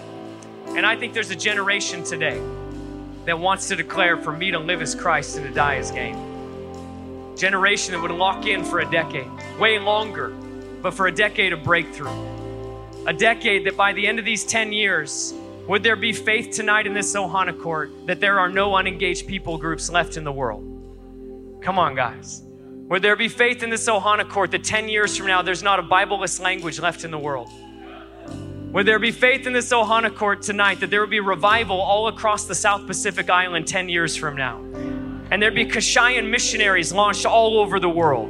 And 0.75 0.85
I 0.85 0.95
think 0.95 1.13
there's 1.13 1.31
a 1.31 1.35
generation 1.35 2.03
today 2.03 2.41
that 3.25 3.37
wants 3.37 3.67
to 3.67 3.75
declare 3.75 4.17
for 4.17 4.31
me 4.31 4.51
to 4.51 4.59
live 4.59 4.81
as 4.81 4.95
Christ 4.95 5.37
and 5.37 5.45
to 5.45 5.53
die 5.53 5.75
as 5.75 5.91
gain. 5.91 6.15
Generation 7.37 7.93
that 7.93 8.01
would 8.01 8.11
lock 8.11 8.45
in 8.45 8.63
for 8.63 8.79
a 8.79 8.89
decade, 8.89 9.27
way 9.59 9.79
longer, 9.79 10.29
but 10.81 10.93
for 10.93 11.07
a 11.07 11.11
decade 11.11 11.53
of 11.53 11.63
breakthrough. 11.63 12.11
A 13.07 13.13
decade 13.13 13.65
that 13.65 13.75
by 13.75 13.93
the 13.93 14.05
end 14.05 14.19
of 14.19 14.25
these 14.25 14.45
10 14.45 14.71
years, 14.71 15.33
would 15.67 15.83
there 15.83 15.95
be 15.95 16.13
faith 16.13 16.51
tonight 16.51 16.87
in 16.87 16.93
this 16.93 17.15
Ohana 17.15 17.57
court 17.57 17.91
that 18.07 18.19
there 18.19 18.39
are 18.39 18.49
no 18.49 18.75
unengaged 18.75 19.27
people 19.27 19.57
groups 19.57 19.89
left 19.89 20.17
in 20.17 20.23
the 20.23 20.31
world? 20.31 20.63
Come 21.61 21.77
on, 21.77 21.95
guys. 21.95 22.41
Would 22.89 23.01
there 23.01 23.15
be 23.15 23.27
faith 23.27 23.61
in 23.63 23.69
this 23.69 23.87
Ohana 23.87 24.27
court 24.27 24.51
that 24.51 24.63
10 24.63 24.89
years 24.89 25.15
from 25.15 25.27
now 25.27 25.41
there's 25.41 25.61
not 25.61 25.79
a 25.79 25.83
Bibleless 25.83 26.39
language 26.39 26.79
left 26.79 27.03
in 27.03 27.11
the 27.11 27.19
world? 27.19 27.49
Would 28.71 28.85
there 28.85 28.99
be 28.99 29.09
faith 29.09 29.47
in 29.47 29.53
this 29.53 29.73
Ohana 29.73 30.15
court 30.15 30.43
tonight 30.43 30.79
that 30.81 30.91
there 30.91 31.01
would 31.01 31.09
be 31.09 31.19
revival 31.19 31.81
all 31.81 32.07
across 32.07 32.45
the 32.45 32.53
South 32.53 32.85
Pacific 32.85 33.27
Island 33.27 33.67
10 33.67 33.89
years 33.89 34.15
from 34.15 34.35
now? 34.35 34.57
And 35.31 35.41
there'd 35.41 35.55
be 35.55 35.65
Kashayan 35.65 36.29
missionaries 36.29 36.93
launched 36.93 37.25
all 37.25 37.57
over 37.57 37.79
the 37.79 37.89
world. 37.89 38.29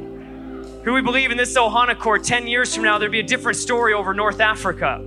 Who 0.84 0.94
we 0.94 1.02
believe 1.02 1.30
in 1.30 1.36
this 1.36 1.58
Ohana 1.58 1.98
court 1.98 2.24
10 2.24 2.46
years 2.46 2.74
from 2.74 2.84
now, 2.84 2.96
there'd 2.96 3.12
be 3.12 3.20
a 3.20 3.22
different 3.22 3.58
story 3.58 3.92
over 3.92 4.14
North 4.14 4.40
Africa. 4.40 5.04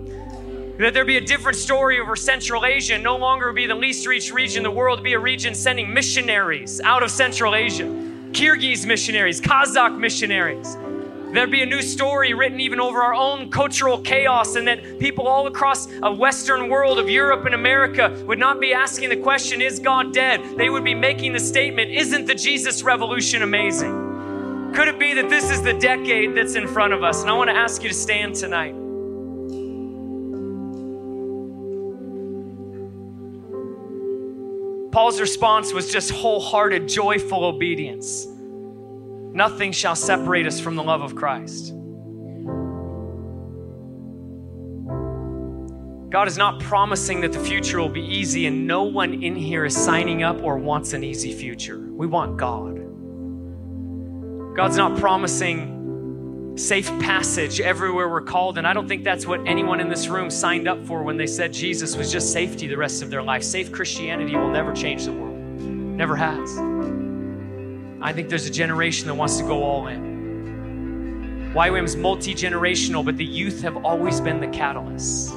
That 0.78 0.94
there'd 0.94 1.08
be 1.08 1.18
a 1.18 1.26
different 1.26 1.58
story 1.58 2.00
over 2.00 2.16
Central 2.16 2.64
Asia. 2.64 3.00
No 3.00 3.18
longer 3.18 3.52
be 3.54 3.66
the 3.66 3.74
least 3.74 4.06
reached 4.06 4.32
region 4.32 4.58
in 4.58 4.64
the 4.64 4.72
world, 4.72 5.02
be 5.02 5.14
a 5.14 5.20
region 5.20 5.56
sending 5.56 5.92
missionaries 5.92 6.80
out 6.82 7.02
of 7.02 7.10
Central 7.10 7.56
Asia. 7.56 7.86
Kyrgyz 8.34 8.86
missionaries, 8.86 9.42
Kazakh 9.42 9.98
missionaries. 9.98 10.78
There'd 11.34 11.50
be 11.50 11.64
a 11.64 11.66
new 11.66 11.82
story 11.82 12.36
written 12.36 12.60
even 12.60 12.80
over 12.80 13.02
our 13.02 13.16
own 13.16 13.50
cultural 13.50 13.98
chaos, 14.00 14.56
and 14.56 14.68
that 14.68 15.00
people 15.00 15.28
all 15.28 15.48
across 15.48 15.88
a 16.04 16.14
Western 16.14 16.70
world 16.70 17.00
of 17.00 17.10
Europe 17.10 17.46
and 17.46 17.56
America 17.56 18.24
would 18.28 18.38
not 18.38 18.62
be 18.62 18.72
asking 18.72 19.10
the 19.10 19.18
question, 19.18 19.60
Is 19.60 19.80
God 19.80 20.14
dead? 20.14 20.42
They 20.58 20.70
would 20.70 20.84
be 20.84 20.94
making 20.94 21.34
the 21.34 21.40
statement, 21.40 21.90
Isn't 21.90 22.28
the 22.28 22.36
Jesus 22.36 22.84
revolution 22.84 23.42
amazing? 23.42 24.72
Could 24.76 24.88
it 24.88 25.00
be 25.00 25.16
that 25.16 25.28
this 25.28 25.50
is 25.50 25.64
the 25.64 25.74
decade 25.74 26.36
that's 26.36 26.54
in 26.54 26.68
front 26.68 26.94
of 26.94 27.04
us? 27.04 27.22
And 27.22 27.32
I 27.32 27.34
want 27.34 27.50
to 27.50 27.56
ask 27.56 27.82
you 27.82 27.90
to 27.90 27.96
stand 27.96 28.36
tonight. 28.36 28.76
Paul's 34.92 35.20
response 35.20 35.74
was 35.74 35.92
just 35.92 36.12
wholehearted, 36.12 36.88
joyful 36.88 37.44
obedience. 37.44 38.28
Nothing 39.34 39.72
shall 39.72 39.96
separate 39.96 40.46
us 40.46 40.60
from 40.60 40.76
the 40.76 40.84
love 40.84 41.02
of 41.02 41.16
Christ. 41.16 41.74
God 46.12 46.28
is 46.28 46.38
not 46.38 46.60
promising 46.60 47.22
that 47.22 47.32
the 47.32 47.40
future 47.40 47.80
will 47.80 47.90
be 47.90 48.06
easy, 48.06 48.46
and 48.46 48.68
no 48.68 48.84
one 48.84 49.24
in 49.24 49.36
here 49.36 49.66
is 49.66 49.76
signing 49.76 50.22
up 50.22 50.44
or 50.44 50.60
wants 50.60 50.94
an 50.94 51.04
easy 51.04 51.34
future. 51.34 51.80
We 51.80 52.06
want 52.06 52.38
God. 52.38 52.76
God's 54.56 54.78
not 54.78 55.00
promising 55.00 56.54
safe 56.56 56.88
passage 57.00 57.60
everywhere 57.60 58.08
we're 58.08 58.22
called, 58.22 58.60
and 58.60 58.68
I 58.68 58.74
don't 58.74 58.88
think 58.88 59.04
that's 59.04 59.26
what 59.26 59.40
anyone 59.48 59.80
in 59.80 59.90
this 59.90 60.08
room 60.08 60.30
signed 60.30 60.68
up 60.68 60.86
for 60.86 61.02
when 61.02 61.18
they 61.18 61.26
said 61.26 61.52
Jesus 61.52 61.96
was 61.96 62.12
just 62.12 62.32
safety 62.32 62.68
the 62.68 62.78
rest 62.78 63.02
of 63.02 63.10
their 63.10 63.24
life. 63.24 63.42
Safe 63.42 63.72
Christianity 63.72 64.36
will 64.36 64.52
never 64.52 64.72
change 64.74 65.06
the 65.06 65.14
world, 65.14 65.36
never 65.36 66.16
has. 66.16 66.73
I 68.04 68.12
think 68.12 68.28
there's 68.28 68.46
a 68.46 68.52
generation 68.52 69.08
that 69.08 69.14
wants 69.14 69.38
to 69.38 69.44
go 69.44 69.64
all 69.64 69.88
in. 69.88 71.54
YWAM 71.56 71.86
is 71.86 71.96
multi 71.96 72.36
generational, 72.36 73.06
but 73.06 73.16
the 73.16 73.24
youth 73.24 73.62
have 73.62 73.78
always 73.86 74.20
been 74.20 74.42
the 74.42 74.48
catalysts. 74.48 75.30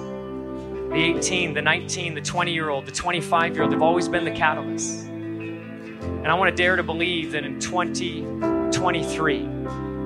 The 0.91 0.97
18, 0.97 1.55
the 1.55 1.62
19, 1.62 2.14
the 2.14 2.21
20 2.21 2.53
year 2.53 2.71
old, 2.71 2.85
the 2.85 2.91
25 2.91 3.55
year 3.55 3.62
old, 3.62 3.73
they've 3.73 3.81
always 3.81 4.09
been 4.09 4.25
the 4.25 4.33
catalysts. 4.33 5.07
And 5.07 6.27
I 6.27 6.35
want 6.35 6.57
to 6.57 6.61
dare 6.61 6.75
to 6.75 6.83
believe 6.83 7.31
that 7.33 7.45
in 7.45 7.61
2023, 7.61 9.39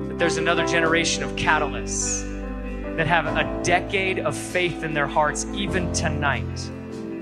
that 0.09 0.19
there's 0.19 0.37
another 0.37 0.67
generation 0.67 1.23
of 1.23 1.31
catalysts 1.31 2.27
that 2.95 3.07
have 3.07 3.25
a 3.25 3.63
decade 3.63 4.19
of 4.19 4.37
faith 4.37 4.83
in 4.83 4.93
their 4.93 5.07
hearts, 5.07 5.47
even 5.55 5.91
tonight, 5.93 6.69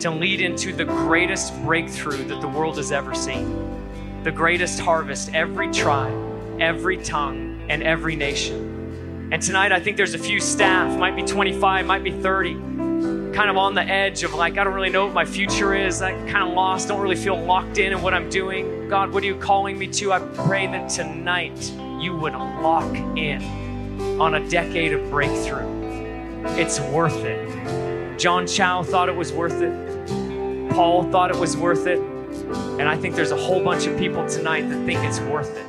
to 0.01 0.11
lead 0.11 0.41
into 0.41 0.73
the 0.73 0.83
greatest 0.83 1.55
breakthrough 1.63 2.25
that 2.25 2.41
the 2.41 2.49
world 2.49 2.75
has 2.75 2.91
ever 2.91 3.15
seen 3.15 3.78
the 4.23 4.31
greatest 4.31 4.79
harvest 4.79 5.33
every 5.33 5.71
tribe, 5.71 6.59
every 6.59 6.97
tongue, 6.97 7.61
and 7.69 7.81
every 7.81 8.15
nation. 8.15 9.29
And 9.31 9.41
tonight, 9.41 9.71
I 9.71 9.79
think 9.79 9.95
there's 9.95 10.13
a 10.13 10.19
few 10.19 10.39
staff, 10.39 10.97
might 10.97 11.15
be 11.15 11.23
25, 11.23 11.85
might 11.85 12.03
be 12.03 12.11
30, 12.11 12.53
kind 12.53 13.49
of 13.49 13.57
on 13.57 13.75
the 13.75 13.83
edge 13.83 14.23
of 14.23 14.33
like, 14.33 14.57
I 14.57 14.63
don't 14.63 14.73
really 14.73 14.89
know 14.89 15.05
what 15.05 15.13
my 15.13 15.23
future 15.23 15.73
is. 15.73 16.01
I 16.01 16.11
kind 16.29 16.49
of 16.49 16.53
lost, 16.53 16.87
don't 16.87 16.99
really 16.99 17.15
feel 17.15 17.39
locked 17.39 17.77
in 17.77 17.93
in 17.93 18.01
what 18.01 18.13
I'm 18.13 18.29
doing. 18.29 18.89
God, 18.89 19.13
what 19.13 19.23
are 19.23 19.27
you 19.27 19.37
calling 19.37 19.77
me 19.77 19.87
to? 19.87 20.11
I 20.11 20.19
pray 20.19 20.67
that 20.67 20.89
tonight 20.89 21.71
you 21.99 22.15
would 22.15 22.33
lock 22.33 22.93
in 23.17 23.41
on 24.19 24.35
a 24.35 24.49
decade 24.49 24.93
of 24.93 25.09
breakthrough. 25.09 25.79
It's 26.57 26.79
worth 26.79 27.23
it. 27.23 28.17
John 28.17 28.47
Chau 28.47 28.83
thought 28.83 29.07
it 29.07 29.15
was 29.15 29.31
worth 29.31 29.61
it. 29.61 30.71
Paul 30.71 31.09
thought 31.09 31.31
it 31.31 31.37
was 31.37 31.55
worth 31.55 31.87
it. 31.87 31.99
And 32.79 32.89
I 32.89 32.97
think 32.97 33.15
there's 33.15 33.31
a 33.31 33.37
whole 33.37 33.63
bunch 33.63 33.85
of 33.85 33.97
people 33.97 34.27
tonight 34.27 34.69
that 34.69 34.85
think 34.85 34.99
it's 35.03 35.19
worth 35.21 35.55
it. 35.55 35.68